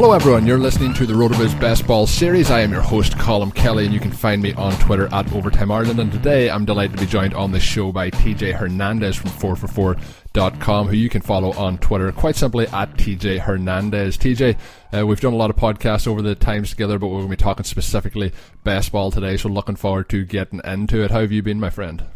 Hello, 0.00 0.12
everyone. 0.12 0.46
You're 0.46 0.56
listening 0.56 0.94
to 0.94 1.04
the 1.04 1.12
RotoViz 1.12 1.60
Best 1.60 1.86
Ball 1.86 2.06
Series. 2.06 2.50
I 2.50 2.60
am 2.60 2.72
your 2.72 2.80
host, 2.80 3.18
Colin 3.18 3.50
Kelly, 3.50 3.84
and 3.84 3.92
you 3.92 4.00
can 4.00 4.10
find 4.10 4.40
me 4.40 4.54
on 4.54 4.72
Twitter 4.78 5.12
at 5.12 5.30
Overtime 5.34 5.70
Ireland. 5.70 6.00
And 6.00 6.10
today, 6.10 6.48
I'm 6.48 6.64
delighted 6.64 6.96
to 6.96 7.04
be 7.04 7.06
joined 7.06 7.34
on 7.34 7.52
the 7.52 7.60
show 7.60 7.92
by 7.92 8.10
TJ 8.10 8.54
Hernandez 8.54 9.16
from 9.16 9.28
4for4.com, 9.32 10.88
who 10.88 10.96
you 10.96 11.10
can 11.10 11.20
follow 11.20 11.52
on 11.52 11.76
Twitter 11.76 12.10
quite 12.12 12.34
simply 12.34 12.66
at 12.68 12.96
TJ 12.96 13.40
Hernandez. 13.40 14.16
TJ, 14.16 14.56
uh, 14.96 15.06
we've 15.06 15.20
done 15.20 15.34
a 15.34 15.36
lot 15.36 15.50
of 15.50 15.56
podcasts 15.56 16.08
over 16.08 16.22
the 16.22 16.34
times 16.34 16.70
together, 16.70 16.98
but 16.98 17.08
we're 17.08 17.18
going 17.18 17.32
to 17.32 17.36
be 17.36 17.42
talking 17.42 17.64
specifically 17.64 18.32
best 18.64 18.92
ball 18.92 19.10
today, 19.10 19.36
so 19.36 19.50
looking 19.50 19.76
forward 19.76 20.08
to 20.08 20.24
getting 20.24 20.62
into 20.64 21.04
it. 21.04 21.10
How 21.10 21.20
have 21.20 21.30
you 21.30 21.42
been, 21.42 21.60
my 21.60 21.68
friend? 21.68 22.06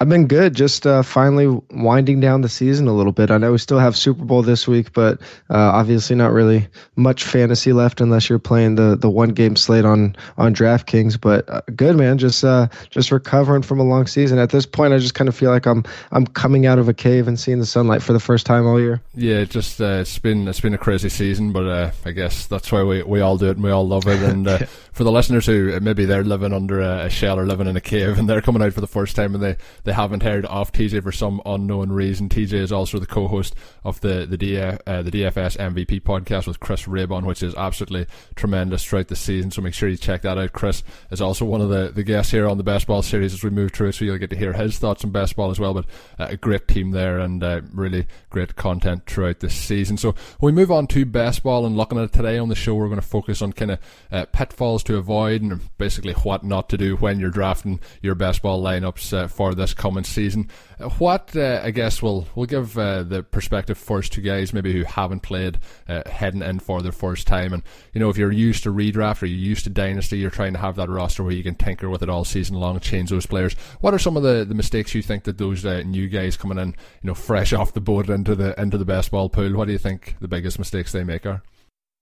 I've 0.00 0.08
been 0.08 0.28
good. 0.28 0.54
Just 0.54 0.86
uh, 0.86 1.02
finally 1.02 1.48
winding 1.70 2.20
down 2.20 2.42
the 2.42 2.48
season 2.48 2.86
a 2.86 2.92
little 2.92 3.10
bit. 3.10 3.32
I 3.32 3.38
know 3.38 3.50
we 3.50 3.58
still 3.58 3.80
have 3.80 3.96
Super 3.96 4.24
Bowl 4.24 4.42
this 4.42 4.68
week, 4.68 4.92
but 4.92 5.20
uh, 5.50 5.56
obviously 5.56 6.14
not 6.14 6.32
really 6.32 6.68
much 6.94 7.24
fantasy 7.24 7.72
left 7.72 8.00
unless 8.00 8.28
you're 8.28 8.38
playing 8.38 8.76
the, 8.76 8.96
the 8.96 9.10
one 9.10 9.30
game 9.30 9.56
slate 9.56 9.84
on 9.84 10.14
on 10.36 10.54
DraftKings. 10.54 11.20
But 11.20 11.48
uh, 11.48 11.62
good 11.74 11.96
man, 11.96 12.18
just 12.18 12.44
uh, 12.44 12.68
just 12.90 13.10
recovering 13.10 13.62
from 13.62 13.80
a 13.80 13.84
long 13.84 14.06
season. 14.06 14.38
At 14.38 14.50
this 14.50 14.66
point, 14.66 14.92
I 14.92 14.98
just 14.98 15.14
kind 15.14 15.26
of 15.26 15.34
feel 15.34 15.50
like 15.50 15.66
I'm 15.66 15.84
I'm 16.12 16.26
coming 16.28 16.64
out 16.66 16.78
of 16.78 16.88
a 16.88 16.94
cave 16.94 17.26
and 17.26 17.38
seeing 17.38 17.58
the 17.58 17.66
sunlight 17.66 18.02
for 18.02 18.12
the 18.12 18.20
first 18.20 18.46
time 18.46 18.66
all 18.66 18.78
year. 18.78 19.02
Yeah, 19.16 19.42
just 19.44 19.80
uh, 19.80 19.98
it's 20.00 20.18
been 20.18 20.46
it's 20.46 20.60
been 20.60 20.74
a 20.74 20.78
crazy 20.78 21.08
season, 21.08 21.50
but 21.50 21.66
uh, 21.66 21.90
I 22.04 22.12
guess 22.12 22.46
that's 22.46 22.70
why 22.70 22.84
we 22.84 23.02
we 23.02 23.20
all 23.20 23.36
do 23.36 23.46
it 23.46 23.56
and 23.56 23.64
we 23.64 23.72
all 23.72 23.86
love 23.86 24.06
it. 24.06 24.22
And 24.22 24.46
for 24.98 25.04
the 25.04 25.12
listeners 25.12 25.46
who 25.46 25.78
maybe 25.78 26.04
they're 26.04 26.24
living 26.24 26.52
under 26.52 26.80
a, 26.80 27.08
shell 27.08 27.38
or 27.38 27.46
living 27.46 27.68
in 27.68 27.76
a 27.76 27.80
cave 27.80 28.18
and 28.18 28.28
they're 28.28 28.42
coming 28.42 28.60
out 28.60 28.72
for 28.72 28.80
the 28.80 28.86
first 28.88 29.14
time 29.14 29.32
and 29.32 29.40
they 29.40 29.56
they 29.84 29.92
haven't 29.92 30.24
heard 30.24 30.44
of 30.46 30.72
TJ 30.72 31.04
for 31.04 31.12
some 31.12 31.40
unknown 31.46 31.92
reason. 31.92 32.28
TJ 32.28 32.54
is 32.54 32.72
also 32.72 32.98
the 32.98 33.06
co-host 33.06 33.54
of 33.84 34.00
the 34.00 34.26
the, 34.28 34.36
DF, 34.36 34.80
uh, 34.88 35.02
the 35.02 35.12
DFS 35.12 35.56
MVP 35.56 36.02
podcast 36.02 36.48
with 36.48 36.58
Chris 36.58 36.86
Raybon, 36.86 37.24
which 37.24 37.44
is 37.44 37.54
absolutely 37.54 38.06
tremendous 38.34 38.84
throughout 38.84 39.06
the 39.06 39.14
season. 39.14 39.52
So 39.52 39.62
make 39.62 39.72
sure 39.72 39.88
you 39.88 39.96
check 39.96 40.22
that 40.22 40.36
out. 40.36 40.52
Chris 40.52 40.82
is 41.12 41.20
also 41.20 41.44
one 41.44 41.60
of 41.60 41.68
the, 41.68 41.92
the 41.94 42.02
guests 42.02 42.32
here 42.32 42.48
on 42.48 42.58
the 42.58 42.64
Best 42.64 42.88
Ball 42.88 43.02
series 43.02 43.32
as 43.32 43.44
we 43.44 43.50
move 43.50 43.70
through 43.70 43.92
so 43.92 44.04
you'll 44.04 44.18
get 44.18 44.30
to 44.30 44.36
hear 44.36 44.52
his 44.52 44.80
thoughts 44.80 45.04
on 45.04 45.12
best 45.12 45.36
ball 45.36 45.52
as 45.52 45.60
well. 45.60 45.74
But 45.74 45.86
uh, 46.18 46.26
a 46.30 46.36
great 46.36 46.66
team 46.66 46.90
there 46.90 47.20
and 47.20 47.40
uh, 47.44 47.60
really 47.72 48.08
great 48.30 48.56
content 48.56 49.06
throughout 49.06 49.38
this 49.38 49.54
season. 49.54 49.96
So 49.96 50.16
we 50.40 50.50
move 50.50 50.72
on 50.72 50.88
to 50.88 51.04
best 51.04 51.44
ball 51.44 51.64
and 51.64 51.76
looking 51.76 51.98
at 51.98 52.04
it 52.04 52.12
today 52.12 52.36
on 52.36 52.48
the 52.48 52.56
show, 52.56 52.74
we're 52.74 52.88
going 52.88 53.00
to 53.00 53.06
focus 53.06 53.40
on 53.42 53.52
kind 53.52 53.70
of 53.70 53.78
uh, 54.10 54.24
pitfalls 54.32 54.87
to 54.88 54.96
avoid 54.96 55.42
and 55.42 55.60
basically 55.76 56.14
what 56.14 56.42
not 56.42 56.70
to 56.70 56.78
do 56.78 56.96
when 56.96 57.20
you're 57.20 57.28
drafting 57.28 57.78
your 58.00 58.14
best 58.14 58.40
ball 58.40 58.62
lineups 58.62 59.12
uh, 59.12 59.28
for 59.28 59.54
this 59.54 59.74
coming 59.74 60.02
season. 60.02 60.48
Uh, 60.80 60.88
what 60.88 61.36
uh, 61.36 61.60
I 61.62 61.70
guess 61.72 62.02
we'll 62.02 62.26
we'll 62.34 62.46
give 62.46 62.78
uh, 62.78 63.02
the 63.02 63.22
perspective 63.22 63.76
first 63.76 64.14
to 64.14 64.22
guys 64.22 64.54
maybe 64.54 64.72
who 64.72 64.84
haven't 64.84 65.20
played 65.20 65.58
uh, 65.88 66.08
heading 66.08 66.40
in 66.40 66.58
for 66.58 66.80
their 66.80 66.92
first 66.92 67.26
time, 67.26 67.52
and 67.52 67.62
you 67.92 68.00
know 68.00 68.08
if 68.08 68.16
you're 68.16 68.32
used 68.32 68.62
to 68.62 68.72
redraft 68.72 69.22
or 69.22 69.26
you're 69.26 69.38
used 69.38 69.64
to 69.64 69.70
dynasty, 69.70 70.16
you're 70.16 70.30
trying 70.30 70.54
to 70.54 70.58
have 70.58 70.76
that 70.76 70.88
roster 70.88 71.22
where 71.22 71.34
you 71.34 71.42
can 71.42 71.54
tinker 71.54 71.90
with 71.90 72.02
it 72.02 72.08
all 72.08 72.24
season 72.24 72.56
long, 72.56 72.80
change 72.80 73.10
those 73.10 73.26
players. 73.26 73.54
What 73.80 73.92
are 73.92 73.98
some 73.98 74.16
of 74.16 74.22
the, 74.22 74.46
the 74.48 74.54
mistakes 74.54 74.94
you 74.94 75.02
think 75.02 75.24
that 75.24 75.36
those 75.36 75.66
uh, 75.66 75.82
new 75.82 76.08
guys 76.08 76.38
coming 76.38 76.58
in, 76.58 76.68
you 76.68 77.08
know, 77.08 77.14
fresh 77.14 77.52
off 77.52 77.74
the 77.74 77.80
boat 77.82 78.08
into 78.08 78.34
the 78.34 78.58
into 78.58 78.78
the 78.78 78.86
best 78.86 79.10
ball 79.10 79.28
pool? 79.28 79.54
What 79.54 79.66
do 79.66 79.72
you 79.72 79.78
think 79.78 80.16
the 80.18 80.28
biggest 80.28 80.58
mistakes 80.58 80.92
they 80.92 81.04
make 81.04 81.26
are? 81.26 81.42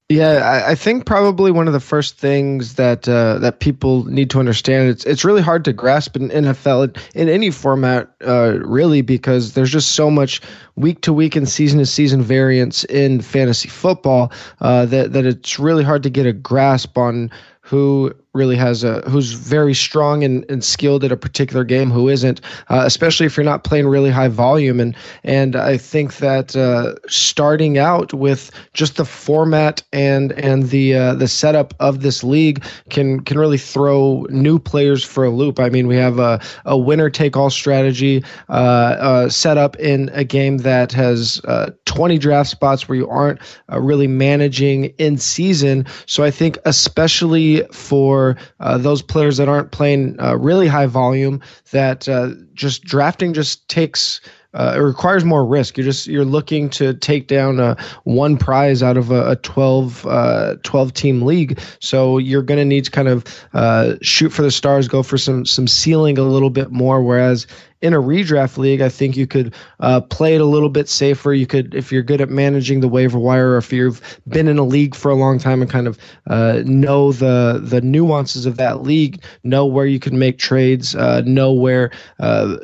Yeah, 0.09 0.65
I, 0.69 0.77
think 0.77 1.05
probably 1.05 1.51
one 1.51 1.67
of 1.67 1.73
the 1.73 1.81
first 1.81 2.17
things 2.17 2.75
that 2.75 3.09
uh, 3.09 3.41
that 3.41 3.59
people 3.59 4.05
need 4.05 4.31
to 4.31 4.39
understand 4.39 4.89
it's 4.89 5.05
it's 5.05 5.25
really 5.25 5.43
hard 5.43 5.65
to 5.65 5.73
grasp 5.73 6.15
in 6.15 6.29
NFL 6.29 6.97
in 7.17 7.29
any 7.29 7.51
format, 7.51 8.15
uh, 8.25 8.57
really, 8.61 9.03
because 9.03 9.55
there's 9.55 9.73
just 9.73 9.93
so 9.97 10.09
much 10.09 10.43
week 10.77 11.01
to 11.01 11.13
week 11.13 11.35
and 11.35 11.49
season 11.49 11.81
to 11.81 11.87
season 11.87 12.23
variance 12.23 12.85
in 12.85 13.21
fantasy 13.21 13.69
football 13.69 14.31
uh, 14.61 14.87
that 14.87 15.13
that 15.13 15.27
it's 15.27 15.59
really 15.59 15.83
hard 15.83 16.05
to 16.05 16.11
get 16.11 16.25
a 16.25 16.33
grasp 16.33 16.97
on 16.97 17.29
who 17.61 18.15
really 18.37 18.57
has 18.57 18.85
a 18.85 19.01
who's 19.09 19.33
very 19.33 19.75
strong 19.75 20.23
and, 20.23 20.45
and 20.51 20.65
skilled 20.65 21.05
at 21.05 21.13
a 21.13 21.17
particular 21.17 21.65
game 21.65 21.91
who 21.91 22.09
isn't 22.09 22.41
uh, 22.69 22.83
especially 22.85 23.27
if 23.27 23.37
you're 23.37 23.45
not 23.45 23.65
playing 23.65 23.87
really 23.87 24.11
high 24.11 24.29
volume. 24.29 24.81
And 24.81 24.97
and 25.25 25.57
I 25.57 25.77
think 25.77 26.17
that 26.17 26.57
uh, 26.57 26.95
starting 27.09 27.79
out 27.79 28.13
with 28.13 28.51
just 28.75 28.97
the 28.97 29.05
format 29.05 29.83
and 29.93 30.33
and 30.33 30.65
the 30.71 30.95
uh, 30.95 31.15
the 31.15 31.29
setup 31.29 31.75
of 31.81 32.03
this 32.03 32.25
league 32.25 32.65
can 32.91 33.21
can 33.21 33.39
really 33.39 33.59
throw 33.59 34.27
new 34.31 34.59
players 34.59 35.05
for 35.05 35.25
a 35.25 35.31
loop. 35.31 35.61
I 35.61 35.69
mean 35.69 35.87
we 35.87 35.97
have 35.97 36.19
a, 36.19 36.41
a 36.65 36.77
winner 36.77 37.11
take 37.11 37.37
all 37.37 37.51
strategy 37.51 38.25
uh, 38.49 38.53
uh, 38.53 39.29
set 39.29 39.59
up 39.59 39.77
in 39.77 40.11
a 40.13 40.25
game 40.25 40.59
that 40.59 40.93
has 40.93 41.41
uh, 41.45 41.71
20 41.85 42.19
draft 42.19 42.51
spots 42.51 42.89
where 42.89 42.97
you 42.97 43.09
aren't 43.09 43.41
really 43.69 44.07
managing 44.07 44.85
in 44.99 45.19
season. 45.19 45.87
So 46.07 46.25
I 46.25 46.31
think 46.31 46.59
especially 46.65 47.63
for 47.73 48.26
uh, 48.61 48.79
those 48.79 49.03
players 49.03 49.37
that 49.37 49.49
aren't 49.49 49.71
playing 49.71 50.19
uh, 50.21 50.37
really 50.37 50.67
high 50.67 50.87
volume 50.87 51.41
that 51.71 52.09
uh, 52.09 52.31
just 52.55 52.83
drafting 52.85 53.33
just 53.33 53.69
takes 53.69 54.21
uh, 54.57 54.75
it 54.77 54.81
requires 54.81 55.25
more 55.25 55.45
risk. 55.45 55.77
You're 55.77 55.85
just 55.85 56.07
you're 56.07 56.25
looking 56.25 56.71
to 56.71 56.95
take 56.95 57.29
down 57.29 57.61
a 57.61 57.77
one 58.05 58.39
prize 58.39 58.83
out 58.83 58.97
of 58.97 59.11
a, 59.11 59.33
a 59.33 59.37
12, 59.37 60.07
uh, 60.07 60.57
12 60.63 60.93
team 60.95 61.23
league. 61.23 61.61
So 61.81 62.19
you're 62.19 62.43
going 62.43 62.59
to 62.59 62.65
need 62.65 62.87
to 62.87 62.91
kind 62.91 63.09
of 63.09 63.25
uh, 63.53 63.97
shoot 64.01 64.31
for 64.31 64.43
the 64.43 64.51
stars, 64.51 64.89
go 64.89 65.03
for 65.03 65.19
some 65.19 65.45
some 65.45 65.69
ceiling 65.69 66.17
a 66.19 66.23
little 66.23 66.51
bit 66.51 66.71
more. 66.71 67.03
Whereas 67.03 67.47
in 67.83 67.93
a 67.93 68.01
redraft 68.01 68.57
league, 68.57 68.81
I 68.81 68.89
think 68.89 69.17
you 69.17 69.27
could 69.27 69.55
uh, 69.81 70.01
play 70.01 70.35
it 70.35 70.41
a 70.41 70.47
little 70.47 70.71
bit 70.71 70.89
safer. 70.89 71.35
You 71.35 71.47
could, 71.47 71.75
if 71.75 71.93
you're 71.93 72.03
good 72.03 72.23
at 72.23 72.31
managing 72.31 72.81
the 72.81 72.89
waiver 72.89 73.19
wire, 73.19 73.51
or 73.51 73.59
if 73.59 73.73
you've 73.73 74.01
been 74.27 74.49
in 74.49 74.59
a 74.59 74.65
league 74.65 74.95
for 74.95 75.11
a 75.11 75.15
long 75.15 75.39
time 75.39 75.61
and 75.61 75.71
kind 75.71 75.87
of 75.87 75.99
uh, 76.27 76.63
know 76.65 77.13
the 77.13 77.61
the 77.63 77.83
nuances 77.83 78.47
of 78.47 78.57
that 78.57 78.83
league, 78.83 79.23
know 79.45 79.67
where 79.67 79.87
you 79.87 80.01
can 80.01 80.19
make 80.19 80.39
trades, 80.39 80.95
uh, 80.95 81.21
know 81.27 81.53
where 81.53 81.91
uh, 82.19 82.57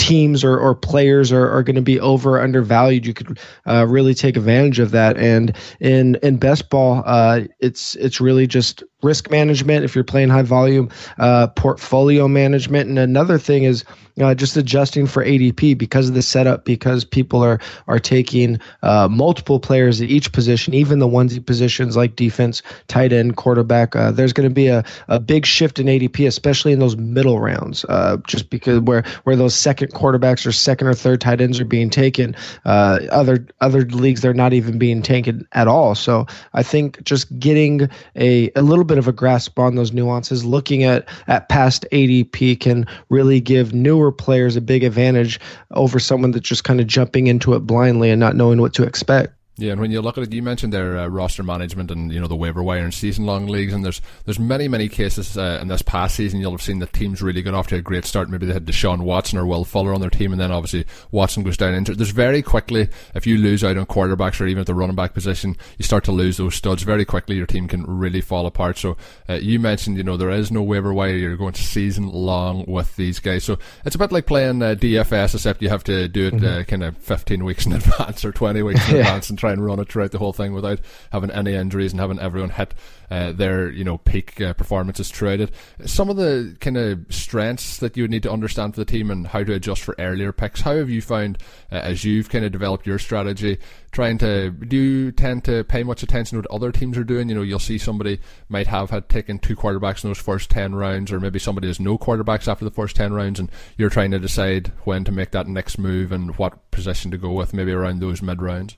teams 0.00 0.42
or, 0.42 0.58
or 0.58 0.74
players 0.74 1.30
are, 1.30 1.50
are 1.50 1.62
going 1.62 1.76
to 1.76 1.82
be 1.82 2.00
over 2.00 2.40
undervalued, 2.40 3.04
you 3.04 3.12
could 3.12 3.38
uh, 3.66 3.86
really 3.86 4.14
take 4.14 4.36
advantage 4.36 4.78
of 4.78 4.90
that. 4.92 5.18
And 5.18 5.54
in 5.78 6.16
in 6.22 6.38
best 6.38 6.70
ball, 6.70 7.02
uh, 7.04 7.42
it's 7.60 7.96
it's 7.96 8.20
really 8.20 8.46
just 8.46 8.82
risk 9.02 9.30
management 9.30 9.84
if 9.84 9.94
you're 9.94 10.04
playing 10.04 10.28
high 10.28 10.42
volume, 10.42 10.90
uh, 11.18 11.46
portfolio 11.48 12.28
management, 12.28 12.88
and 12.88 12.98
another 12.98 13.38
thing 13.38 13.64
is 13.64 13.84
uh, 14.20 14.34
just 14.34 14.56
adjusting 14.56 15.06
for 15.06 15.24
ADP 15.24 15.76
because 15.78 16.08
of 16.08 16.14
the 16.14 16.22
setup, 16.22 16.64
because 16.64 17.04
people 17.04 17.42
are 17.42 17.60
are 17.88 17.98
taking 17.98 18.58
uh, 18.82 19.08
multiple 19.10 19.60
players 19.60 20.00
at 20.00 20.10
each 20.10 20.32
position, 20.32 20.74
even 20.74 20.98
the 20.98 21.06
onesie 21.06 21.44
positions 21.44 21.96
like 21.96 22.16
defense, 22.16 22.62
tight 22.88 23.12
end, 23.12 23.36
quarterback. 23.36 23.96
Uh, 23.96 24.10
there's 24.10 24.32
going 24.32 24.48
to 24.48 24.54
be 24.54 24.66
a, 24.66 24.84
a 25.08 25.18
big 25.18 25.46
shift 25.46 25.78
in 25.78 25.86
ADP, 25.86 26.26
especially 26.26 26.72
in 26.72 26.78
those 26.78 26.96
middle 26.96 27.40
rounds, 27.40 27.84
uh, 27.88 28.16
just 28.26 28.50
because 28.50 28.80
where 28.80 29.04
where 29.24 29.36
those 29.36 29.54
second 29.54 29.92
quarterbacks 29.92 30.46
or 30.46 30.52
second 30.52 30.88
or 30.88 30.94
third 30.94 31.20
tight 31.20 31.40
ends 31.40 31.60
are 31.60 31.64
being 31.64 31.90
taken. 31.90 32.34
Uh, 32.64 33.00
other 33.10 33.46
other 33.60 33.82
leagues 33.82 34.20
they're 34.20 34.34
not 34.34 34.52
even 34.52 34.78
being 34.78 35.02
taken 35.02 35.46
at 35.52 35.68
all. 35.68 35.94
So 35.94 36.26
I 36.54 36.62
think 36.62 37.02
just 37.04 37.38
getting 37.38 37.88
a 38.16 38.50
a 38.56 38.62
little 38.62 38.84
bit 38.90 38.98
of 38.98 39.06
a 39.06 39.12
grasp 39.12 39.56
on 39.56 39.76
those 39.76 39.92
nuances, 39.92 40.44
looking 40.44 40.82
at 40.82 41.08
at 41.28 41.48
past 41.48 41.86
ADP 41.92 42.58
can 42.58 42.88
really 43.08 43.40
give 43.40 43.72
newer 43.72 44.10
players 44.10 44.56
a 44.56 44.60
big 44.60 44.82
advantage 44.82 45.38
over 45.70 46.00
someone 46.00 46.32
that's 46.32 46.48
just 46.48 46.64
kind 46.64 46.80
of 46.80 46.88
jumping 46.88 47.28
into 47.28 47.54
it 47.54 47.60
blindly 47.60 48.10
and 48.10 48.18
not 48.18 48.34
knowing 48.34 48.60
what 48.60 48.74
to 48.74 48.82
expect. 48.82 49.32
Yeah, 49.60 49.72
and 49.72 49.80
when 49.80 49.90
you 49.90 50.00
look 50.00 50.16
at 50.16 50.24
it, 50.24 50.32
you 50.32 50.42
mentioned 50.42 50.72
their 50.72 50.96
uh, 50.96 51.06
roster 51.08 51.42
management 51.42 51.90
and 51.90 52.10
you 52.10 52.18
know 52.18 52.26
the 52.26 52.34
waiver 52.34 52.62
wire 52.62 52.82
and 52.82 52.94
season 52.94 53.26
long 53.26 53.46
leagues, 53.46 53.74
and 53.74 53.84
there's 53.84 54.00
there's 54.24 54.38
many 54.38 54.68
many 54.68 54.88
cases 54.88 55.36
uh, 55.36 55.58
in 55.60 55.68
this 55.68 55.82
past 55.82 56.16
season 56.16 56.40
you'll 56.40 56.52
have 56.52 56.62
seen 56.62 56.78
that 56.78 56.94
teams 56.94 57.20
really 57.20 57.42
got 57.42 57.52
off 57.52 57.66
to 57.66 57.76
a 57.76 57.82
great 57.82 58.06
start. 58.06 58.30
Maybe 58.30 58.46
they 58.46 58.54
had 58.54 58.64
Deshaun 58.64 59.02
Watson 59.02 59.38
or 59.38 59.44
Will 59.44 59.64
Fuller 59.64 59.92
on 59.92 60.00
their 60.00 60.08
team, 60.08 60.32
and 60.32 60.40
then 60.40 60.50
obviously 60.50 60.86
Watson 61.10 61.42
goes 61.42 61.58
down 61.58 61.74
injured. 61.74 61.98
There's 61.98 62.10
very 62.10 62.40
quickly 62.40 62.88
if 63.14 63.26
you 63.26 63.36
lose 63.36 63.62
out 63.62 63.76
on 63.76 63.84
quarterbacks 63.84 64.40
or 64.40 64.46
even 64.46 64.62
at 64.62 64.66
the 64.66 64.74
running 64.74 64.96
back 64.96 65.12
position, 65.12 65.58
you 65.76 65.84
start 65.84 66.04
to 66.04 66.12
lose 66.12 66.38
those 66.38 66.54
studs 66.54 66.82
very 66.82 67.04
quickly. 67.04 67.36
Your 67.36 67.46
team 67.46 67.68
can 67.68 67.84
really 67.84 68.22
fall 68.22 68.46
apart. 68.46 68.78
So 68.78 68.96
uh, 69.28 69.34
you 69.34 69.60
mentioned 69.60 69.98
you 69.98 70.04
know 70.04 70.16
there 70.16 70.30
is 70.30 70.50
no 70.50 70.62
waiver 70.62 70.94
wire. 70.94 71.10
You're 71.10 71.36
going 71.36 71.52
to 71.52 71.62
season 71.62 72.08
long 72.08 72.64
with 72.66 72.96
these 72.96 73.20
guys, 73.20 73.44
so 73.44 73.58
it's 73.84 73.94
a 73.94 73.98
bit 73.98 74.10
like 74.10 74.24
playing 74.24 74.62
uh, 74.62 74.74
DFS, 74.74 75.34
except 75.34 75.60
you 75.60 75.68
have 75.68 75.84
to 75.84 76.08
do 76.08 76.28
it 76.28 76.34
mm-hmm. 76.34 76.40
Uh, 76.40 76.62
kind 76.64 76.82
of 76.82 76.96
15 76.96 77.44
weeks 77.44 77.66
in 77.66 77.72
advance 77.74 78.24
or 78.24 78.32
20 78.32 78.62
weeks 78.62 78.88
in 78.88 78.96
yeah. 78.96 79.00
advance 79.02 79.28
and 79.28 79.38
try 79.38 79.49
and 79.52 79.64
run 79.64 79.80
it 79.80 79.88
throughout 79.88 80.12
the 80.12 80.18
whole 80.18 80.30
whole 80.30 80.44
thing 80.44 80.52
without 80.52 80.80
having 81.10 81.30
any 81.30 81.54
injuries 81.54 81.92
and 81.92 82.00
having 82.00 82.18
everyone 82.20 82.50
hit 82.50 82.74
uh, 83.10 83.32
their 83.32 83.68
you 83.70 83.82
know 83.82 83.98
peak 83.98 84.40
uh, 84.40 84.52
performances 84.52 85.10
throughout 85.10 85.40
it. 85.40 85.50
Some 85.84 86.08
of 86.08 86.16
the 86.16 86.56
kind 86.60 86.76
of 86.76 87.04
strengths 87.08 87.78
that 87.78 87.96
you 87.96 88.04
would 88.04 88.10
need 88.10 88.22
to 88.22 88.30
understand 88.30 88.74
for 88.74 88.80
the 88.80 88.84
team 88.84 89.10
and 89.10 89.26
how 89.26 89.42
to 89.42 89.52
adjust 89.52 89.82
for 89.82 89.96
earlier 89.98 90.30
picks. 90.30 90.60
How 90.60 90.76
have 90.76 90.88
you 90.88 91.02
found 91.02 91.38
uh, 91.72 91.76
as 91.76 92.04
you've 92.04 92.28
kind 92.28 92.44
of 92.44 92.52
developed 92.52 92.86
your 92.86 93.00
strategy? 93.00 93.58
Trying 93.90 94.18
to 94.18 94.50
do 94.50 94.76
you 94.76 95.12
tend 95.12 95.44
to 95.44 95.64
pay 95.64 95.82
much 95.82 96.04
attention 96.04 96.36
to 96.36 96.48
what 96.48 96.54
other 96.54 96.70
teams 96.70 96.96
are 96.96 97.04
doing? 97.04 97.28
You 97.28 97.34
know, 97.34 97.42
you'll 97.42 97.58
see 97.58 97.78
somebody 97.78 98.20
might 98.48 98.68
have 98.68 98.90
had 98.90 99.08
taken 99.08 99.40
two 99.40 99.56
quarterbacks 99.56 100.04
in 100.04 100.10
those 100.10 100.18
first 100.18 100.48
ten 100.48 100.76
rounds, 100.76 101.10
or 101.10 101.18
maybe 101.18 101.40
somebody 101.40 101.66
has 101.66 101.80
no 101.80 101.98
quarterbacks 101.98 102.46
after 102.46 102.64
the 102.64 102.70
first 102.70 102.94
ten 102.94 103.12
rounds, 103.12 103.40
and 103.40 103.50
you're 103.76 103.90
trying 103.90 104.12
to 104.12 104.20
decide 104.20 104.68
when 104.84 105.02
to 105.02 105.10
make 105.10 105.32
that 105.32 105.48
next 105.48 105.76
move 105.76 106.12
and 106.12 106.36
what 106.38 106.70
position 106.70 107.10
to 107.10 107.18
go 107.18 107.32
with, 107.32 107.52
maybe 107.52 107.72
around 107.72 107.98
those 107.98 108.22
mid 108.22 108.40
rounds. 108.40 108.76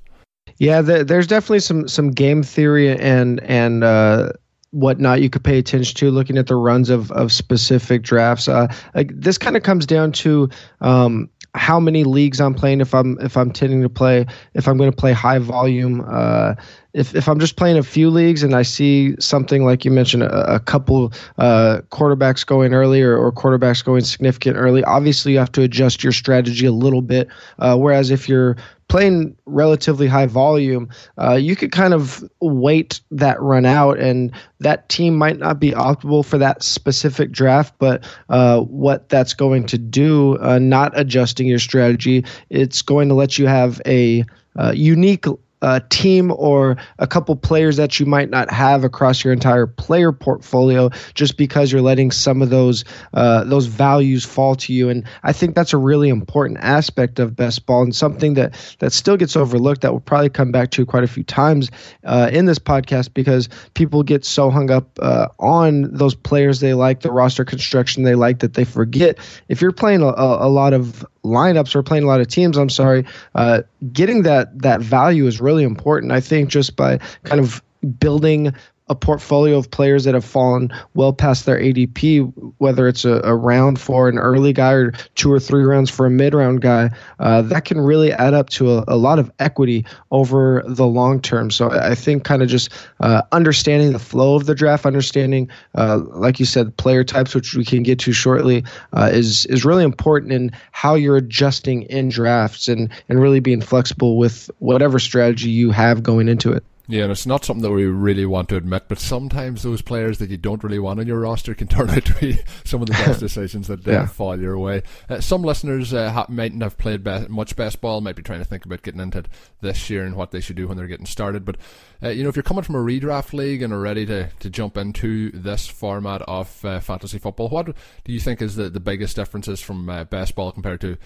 Yeah, 0.59 0.83
the, 0.83 1.05
there's 1.05 1.27
definitely 1.27 1.61
some 1.61 1.89
some 1.89 2.11
game 2.11 2.43
theory 2.43 2.97
and 2.97 3.43
and 3.43 3.85
uh, 3.85 4.33
whatnot 4.71 5.21
you 5.21 5.31
could 5.31 5.45
pay 5.45 5.59
attention 5.59 5.97
to 5.97 6.11
looking 6.11 6.39
at 6.39 6.47
the 6.47 6.57
runs 6.57 6.91
of 6.91 7.11
of 7.13 7.33
specific 7.33 8.03
drafts. 8.03 8.49
Uh, 8.49 8.73
like 8.95 9.13
this 9.15 9.39
kind 9.39 9.57
of 9.57 9.63
comes 9.63 9.87
down 9.87 10.13
to 10.13 10.49
um, 10.81 11.29
how 11.55 11.79
many 11.79 12.05
leagues 12.05 12.41
I'm 12.41 12.55
playing. 12.55 12.81
If 12.81 12.95
I'm 12.95 13.19
if 13.21 13.37
I'm 13.37 13.51
tending 13.51 13.83
to 13.83 13.89
play, 13.89 14.27
if 14.55 14.67
I'm 14.67 14.77
going 14.77 14.91
to 14.91 14.97
play 14.97 15.13
high 15.13 15.39
volume. 15.39 16.05
Uh, 16.07 16.55
if, 16.95 17.15
if 17.15 17.27
I'm 17.27 17.41
just 17.41 17.57
playing 17.57 17.79
a 17.79 17.83
few 17.83 18.11
leagues 18.11 18.43
and 18.43 18.55
I 18.55 18.63
see 18.63 19.17
something 19.19 19.65
like 19.65 19.85
you 19.85 19.91
mentioned, 19.91 20.25
a, 20.25 20.57
a 20.57 20.61
couple 20.61 21.13
uh, 21.39 21.81
quarterbacks 21.91 22.45
going 22.45 22.75
early 22.75 23.01
or, 23.01 23.17
or, 23.17 23.33
quarterbacks 23.33 23.83
going 23.83 24.05
significant 24.05 24.59
early, 24.59 24.85
obviously 24.85 25.33
you 25.33 25.39
have 25.39 25.53
to 25.53 25.63
adjust 25.63 26.05
your 26.05 26.13
strategy 26.13 26.67
a 26.67 26.73
little 26.73 27.01
bit. 27.01 27.29
Uh, 27.59 27.79
whereas 27.79 28.11
if 28.11 28.29
you're 28.29 28.57
playing 28.93 29.35
relatively 29.47 30.07
high 30.07 30.27
volume, 30.27 30.87
uh, 31.17 31.33
you 31.33 31.57
could 31.57 31.73
kind 31.73 31.95
of 31.95 32.23
wait 32.43 33.01
that 33.11 33.41
run 33.41 33.65
out, 33.65 33.99
and 33.99 34.31
that 34.61 34.87
team 34.91 35.17
might 35.17 35.39
not 35.39 35.59
be 35.59 35.71
optimal 35.71 36.23
for 36.23 36.37
that 36.37 36.63
specific 36.63 37.33
draft. 37.33 37.75
But 37.79 38.05
uh, 38.29 38.61
what 38.61 39.09
that's 39.09 39.33
going 39.33 39.65
to 39.69 39.79
do, 39.79 40.37
uh, 40.41 40.59
not 40.59 40.93
adjusting 40.95 41.47
your 41.47 41.59
strategy, 41.59 42.23
it's 42.51 42.83
going 42.83 43.09
to 43.09 43.15
let 43.15 43.39
you 43.39 43.47
have 43.47 43.81
a 43.87 44.27
uh, 44.57 44.75
unique 44.77 45.25
a 45.63 45.81
team 45.89 46.33
or 46.37 46.77
a 46.99 47.07
couple 47.07 47.35
players 47.37 47.77
that 47.77 47.99
you 47.99 48.05
might 48.05 48.29
not 48.29 48.51
have 48.51 48.85
across 48.85 49.25
your 49.25 49.33
entire 49.33 49.67
player 49.67 50.13
portfolio 50.13 50.91
just 51.15 51.37
because 51.37 51.71
you're 51.73 51.81
letting 51.81 52.11
some 52.11 52.43
of 52.43 52.51
those 52.51 52.85
uh, 53.15 53.45
those 53.45 53.67
values 53.67 54.25
fall 54.25 54.57
to 54.57 54.73
you. 54.73 54.89
And 54.89 55.05
I 55.23 55.33
think 55.33 55.55
that's 55.55 55.73
a 55.73 55.79
really 55.79 56.09
important 56.09 56.59
aspect 56.61 57.21
of 57.21 57.37
best 57.37 57.65
ball 57.65 57.83
and 57.83 57.95
something 57.95 58.35
that 58.35 58.77
that 58.81 58.93
still 58.93 59.17
gets 59.17 59.37
overlooked 59.37 59.83
that 59.83 59.93
we'll 59.93 60.01
probably 60.01 60.31
come 60.31 60.51
back 60.51 60.71
to 60.73 60.85
quite 60.85 61.05
a 61.05 61.09
few 61.09 61.23
times 61.25 61.71
uh, 62.05 62.29
in 62.33 62.47
this 62.47 62.59
podcast 62.59 63.15
because 63.15 63.49
people 63.75 64.03
get 64.03 64.25
so 64.25 64.51
hung 64.51 64.71
up 64.71 64.99
uh, 65.01 65.29
on 65.39 65.83
those 65.95 66.15
players 66.15 66.61
they 66.61 66.75
like 66.75 67.01
the 67.01 67.13
roster 67.13 67.45
construction 67.45 68.03
they 68.03 68.17
like 68.17 68.41
that 68.41 68.55
they 68.55 68.65
forget. 68.65 69.19
If 69.49 69.61
you're 69.61 69.73
playing 69.73 70.03
a, 70.03 70.07
a 70.07 70.51
lot 70.51 70.73
of 70.73 71.07
lineups 71.25 71.75
or 71.75 71.83
playing 71.83 72.03
a 72.03 72.07
lot 72.07 72.21
of 72.21 72.27
teams 72.27 72.57
i'm 72.57 72.69
sorry 72.69 73.05
uh, 73.35 73.63
getting 73.93 74.23
that 74.23 74.57
that 74.59 74.81
value 74.81 75.27
is 75.27 75.41
really 75.41 75.65
important. 75.65 76.13
I 76.13 76.21
think 76.21 76.49
just 76.49 76.77
by 76.77 76.99
kind 77.25 77.41
of 77.41 77.63
building 77.99 78.55
a 78.89 78.95
portfolio 78.95 79.57
of 79.57 79.71
players 79.71 80.05
that 80.05 80.15
have 80.15 80.25
fallen 80.25 80.73
well 80.95 81.13
past 81.13 81.47
their 81.47 81.59
ADP, 81.59 82.53
whether 82.59 82.89
it's 82.89 83.05
a, 83.05 83.21
a 83.25 83.35
round 83.35 83.81
for 83.81 84.09
an 84.09 84.19
early 84.19 84.53
guy 84.53 84.73
or 84.73 84.93
two 85.15 85.33
or 85.33 85.39
three 85.39 85.63
rounds 85.63 85.89
for 85.89 86.05
a 86.05 86.11
mid 86.11 86.35
round 86.35 86.61
guy, 86.61 86.91
uh, 87.21 87.43
that 87.43 87.65
can 87.65 87.81
really 87.81 88.13
add 88.13 88.35
up 88.35 88.51
to 88.51 88.73
a, 88.73 88.85
a, 88.89 88.97
lot 88.97 89.19
of 89.19 89.31
equity 89.39 89.85
over 90.11 90.63
the 90.67 90.87
long 90.87 91.21
term. 91.21 91.51
So 91.51 91.71
I 91.71 91.95
think 91.95 92.25
kind 92.25 92.43
of 92.43 92.49
just 92.49 92.71
uh, 93.01 93.23
understanding 93.33 93.93
the 93.93 93.99
flow 93.99 94.35
of 94.35 94.47
the 94.47 94.55
draft, 94.55 94.85
understanding, 94.85 95.49
uh, 95.77 95.99
like 96.11 96.41
you 96.41 96.47
said, 96.47 96.77
player 96.77 97.05
types, 97.05 97.35
which 97.35 97.55
we 97.55 97.65
can 97.65 97.83
get 97.83 97.99
to 98.01 98.13
shortly, 98.13 98.65
uh, 98.93 99.11
is 99.13 99.47
is 99.47 99.65
really 99.65 99.85
important 99.85 100.33
in 100.33 100.51
how 100.73 100.95
you're 100.95 101.17
adjusting 101.17 101.83
in 101.83 102.09
drafts 102.09 102.69
and 102.69 102.91
and 103.09 103.21
really 103.21 103.41
being 103.41 103.61
flexible 103.61 104.19
with 104.19 104.51
whatever 104.59 104.99
strategy 104.99 105.51
you 105.51 105.71
have 105.71 106.03
going 106.03 106.29
into 106.29 106.53
it. 106.53 106.65
Yeah, 106.89 107.05
and 107.05 107.13
it's 107.13 107.27
not 107.27 107.45
something 107.45 107.63
that 107.63 107.71
we 107.71 107.85
really 107.85 108.27
want 108.27 108.49
to 108.49 108.57
admit, 108.57 108.85
but 108.89 108.99
sometimes 108.99 109.63
those 109.63 109.83
players 109.83 110.19
that 110.19 110.31
you 110.31 110.37
don't 110.37 110.65
really 110.65 110.81
want 110.81 110.99
on 110.99 111.07
your 111.07 111.21
roster 111.21 111.55
can 111.55 111.69
turn 111.69 111.91
out 111.91 112.05
to 112.05 112.15
be 112.15 112.39
some 112.65 112.83
of 112.83 112.89
the 112.89 112.95
best 112.95 113.21
decisions 113.21 113.69
that 113.69 113.87
yeah. 113.87 114.07
fall 114.07 114.39
your 114.41 114.59
way. 114.59 114.83
Uh, 115.09 115.21
some 115.21 115.43
listeners 115.43 115.95
uh, 115.95 116.11
ha- 116.11 116.27
mightn't 116.29 116.63
have 116.63 116.77
played 116.79 117.05
much 117.29 117.55
best 117.55 117.81
ball, 117.81 118.01
might 118.01 118.17
be 118.17 118.23
trying 118.23 118.41
to 118.41 118.45
think 118.45 118.65
about 118.65 118.83
getting 118.83 119.01
into 119.01 119.19
it 119.19 119.29
this 119.61 119.91
year 119.91 120.05
and 120.05 120.17
what 120.17 120.33
they 120.33 120.41
should 120.41 120.57
do 120.57 120.67
when 120.67 120.77
they're 120.77 120.87
getting 120.87 121.07
started. 121.07 121.45
But 121.45 121.57
uh, 122.03 122.09
you 122.09 122.23
know, 122.23 122.29
if 122.29 122.37
you're 122.37 122.43
coming 122.43 122.65
from 122.65 122.75
a 122.75 122.79
redraft 122.79 123.33
league 123.33 123.63
and 123.63 123.73
are 123.73 123.81
ready 123.81 124.05
to, 124.07 124.29
to 124.41 124.51
jump 124.51 124.77
into 124.77 125.31
this 125.33 125.67
format 125.67 126.23
of 126.23 126.65
uh, 126.65 126.81
fantasy 126.81 127.19
football, 127.19 127.49
what 127.49 127.67
do 127.67 128.13
you 128.13 128.21
think 128.21 128.43
is 128.43 128.57
the, 128.57 128.69
the 128.69 128.81
biggest 128.81 129.17
differences 129.17 129.61
from 129.61 129.89
uh, 129.89 130.05
best 130.05 130.35
ball 130.35 130.53
compared 130.53 130.81
to 130.81 130.97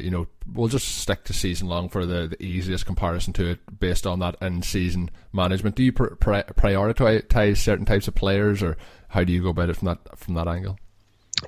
you 0.00 0.10
know? 0.10 0.26
We'll 0.52 0.68
just 0.68 0.98
stick 0.98 1.24
to 1.24 1.32
season 1.32 1.68
long 1.68 1.88
for 1.88 2.04
the, 2.04 2.28
the 2.28 2.42
easiest 2.42 2.84
comparison 2.84 3.32
to 3.34 3.46
it 3.50 3.78
based 3.78 4.06
on 4.06 4.18
that 4.18 4.36
in 4.40 4.62
season 4.62 5.10
management? 5.32 5.76
Do 5.76 5.84
you 5.84 5.92
pr- 5.92 6.14
pri- 6.14 6.42
prioritize 6.42 7.58
certain 7.58 7.86
types 7.86 8.08
of 8.08 8.14
players, 8.14 8.62
or 8.62 8.76
how 9.08 9.24
do 9.24 9.32
you 9.32 9.42
go 9.42 9.50
about 9.50 9.70
it 9.70 9.76
from 9.76 9.86
that 9.86 10.18
from 10.18 10.34
that 10.34 10.48
angle? 10.48 10.78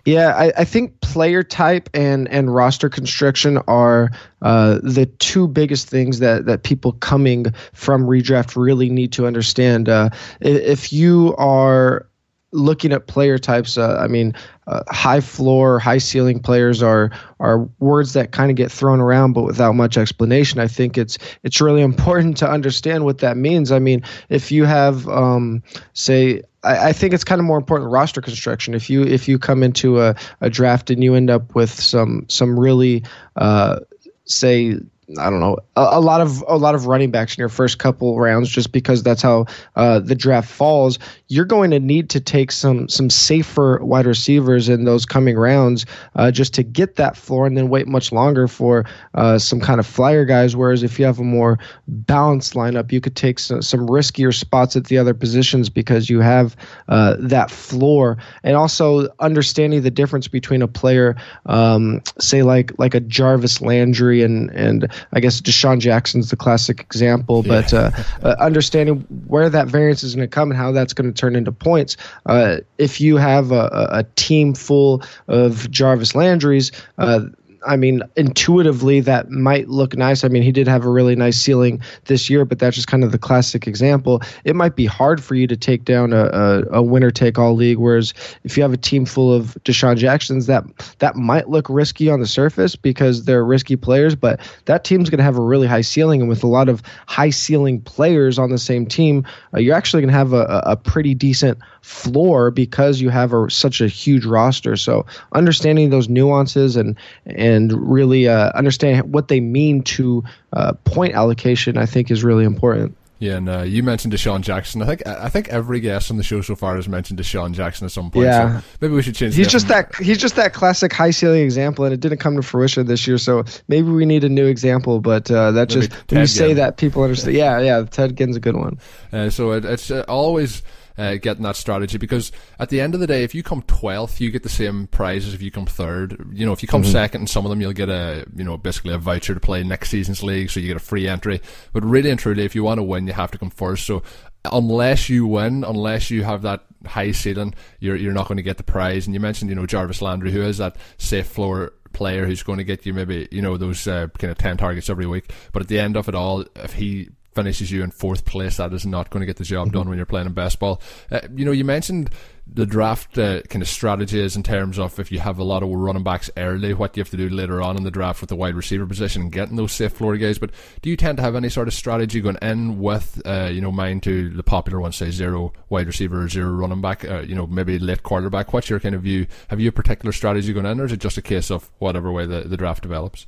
Yeah, 0.05 0.35
I, 0.37 0.53
I, 0.59 0.65
think 0.65 1.01
player 1.01 1.43
type 1.43 1.89
and 1.95 2.29
and 2.29 2.55
roster 2.55 2.89
construction 2.89 3.59
are 3.69 4.11
uh, 4.43 4.81
the 4.83 5.07
two 5.07 5.49
biggest 5.49 5.89
things 5.89 6.19
that 6.19 6.47
that 6.47 6.63
people 6.63 6.93
coming 6.93 7.47
from 7.73 8.07
redraft 8.07 8.57
really 8.57 8.91
need 8.91 9.13
to 9.13 9.27
understand. 9.27 9.89
Uh, 9.89 10.11
if 10.41 10.93
you 10.93 11.35
are 11.39 12.07
looking 12.55 12.93
at 12.93 13.09
player 13.09 13.37
types, 13.37 13.77
uh, 13.77 13.99
I 14.01 14.07
mean, 14.07 14.35
uh, 14.67 14.83
high 14.89 15.21
floor, 15.21 15.79
high 15.79 15.99
ceiling 15.99 16.41
players 16.41 16.83
are 16.83 17.11
are 17.41 17.69
words 17.81 18.15
that 18.15 18.33
kind 18.33 18.51
of 18.51 18.57
get 18.57 18.73
thrown 18.73 19.01
around, 19.01 19.33
but 19.33 19.43
without 19.43 19.75
much 19.75 19.99
explanation. 19.99 20.61
I 20.61 20.69
think 20.69 20.97
it's 20.97 21.19
it's 21.43 21.61
really 21.61 21.83
important 21.93 22.37
to 22.39 22.49
understand 22.49 23.05
what 23.05 23.19
that 23.19 23.37
means. 23.37 23.73
I 23.73 23.79
mean, 23.79 24.03
if 24.31 24.51
you 24.51 24.65
have, 24.65 25.07
um, 25.09 25.63
say, 25.93 26.43
I, 26.65 26.89
I 26.89 26.93
think 26.93 27.15
it's 27.15 27.25
kind 27.25 27.41
of 27.41 27.45
more 27.45 27.59
important 27.59 27.91
roster 27.91 28.21
construction. 28.21 28.75
If 28.75 28.91
you 28.91 29.03
if 29.03 29.29
you 29.29 29.39
come 29.39 29.63
into 29.63 30.01
a, 30.01 30.15
a 30.41 30.51
draft 30.51 30.91
and 30.91 31.05
you 31.05 31.15
end 31.15 31.31
up 31.31 31.55
with 31.55 31.71
some 31.71 32.27
some 32.29 32.59
really 32.59 33.05
uh, 33.37 33.81
say 34.25 34.79
I 35.19 35.31
don't 35.31 35.41
know 35.41 35.59
a, 35.77 35.89
a, 35.93 36.01
lot 36.01 36.21
of 36.21 36.43
a 36.49 36.57
lot 36.57 36.75
of 36.75 36.87
running 36.87 37.11
backs 37.11 37.37
in 37.37 37.43
your 37.43 37.49
first 37.49 37.79
couple 37.79 38.19
rounds 38.19 38.49
just 38.49 38.73
because 38.73 39.03
that's 39.03 39.23
how 39.23 39.47
uh, 39.77 40.01
the 40.01 40.15
draft 40.15 40.51
falls. 40.51 40.99
You're 41.29 41.45
going 41.45 41.71
to 41.73 41.81
need 41.81 42.11
to 42.11 42.21
take 42.21 42.51
some 42.51 42.89
some 42.89 43.11
safer 43.11 43.79
wide 43.83 44.07
receivers 44.07 44.69
in 44.69 44.85
those 44.85 45.05
coming 45.05 45.37
rounds 45.37 45.85
uh, 46.17 46.31
just 46.31 46.55
to 46.55 46.63
get 46.63 46.97
that 46.97 47.17
floor 47.17 47.47
and 47.47 47.57
then 47.57 47.69
wait 47.69 47.87
much 47.87 48.13
longer 48.13 48.49
for 48.49 48.85
uh, 49.15 49.39
some 49.39 49.61
kind 49.61 49.81
of 49.81 49.87
flyer 49.87 50.25
guys. 50.25 50.57
Whereas 50.57 50.83
if 50.83 50.99
you 50.99 51.05
have 51.05 51.19
a 51.19 51.25
more 51.25 51.59
balanced 51.87 52.55
lineup, 52.55 52.93
you 52.93 53.01
could 53.01 53.17
take 53.17 53.39
some, 53.39 53.63
some 53.63 53.87
riskier 53.87 54.35
spots 54.35 54.77
at 54.77 54.87
the 54.87 54.99
other 54.99 55.15
positions 55.15 55.69
because 55.69 56.09
you 56.09 56.21
have 56.21 56.57
uh, 56.89 57.17
that 57.19 57.51
floor 57.51 58.17
and 58.43 58.57
also 58.57 59.09
understanding 59.21 59.83
the 59.83 59.91
difference 59.91 60.29
between 60.29 60.63
a 60.63 60.69
player, 60.69 61.17
um, 61.47 62.01
say 62.19 62.43
like 62.43 62.73
like 62.79 62.95
a 62.95 63.01
Jarvis 63.01 63.61
Landry 63.61 64.23
and 64.23 64.51
and 64.51 64.91
I 65.13 65.21
guess 65.21 65.41
DeSean 65.41 65.81
Jackson's 65.81 66.31
the 66.31 66.37
classic 66.37 66.81
example, 66.81 67.43
but 67.43 67.73
uh, 67.73 67.91
uh, 68.23 68.37
understanding 68.39 69.01
where 69.27 69.49
that 69.49 69.69
variance 69.69 70.03
is 70.03 70.15
going 70.15 70.29
to 70.29 70.33
come 70.33 70.51
and 70.51 70.59
how 70.59 70.73
that's 70.73 70.93
going 70.93 71.13
to 71.13 71.19
turn 71.19 71.37
into 71.37 71.53
points. 71.53 71.97
Uh, 72.27 72.59
if 72.79 73.01
you 73.01 73.17
have 73.17 73.53
a, 73.53 73.89
a, 73.91 74.05
team 74.17 74.55
full 74.55 75.03
of 75.29 75.71
Jarvis 75.71 76.15
Landry's, 76.15 76.71
uh, 76.99 77.21
I 77.67 77.77
mean, 77.77 78.03
intuitively, 78.17 79.01
that 79.01 79.31
might 79.31 79.69
look 79.69 79.97
nice. 79.97 80.25
I 80.25 80.29
mean, 80.29 80.43
he 80.43 80.53
did 80.53 80.69
have 80.69 80.85
a 80.85 80.91
really 80.91 81.17
nice 81.17 81.37
ceiling 81.37 81.81
this 82.05 82.29
year, 82.29 82.45
but 82.45 82.59
that's 82.59 82.77
just 82.77 82.89
kind 82.89 83.05
of 83.05 83.13
the 83.13 83.19
classic 83.19 83.67
example. 83.67 84.23
It 84.45 84.57
might 84.57 84.77
be 84.77 84.87
hard 84.87 85.23
for 85.23 85.35
you 85.35 85.47
to 85.47 85.57
take 85.57 85.85
down 85.85 86.13
a, 86.13 86.25
a, 86.25 86.63
a 86.79 86.83
winner 86.83 87.11
take 87.11 87.39
all 87.39 87.55
league. 87.55 87.79
Whereas 87.79 88.15
if 88.45 88.57
you 88.57 88.63
have 88.63 88.73
a 88.73 88.79
team 88.79 89.07
full 89.07 89.33
of 89.33 89.57
DeSean 89.65 89.97
Jacksons, 89.97 90.47
that 90.47 90.65
that 90.99 91.17
might 91.17 91.49
look 91.49 91.69
risky 91.69 92.11
on 92.11 92.21
the 92.21 92.27
surface 92.27 92.77
because 92.77 93.25
they're 93.25 93.45
risky 93.45 93.77
players, 93.77 94.15
but 94.15 94.41
that 94.67 94.85
team's 94.85 95.11
going 95.11 95.19
to 95.19 95.25
have 95.25 95.37
a 95.37 95.43
really 95.43 95.67
high 95.67 95.81
ceiling. 95.81 96.21
And 96.21 96.29
with 96.29 96.43
a 96.43 96.49
lot 96.49 96.69
of 96.69 96.83
high 97.07 97.31
ceiling 97.31 97.81
players 97.81 98.39
on 98.39 98.51
the 98.51 98.59
same 98.59 98.87
team, 98.87 99.27
uh, 99.55 99.59
you're 99.59 99.75
actually 99.75 100.03
going 100.03 100.13
to 100.13 100.19
have 100.19 100.33
a, 100.33 100.63
a 100.65 100.77
pretty 100.77 101.15
decent 101.15 101.59
floor 101.85 102.51
because 102.51 103.03
you 103.03 103.11
have 103.11 103.35
a, 103.35 103.51
such 103.51 103.83
a 103.83 103.87
huge 103.87 104.25
roster. 104.25 104.75
So 104.75 105.05
understanding 105.33 105.91
those 105.91 106.09
nuances 106.09 106.77
and 106.77 106.97
and 107.27 107.73
really 107.73 108.27
uh, 108.27 108.51
understanding 108.55 109.13
what 109.13 109.29
they 109.29 109.41
mean 109.41 109.83
to 109.83 110.25
uh, 110.55 110.73
point 110.85 111.15
allocation, 111.15 111.77
I 111.77 111.85
think, 111.85 112.11
is 112.11 112.25
really 112.25 112.45
important. 112.45 112.97
Yeah, 113.21 113.37
and 113.37 113.49
uh, 113.49 113.63
you 113.63 113.83
mentioned 113.83 114.13
DeSean 114.13 114.41
Jackson. 114.41 114.83
I 114.83 114.87
think 114.87 115.07
I 115.07 115.29
think 115.29 115.49
every 115.49 115.81
guest 115.81 116.11
on 116.11 116.17
the 116.17 116.23
show 116.23 116.41
so 116.41 116.57
far 116.57 116.77
has 116.77 116.89
mentioned 116.89 117.19
DeSean 117.19 117.53
Jackson 117.53 117.85
at 117.85 117.93
some 117.93 118.11
point. 118.11 118.27
Yeah, 118.27 118.61
so 118.61 118.67
maybe 118.81 118.95
we 118.95 119.03
should 119.03 119.15
change. 119.15 119.37
He's 119.37 119.49
just 119.49 119.69
that 119.69 119.95
he's 119.97 120.19
just 120.19 120.37
that 120.37 120.53
classic 120.53 120.93
high 120.93 121.11
ceiling 121.11 121.43
example, 121.43 121.85
and 121.85 121.95
it 121.95 122.01
didn't 122.01 122.19
come 122.19 122.35
to 122.37 122.43
fruition 122.43 122.87
this 122.87 123.07
year. 123.07 123.17
So 123.19 123.45
maybe 123.69 123.89
we 123.91 124.05
need 124.05 124.25
a 124.25 124.29
new 124.29 124.47
example. 124.47 125.01
But 125.01 125.31
uh, 125.31 125.53
that 125.53 125.69
maybe 125.69 125.81
just 125.81 125.91
Ted 125.93 126.11
when 126.11 126.21
you 126.21 126.27
Ginn. 126.27 126.37
say 126.37 126.53
that, 126.55 126.77
people 126.77 127.03
understand. 127.03 127.37
Yeah, 127.37 127.61
yeah, 127.61 127.85
Ted 127.85 128.17
Ginn's 128.17 128.37
a 128.37 128.41
good 128.41 128.57
one. 128.57 128.79
Uh, 129.13 129.31
so 129.31 129.53
it, 129.53 129.65
it's 129.65 129.91
uh, 129.91 130.05
always 130.09 130.63
uh, 130.97 131.17
getting 131.17 131.43
that 131.43 131.57
strategy 131.57 131.99
because 131.99 132.31
at 132.59 132.69
the 132.69 132.81
end 132.81 132.95
of 132.95 133.01
the 133.01 133.07
day, 133.07 133.25
if 133.25 133.35
you 133.35 133.43
come 133.43 133.63
12th, 133.63 134.21
you 134.21 134.31
get 134.31 134.43
the 134.43 134.49
same 134.49 134.87
prize 134.87 135.27
as 135.27 135.35
if 135.35 135.43
you 135.43 135.51
come 135.51 135.67
third. 135.67 136.31
You 136.33 136.47
know, 136.47 136.53
if 136.53 136.63
you 136.63 136.69
come 136.69 136.83
mm-hmm. 136.83 136.93
second 136.93 137.21
in 137.23 137.27
some 137.27 137.45
of 137.45 137.51
them, 137.51 137.61
you'll 137.61 137.73
get 137.73 137.89
a, 137.89 138.27
you 138.35 138.45
know, 138.45 138.57
basically 138.57 138.95
a 138.95 138.99
voucher 138.99 139.35
to 139.35 139.41
play 139.41 139.63
next 139.63 139.91
season's 139.91 140.23
league, 140.23 140.51
so 140.51 140.61
you 140.61 140.69
get 140.69 140.77
a 140.77 140.81
free 140.81 141.09
entry. 141.09 141.41
But 141.73 141.85
really 141.85 142.11
and 142.11 142.19
truly, 142.19 142.45
if 142.45 142.55
you 142.55 142.63
want 142.63 142.79
to 142.79 142.83
win, 142.83 143.07
you 143.07 143.13
have 143.13 143.31
to 143.33 143.39
come 143.39 143.51
first. 143.51 143.87
So 143.87 144.03
unless 144.45 145.09
you 145.09 145.27
win, 145.27 145.65
unless 145.65 146.11
you 146.11 146.23
have 146.23 146.43
that 146.43 146.65
high 146.87 147.13
ceiling, 147.13 147.55
you're, 147.81 147.97
you're 147.97 148.13
not 148.13 148.29
going 148.29 148.37
to 148.37 148.43
get 148.43 148.57
the 148.57 148.63
prize. 148.63 149.07
And 149.07 149.15
you 149.15 149.21
mentioned, 149.21 149.49
you 149.49 149.55
know, 149.57 149.67
Jarvis 149.67 150.03
Landry, 150.03 150.31
who 150.31 150.43
is 150.43 150.59
that 150.59 150.77
safe 150.99 151.27
floor 151.27 151.73
player 151.93 152.27
who's 152.27 152.43
going 152.43 152.59
to 152.59 152.65
get 152.65 152.85
you 152.85 152.93
maybe 152.93 153.29
you 153.31 153.41
know 153.41 153.57
those 153.57 153.87
uh, 153.87 154.09
kind 154.19 154.33
of 154.33 154.37
10 154.37 154.57
targets 154.57 154.91
every 154.91 155.07
week 155.07 155.31
but 155.53 155.63
at 155.63 155.69
the 155.69 155.79
end 155.79 155.97
of 155.97 156.09
it 156.09 156.15
all 156.17 156.45
if 156.57 156.73
he 156.73 157.09
finishes 157.35 157.71
you 157.71 157.83
in 157.83 157.91
fourth 157.91 158.25
place, 158.25 158.57
that 158.57 158.73
is 158.73 158.87
not 158.87 159.11
going 159.11 159.21
to 159.21 159.27
get 159.27 159.37
the 159.37 159.45
job 159.45 159.69
mm-hmm. 159.69 159.79
done 159.79 159.89
when 159.89 159.97
you're 159.97 160.07
playing 160.07 160.27
in 160.27 160.33
best 160.33 160.59
ball. 160.59 160.81
Uh, 161.11 161.21
you 161.35 161.45
know, 161.45 161.53
you 161.53 161.65
mentioned 161.65 162.11
the 162.47 162.67
draft 162.67 163.17
uh, 163.17 163.41
kind 163.43 163.63
of 163.63 163.69
strategies 163.69 164.37
in 164.37 164.43
terms 164.43 164.79
of 164.79 164.99
if 165.01 165.11
you 165.11 165.19
have 165.19 165.39
a 165.39 165.45
lot 165.45 165.63
of 165.63 165.71
running 165.71 166.03
backs 166.03 166.31
early, 166.37 166.75
what 166.75 166.97
you 166.97 167.01
have 167.01 167.11
to 167.11 167.17
do 167.17 167.29
later 167.31 167.63
on 167.63 167.77
in 167.77 167.85
the 167.85 167.91
draft 167.91 168.21
with 168.21 168.29
the 168.29 168.37
wide 168.37 168.55
receiver 168.55 168.87
position 168.87 169.23
and 169.23 169.33
getting 169.33 169.57
those 169.57 169.73
safe 169.73 169.93
floor 169.93 170.17
guys. 170.17 170.39
But 170.39 170.51
do 170.83 170.91
you 170.91 170.97
tend 170.97 171.17
to 171.17 171.23
have 171.23 171.37
any 171.37 171.49
sort 171.49 171.69
of 171.69 171.75
strategy 171.75 172.21
going 172.21 172.37
in 172.43 172.79
with, 172.81 173.21
uh, 173.25 173.51
you 173.51 173.63
know, 173.63 173.73
mind 173.73 174.03
to 174.03 174.29
the 174.29 174.43
popular 174.43 174.79
ones, 174.79 174.97
say 174.97 175.11
zero 175.11 175.53
wide 175.71 175.87
receiver, 175.87 176.29
zero 176.29 176.51
running 176.51 176.83
back, 176.83 177.05
uh, 177.05 177.21
you 177.21 177.35
know, 177.35 177.47
maybe 177.47 177.79
late 177.79 178.03
quarterback? 178.03 178.53
What's 178.53 178.69
your 178.69 178.81
kind 178.81 178.95
of 178.95 179.03
view? 179.03 179.27
Have 179.49 179.61
you 179.61 179.71
a 179.71 179.73
particular 179.73 180.13
strategy 180.13 180.53
going 180.53 180.67
in, 180.67 180.81
or 180.81 180.85
is 180.85 180.93
it 180.93 181.01
just 181.01 181.17
a 181.17 181.23
case 181.23 181.51
of 181.51 181.71
whatever 181.79 182.13
way 182.13 182.27
the, 182.27 182.43
the 182.43 182.59
draft 182.59 182.83
develops? 182.83 183.27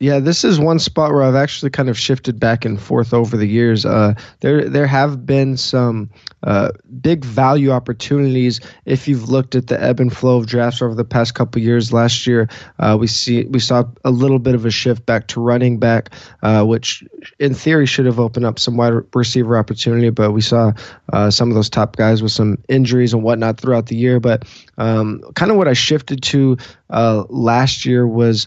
Yeah, 0.00 0.20
this 0.20 0.44
is 0.44 0.60
one 0.60 0.78
spot 0.78 1.12
where 1.12 1.24
I've 1.24 1.34
actually 1.34 1.70
kind 1.70 1.88
of 1.88 1.98
shifted 1.98 2.38
back 2.38 2.64
and 2.64 2.80
forth 2.80 3.12
over 3.12 3.36
the 3.36 3.48
years. 3.48 3.84
Uh, 3.84 4.14
there, 4.40 4.68
there 4.68 4.86
have 4.86 5.26
been 5.26 5.56
some 5.56 6.08
uh, 6.44 6.70
big 7.00 7.24
value 7.24 7.72
opportunities. 7.72 8.60
If 8.84 9.08
you've 9.08 9.28
looked 9.28 9.56
at 9.56 9.66
the 9.66 9.82
ebb 9.82 9.98
and 9.98 10.16
flow 10.16 10.36
of 10.36 10.46
drafts 10.46 10.82
over 10.82 10.94
the 10.94 11.04
past 11.04 11.34
couple 11.34 11.60
years, 11.60 11.92
last 11.92 12.28
year 12.28 12.48
uh, 12.78 12.96
we 13.00 13.08
see 13.08 13.46
we 13.46 13.58
saw 13.58 13.82
a 14.04 14.12
little 14.12 14.38
bit 14.38 14.54
of 14.54 14.64
a 14.64 14.70
shift 14.70 15.04
back 15.04 15.26
to 15.28 15.40
running 15.40 15.80
back, 15.80 16.10
uh, 16.44 16.64
which 16.64 17.02
in 17.40 17.52
theory 17.52 17.86
should 17.86 18.06
have 18.06 18.20
opened 18.20 18.46
up 18.46 18.60
some 18.60 18.76
wide 18.76 18.92
receiver 19.16 19.58
opportunity. 19.58 20.10
But 20.10 20.30
we 20.30 20.42
saw 20.42 20.74
uh, 21.12 21.28
some 21.32 21.48
of 21.48 21.56
those 21.56 21.68
top 21.68 21.96
guys 21.96 22.22
with 22.22 22.30
some 22.30 22.62
injuries 22.68 23.12
and 23.12 23.24
whatnot 23.24 23.58
throughout 23.58 23.86
the 23.86 23.96
year. 23.96 24.20
But 24.20 24.44
um, 24.78 25.22
kind 25.34 25.50
of 25.50 25.56
what 25.56 25.66
I 25.66 25.72
shifted 25.72 26.22
to 26.22 26.56
uh, 26.90 27.24
last 27.28 27.84
year 27.84 28.06
was 28.06 28.46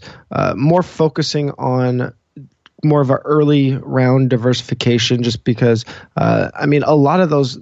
more 0.56 0.82
focusing 0.82 1.41
on 1.52 2.14
more 2.84 3.02
of 3.02 3.10
an 3.10 3.18
early 3.26 3.76
round 3.76 4.30
diversification 4.30 5.24
just 5.24 5.44
because 5.44 5.86
uh, 6.18 6.50
I 6.56 6.66
mean 6.66 6.84
a 6.84 6.96
lot 6.96 7.20
of 7.20 7.30
those 7.30 7.60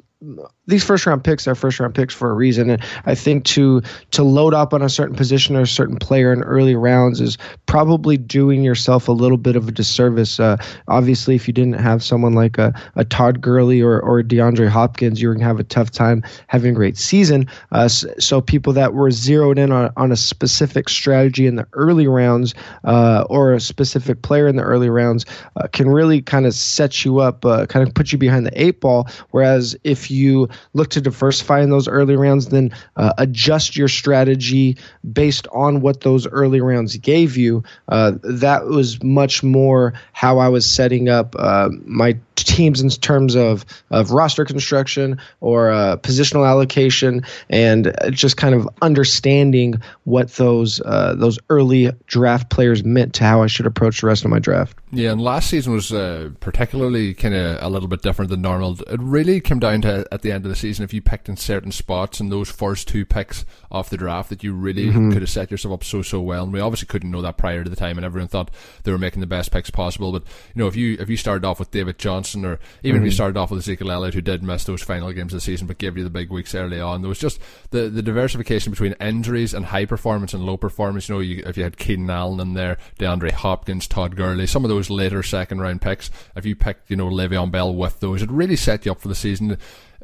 these 0.70 0.84
first 0.84 1.06
round 1.06 1.24
picks 1.24 1.48
are 1.48 1.56
first 1.56 1.80
round 1.80 1.96
picks 1.96 2.14
for 2.14 2.30
a 2.30 2.34
reason. 2.34 2.70
And 2.70 2.82
i 3.06 3.16
think 3.16 3.46
to 3.46 3.82
to 4.12 4.24
load 4.24 4.54
up 4.54 4.74
on 4.74 4.82
a 4.82 4.90
certain 4.90 5.16
position 5.16 5.56
or 5.56 5.62
a 5.62 5.68
certain 5.68 5.98
player 5.98 6.32
in 6.32 6.44
early 6.44 6.76
rounds 6.76 7.20
is 7.20 7.38
probably 7.66 8.18
doing 8.18 8.64
yourself 8.64 9.08
a 9.08 9.12
little 9.12 9.38
bit 9.38 9.56
of 9.56 9.68
a 9.68 9.72
disservice. 9.72 10.40
Uh, 10.40 10.58
obviously 10.88 11.36
if 11.36 11.48
you 11.48 11.54
didn't 11.54 11.80
have 11.80 12.04
someone 12.04 12.34
like 12.34 12.58
a, 12.58 12.74
a 12.96 13.04
todd 13.04 13.42
Gurley 13.42 13.82
or, 13.82 14.00
or 14.00 14.22
deandre 14.22 14.68
hopkins 14.68 15.22
you're 15.22 15.34
going 15.34 15.42
to 15.42 15.46
have 15.46 15.60
a 15.60 15.64
tough 15.64 15.92
time 15.92 16.24
having 16.48 16.72
a 16.72 16.76
great 16.76 16.98
season. 16.98 17.48
Uh, 17.72 17.88
so, 17.88 18.14
so, 18.20 18.42
people 18.42 18.74
that 18.74 18.94
were 18.94 19.12
zeroed 19.12 19.60
in 19.60 19.72
on, 19.72 19.92
on 19.98 20.12
a 20.12 20.16
specific 20.16 20.90
strategy 20.90 21.46
in 21.46 21.56
the 21.56 21.68
early 21.74 22.08
rounds 22.08 22.54
uh, 22.84 23.26
or 23.30 23.54
a 23.54 23.60
specific 23.60 24.22
player 24.22 24.48
in 24.48 24.56
the 24.56 24.64
early 24.64 24.90
rounds 24.90 25.26
uh, 25.56 25.68
can 25.68 25.90
really 25.90 26.22
kind 26.22 26.46
of 26.46 26.54
set 26.54 27.04
you 27.04 27.20
up 27.20 27.46
uh, 27.46 27.66
kind 27.66 27.88
of 27.88 27.94
put 27.94 28.12
you 28.12 28.18
behind 28.18 28.46
the 28.46 28.62
eight 28.62 28.82
ball. 28.82 29.08
Whereas 29.32 29.76
if 29.84 30.10
you 30.10 30.48
look 30.74 30.90
to 30.92 31.02
diversify 31.02 31.62
in 31.62 31.70
those 31.70 31.88
early 31.88 32.16
rounds, 32.16 32.48
then 32.48 32.72
uh, 32.96 33.14
adjust 33.18 33.76
your 33.76 33.88
strategy 33.88 34.78
based 35.12 35.48
on 35.52 35.82
what 35.82 36.02
those 36.02 36.28
early 36.28 36.62
rounds 36.62 36.96
gave 36.98 37.38
you. 37.38 37.64
Uh, 37.88 38.14
that 38.24 38.66
was 38.66 39.02
much 39.04 39.44
more 39.44 39.94
how 40.14 40.40
I 40.40 40.50
was 40.50 40.70
setting 40.70 41.10
up 41.10 41.36
uh, 41.38 41.70
my 41.86 42.18
teams 42.44 42.82
in 42.82 42.90
terms 42.90 43.36
of, 43.36 43.66
of 43.92 44.12
roster 44.12 44.46
construction 44.46 45.20
or 45.42 45.72
uh, 45.72 45.98
positional 45.98 46.48
allocation 46.48 47.24
and 47.50 47.96
just 48.12 48.38
kind 48.38 48.56
of 48.56 48.68
understanding 48.82 49.82
what 50.04 50.32
those 50.34 50.82
uh, 50.82 51.16
those 51.16 51.40
early 51.50 51.92
draft 52.08 52.50
players 52.50 52.84
meant 52.84 53.14
to 53.16 53.24
how 53.24 53.44
I 53.44 53.48
should 53.48 53.66
approach 53.66 54.02
the 54.02 54.08
rest 54.08 54.26
of 54.26 54.32
my 54.32 54.40
draft. 54.40 54.78
Yeah, 54.92 55.12
and 55.12 55.22
last 55.22 55.50
season 55.50 55.74
was 55.74 55.94
uh, 55.94 56.32
particularly 56.40 57.14
kind 57.14 57.36
of 57.36 57.62
a 57.62 57.70
little 57.70 57.88
bit 57.88 58.02
different 58.02 58.32
than 58.32 58.42
normal. 58.42 58.80
It 58.82 59.00
really 59.00 59.40
came 59.40 59.60
down 59.60 59.82
to 59.82 60.08
at 60.12 60.24
the 60.24 60.32
end 60.32 60.46
of 60.46 60.50
the 60.50 60.56
season 60.56 60.84
if 60.84 60.94
you 60.94 61.02
picked 61.02 61.30
in 61.30 61.38
certain 61.38 61.72
spots 61.72 62.20
and 62.20 62.32
those 62.32 62.50
first 62.50 62.88
two 62.88 63.06
picks 63.06 63.46
off 63.72 63.90
the 63.90 63.98
draft 63.98 64.30
that 64.30 64.44
you 64.44 64.54
really 64.54 64.88
mm-hmm. 64.88 65.12
could 65.12 65.22
have 65.22 65.30
set 65.30 65.52
yourself 65.52 65.74
up 65.74 65.84
so 65.84 66.02
so 66.02 66.20
well. 66.20 66.44
And 66.44 66.54
we 66.54 66.60
obviously 66.60 66.88
couldn't 66.88 67.12
know 67.12 67.22
that 67.22 67.38
prior 67.38 67.64
to 67.64 67.70
the 67.70 67.76
time, 67.76 67.98
and 67.98 68.06
everyone 68.06 68.30
thought 68.30 68.50
they 68.84 68.92
were 68.92 68.98
making 68.98 69.22
the 69.22 69.28
best 69.28 69.52
picks 69.52 69.70
possible. 69.70 70.12
But 70.12 70.24
you 70.56 70.60
know, 70.62 70.68
if 70.68 70.76
you 70.76 70.98
if 71.00 71.10
you 71.10 71.18
started 71.18 71.46
off 71.46 71.60
with 71.60 71.72
David 71.72 72.00
Johnson, 72.00 72.29
or 72.36 72.38
even 72.38 72.58
mm-hmm. 72.58 72.88
if 72.88 72.94
you 72.94 73.00
mm-hmm. 73.00 73.10
started 73.12 73.38
off 73.38 73.52
with 73.52 73.60
Ezekiel 73.60 73.92
Elliott, 73.92 74.14
who 74.14 74.22
did 74.22 74.44
miss 74.44 74.64
those 74.64 74.82
final 74.82 75.12
games 75.12 75.34
of 75.34 75.38
the 75.38 75.42
season 75.42 75.68
but 75.68 75.78
gave 75.78 75.98
you 75.98 76.04
the 76.04 76.10
big 76.10 76.30
weeks 76.30 76.56
early 76.56 76.80
on, 76.80 77.02
there 77.02 77.10
was 77.10 77.20
just 77.20 77.40
the 77.72 77.90
the 77.90 78.02
diversification 78.02 78.72
between 78.72 78.94
injuries 78.94 79.54
and 79.54 79.66
high 79.66 79.86
performance 79.86 80.34
and 80.34 80.44
low 80.44 80.58
performance. 80.58 81.10
You 81.10 81.16
know, 81.16 81.22
you, 81.22 81.44
if 81.46 81.58
you 81.58 81.64
had 81.64 81.78
Keenan 81.78 82.10
Allen 82.10 82.40
in 82.40 82.54
there, 82.54 82.78
DeAndre 83.00 83.32
Hopkins, 83.32 83.88
Todd 83.88 84.16
Gurley, 84.16 84.48
some 84.48 84.66
of 84.66 84.70
those 84.70 84.90
later 84.90 85.24
second 85.24 85.60
round 85.60 85.82
picks, 85.82 86.10
if 86.36 86.46
you 86.46 86.56
picked, 86.56 86.90
you 86.90 86.96
know, 86.96 87.08
Le'Veon 87.08 87.52
Bell 87.52 87.74
with 87.74 88.00
those, 88.00 88.22
it 88.22 88.32
really 88.32 88.56
set 88.56 88.86
you 88.86 88.92
up 88.92 89.02
for 89.02 89.08
the 89.08 89.16
season. 89.16 89.58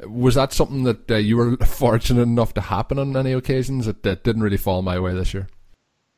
Was 0.04 0.34
that 0.34 0.52
something 0.52 0.84
that 0.84 1.10
uh, 1.10 1.16
you 1.16 1.36
were 1.36 1.56
fortunate 1.66 2.22
enough 2.22 2.54
to 2.54 2.60
happen 2.60 2.98
on 2.98 3.16
any 3.16 3.32
occasions? 3.32 3.86
It, 3.86 4.04
it 4.04 4.24
didn't 4.24 4.42
really 4.42 4.56
fall 4.56 4.82
my 4.82 4.98
way 4.98 5.14
this 5.14 5.32
year. 5.32 5.48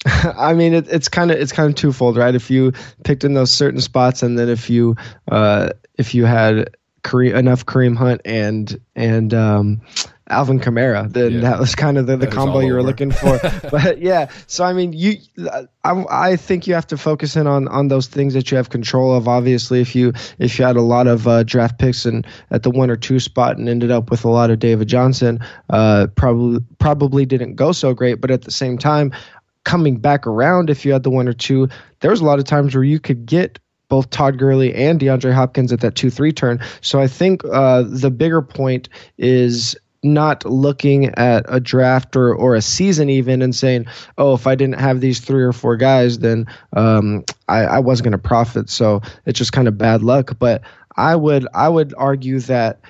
I 0.06 0.54
mean, 0.54 0.74
it, 0.74 0.88
it's 0.88 1.08
kind 1.08 1.30
of 1.30 1.38
it's 1.38 1.52
kind 1.52 1.68
of 1.68 1.74
twofold, 1.74 2.16
right? 2.16 2.34
If 2.34 2.50
you 2.50 2.72
picked 3.04 3.24
in 3.24 3.34
those 3.34 3.50
certain 3.50 3.80
spots, 3.80 4.22
and 4.22 4.38
then 4.38 4.48
if 4.48 4.70
you 4.70 4.96
uh, 5.30 5.70
if 5.96 6.14
you 6.14 6.24
had 6.24 6.70
Kareem, 7.02 7.34
enough 7.34 7.66
Kareem 7.66 7.96
Hunt 7.96 8.20
and 8.24 8.80
and 8.94 9.34
um, 9.34 9.80
Alvin 10.30 10.60
Kamara, 10.60 11.10
then 11.12 11.32
yeah. 11.32 11.40
that 11.40 11.58
was 11.58 11.74
kind 11.74 11.96
of 11.96 12.06
the, 12.06 12.16
the 12.16 12.26
combo 12.26 12.60
you 12.60 12.74
were 12.74 12.82
looking 12.82 13.10
for. 13.10 13.40
but 13.70 13.98
yeah, 13.98 14.30
so 14.46 14.62
I 14.62 14.72
mean, 14.72 14.92
you, 14.92 15.16
I, 15.84 16.04
I 16.10 16.36
think 16.36 16.66
you 16.66 16.74
have 16.74 16.86
to 16.88 16.96
focus 16.96 17.34
in 17.34 17.46
on 17.46 17.66
on 17.68 17.88
those 17.88 18.06
things 18.06 18.34
that 18.34 18.50
you 18.50 18.56
have 18.56 18.70
control 18.70 19.14
of. 19.14 19.26
Obviously, 19.26 19.80
if 19.80 19.96
you 19.96 20.12
if 20.38 20.58
you 20.58 20.64
had 20.64 20.76
a 20.76 20.82
lot 20.82 21.06
of 21.06 21.26
uh, 21.26 21.42
draft 21.44 21.78
picks 21.78 22.04
and 22.04 22.26
at 22.50 22.62
the 22.62 22.70
one 22.70 22.90
or 22.90 22.96
two 22.96 23.18
spot 23.18 23.56
and 23.56 23.68
ended 23.68 23.90
up 23.90 24.10
with 24.10 24.24
a 24.24 24.28
lot 24.28 24.50
of 24.50 24.58
David 24.58 24.86
Johnson, 24.86 25.40
uh, 25.70 26.06
probably 26.14 26.60
probably 26.78 27.26
didn't 27.26 27.54
go 27.54 27.72
so 27.72 27.94
great. 27.94 28.20
But 28.20 28.30
at 28.30 28.42
the 28.42 28.50
same 28.50 28.76
time, 28.76 29.12
coming 29.68 29.98
back 29.98 30.26
around, 30.26 30.70
if 30.70 30.86
you 30.86 30.94
had 30.94 31.02
the 31.02 31.10
one 31.10 31.28
or 31.28 31.34
two, 31.34 31.68
there 32.00 32.10
was 32.10 32.22
a 32.22 32.24
lot 32.24 32.38
of 32.38 32.46
times 32.46 32.74
where 32.74 32.84
you 32.84 32.98
could 32.98 33.26
get 33.26 33.58
both 33.90 34.08
Todd 34.08 34.38
Gurley 34.38 34.74
and 34.74 34.98
DeAndre 34.98 35.34
Hopkins 35.34 35.74
at 35.74 35.80
that 35.80 35.94
2 35.94 36.08
3 36.08 36.32
turn. 36.32 36.58
So 36.80 37.00
I 37.00 37.06
think 37.06 37.42
uh, 37.44 37.84
the 37.86 38.10
bigger 38.10 38.40
point 38.40 38.88
is 39.18 39.76
not 40.02 40.42
looking 40.46 41.06
at 41.16 41.44
a 41.48 41.60
draft 41.60 42.16
or, 42.16 42.34
or 42.34 42.54
a 42.54 42.62
season 42.62 43.10
even 43.10 43.42
and 43.42 43.54
saying, 43.54 43.84
oh, 44.16 44.32
if 44.32 44.46
I 44.46 44.54
didn't 44.54 44.80
have 44.80 45.02
these 45.02 45.20
three 45.20 45.42
or 45.42 45.52
four 45.52 45.76
guys, 45.76 46.20
then 46.20 46.46
um, 46.72 47.24
I, 47.48 47.64
I 47.64 47.78
wasn't 47.78 48.04
going 48.04 48.12
to 48.12 48.18
profit. 48.18 48.70
So 48.70 49.02
it's 49.26 49.38
just 49.38 49.52
kind 49.52 49.68
of 49.68 49.76
bad 49.76 50.02
luck. 50.02 50.38
But 50.38 50.62
I 50.96 51.14
would 51.14 51.46
I 51.52 51.68
would 51.68 51.92
argue 51.98 52.40
that 52.40 52.80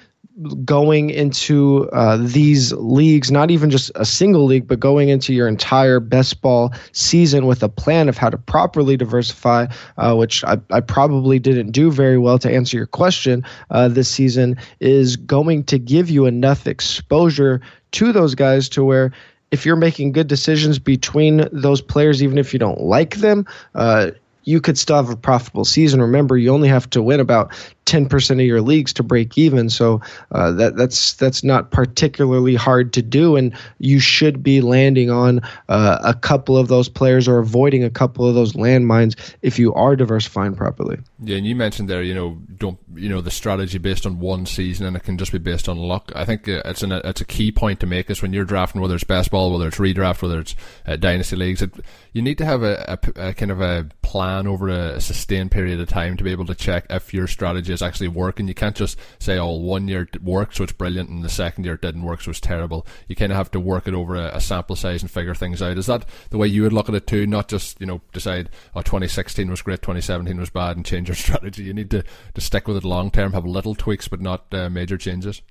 going 0.65 1.11
into 1.11 1.89
uh, 1.93 2.17
these 2.21 2.73
leagues, 2.73 3.31
not 3.31 3.51
even 3.51 3.71
just 3.71 3.91
a 3.95 4.05
single 4.05 4.45
league, 4.45 4.69
but 4.69 4.79
going 4.79 5.09
into 5.09 5.35
your 5.35 5.49
entire 5.49 6.01
best 6.01 6.41
ball 6.41 6.73
season 6.93 7.47
with 7.47 7.63
a 7.63 7.69
plan 7.69 8.09
of 8.09 8.17
how 8.17 8.31
to 8.31 8.39
properly 8.39 8.97
diversify, 8.97 9.67
uh, 9.97 10.15
which 10.15 10.45
I, 10.45 10.59
I, 10.71 10.81
probably 10.81 11.39
didn't 11.39 11.73
do 11.73 11.91
very 11.91 12.19
well 12.19 12.39
to 12.39 12.53
answer 12.53 12.77
your 12.77 12.87
question 12.87 13.45
uh, 13.71 13.89
this 13.89 14.09
season, 14.09 14.57
is 14.81 15.17
going 15.17 15.65
to 15.65 15.79
give 15.79 16.09
you 16.09 16.27
enough 16.27 16.67
exposure 16.67 17.61
to 17.93 18.13
those 18.13 18.35
guys 18.35 18.69
to 18.71 18.85
where 18.85 19.13
if 19.51 19.65
you're 19.65 19.77
making 19.77 20.13
good 20.13 20.29
decisions 20.29 20.79
between 20.79 21.49
those 21.53 21.81
players, 21.81 22.23
even 22.23 22.39
if 22.39 22.53
you 22.53 22.59
don't 22.59 22.81
like 22.81 23.17
them, 23.17 23.47
uh, 23.75 24.11
you 24.49 24.63
could 24.63 24.79
still 24.79 24.97
have 24.97 25.11
a 25.11 25.17
profitable 25.17 25.65
season. 25.65 26.01
Remember, 26.01 26.37
you 26.39 26.51
only 26.51 26.69
have 26.69 26.89
to 26.91 27.03
win 27.03 27.21
about 27.21 27.53
10% 27.89 28.31
of 28.33 28.41
your 28.41 28.61
leagues 28.61 28.93
to 28.93 29.03
break 29.03 29.39
even. 29.39 29.71
So 29.71 30.01
uh, 30.33 30.53
that 30.53 30.77
that's 30.77 31.15
that's 31.15 31.43
not 31.43 31.71
particularly 31.71 32.55
hard 32.55 32.93
to 32.93 33.03
do, 33.03 33.37
and 33.37 33.57
you 33.79 33.99
should 33.99 34.43
be 34.43 34.61
landing 34.61 35.11
on 35.11 35.41
uh, 35.69 35.99
a 36.05 36.15
couple 36.15 36.57
of 36.57 36.69
those 36.69 36.89
players 36.89 37.27
or 37.27 37.39
avoiding 37.39 37.83
a 37.83 37.91
couple 37.91 38.27
of 38.27 38.35
those 38.35 38.53
landmines 38.53 39.17
if 39.43 39.59
you 39.59 39.73
are 39.75 39.97
diversifying 39.97 40.55
properly. 40.55 40.99
Yeah, 41.25 41.37
and 41.39 41.47
you 41.47 41.57
mentioned 41.57 41.89
there, 41.89 42.03
you 42.03 42.15
know, 42.15 42.39
don't 42.57 42.79
you 42.95 43.09
know 43.09 43.21
the 43.21 43.31
strategy 43.31 43.79
based 43.79 44.05
on 44.05 44.21
one 44.21 44.45
season, 44.45 44.87
and 44.87 44.97
it 44.97 45.03
can 45.03 45.17
just 45.17 45.33
be 45.33 45.39
based 45.39 45.69
on 45.69 45.79
luck. 45.79 46.13
I 46.15 46.25
think 46.25 46.49
uh, 46.49 46.63
it's 46.67 46.83
an 46.83 46.93
it's 46.93 47.21
a 47.21 47.25
key 47.25 47.51
point 47.51 47.81
to 47.81 47.87
make 47.87 48.11
is 48.11 48.21
when 48.21 48.33
you're 48.33 48.45
drafting, 48.45 48.81
whether 48.81 48.95
it's 48.95 49.05
best 49.05 49.31
ball, 49.31 49.51
whether 49.53 49.69
it's 49.69 49.79
redraft, 49.79 50.23
whether 50.23 50.41
it's 50.41 50.55
uh, 50.87 50.97
dynasty 50.97 51.37
leagues, 51.37 51.63
it, 51.63 51.73
you 52.13 52.23
need 52.23 52.39
to 52.39 52.45
have 52.45 52.63
a, 52.63 52.99
a, 53.17 53.29
a, 53.29 53.35
kind 53.35 53.51
of 53.51 53.61
a 53.61 53.89
plan 54.03 54.47
over 54.47 54.69
a, 54.69 54.97
a 54.97 55.01
sustained 55.01 55.51
period 55.51 55.81
of 55.81 55.89
time 55.89 56.17
to 56.17 56.25
be 56.25 56.33
able 56.33 56.47
to 56.47 56.55
check 56.55 56.87
if 56.91 57.15
your 57.15 57.27
strategy 57.27 57.73
is 57.79 57.83
actually 57.83 58.09
working. 58.09 58.49
You 58.49 58.55
can't 58.55 58.77
just 58.77 58.99
say, 59.19 59.39
"Oh, 59.39 59.53
one 59.53 59.89
year 59.89 60.09
worked, 60.23 60.57
so 60.57 60.65
it's 60.65 60.73
brilliant," 60.73 61.09
and 61.09 61.23
the 61.23 61.29
second 61.29 61.65
year 61.65 61.77
didn't 61.77 62.03
work, 62.03 62.21
so 62.21 62.31
it's 62.31 62.41
terrible. 62.41 62.87
You 63.07 63.17
kind 63.17 63.33
of 63.33 63.39
have 63.39 63.51
to 63.53 63.61
work 63.61 63.87
it 63.87 63.95
over 63.95 64.17
a, 64.17 64.37
a, 64.37 64.41
sample 64.41 64.77
size 64.77 65.03
and 65.03 65.11
figure 65.11 65.35
things 65.35 65.63
out. 65.63 65.79
Is 65.79 65.87
that 65.87 66.05
the 66.31 66.39
way 66.39 66.49
you 66.49 66.63
would 66.63 66.73
look 66.73 66.89
at 66.89 66.95
it 66.95 67.07
too? 67.07 67.27
Not 67.27 67.49
just 67.49 67.81
you 67.81 67.87
know 67.87 68.01
decide, 68.13 68.51
"Oh, 68.75 68.83
2016 68.83 69.51
was 69.51 69.63
great, 69.63 69.83
2017 69.83 70.39
was 70.39 70.51
bad," 70.51 70.77
and 70.77 70.85
change 70.85 71.09
your 71.09 71.15
strategy. 71.27 71.65
You 71.65 71.75
need 71.75 71.91
to 71.93 72.05
to 72.35 72.41
stick 72.41 72.67
with 72.67 72.77
it 72.77 72.85
long 72.85 73.11
term, 73.11 73.33
have 73.33 73.45
little 73.47 73.75
tweaks, 73.75 74.09
but 74.09 74.21
not 74.21 74.53
uh, 74.53 74.69
major 74.69 74.99
changes. 74.99 75.43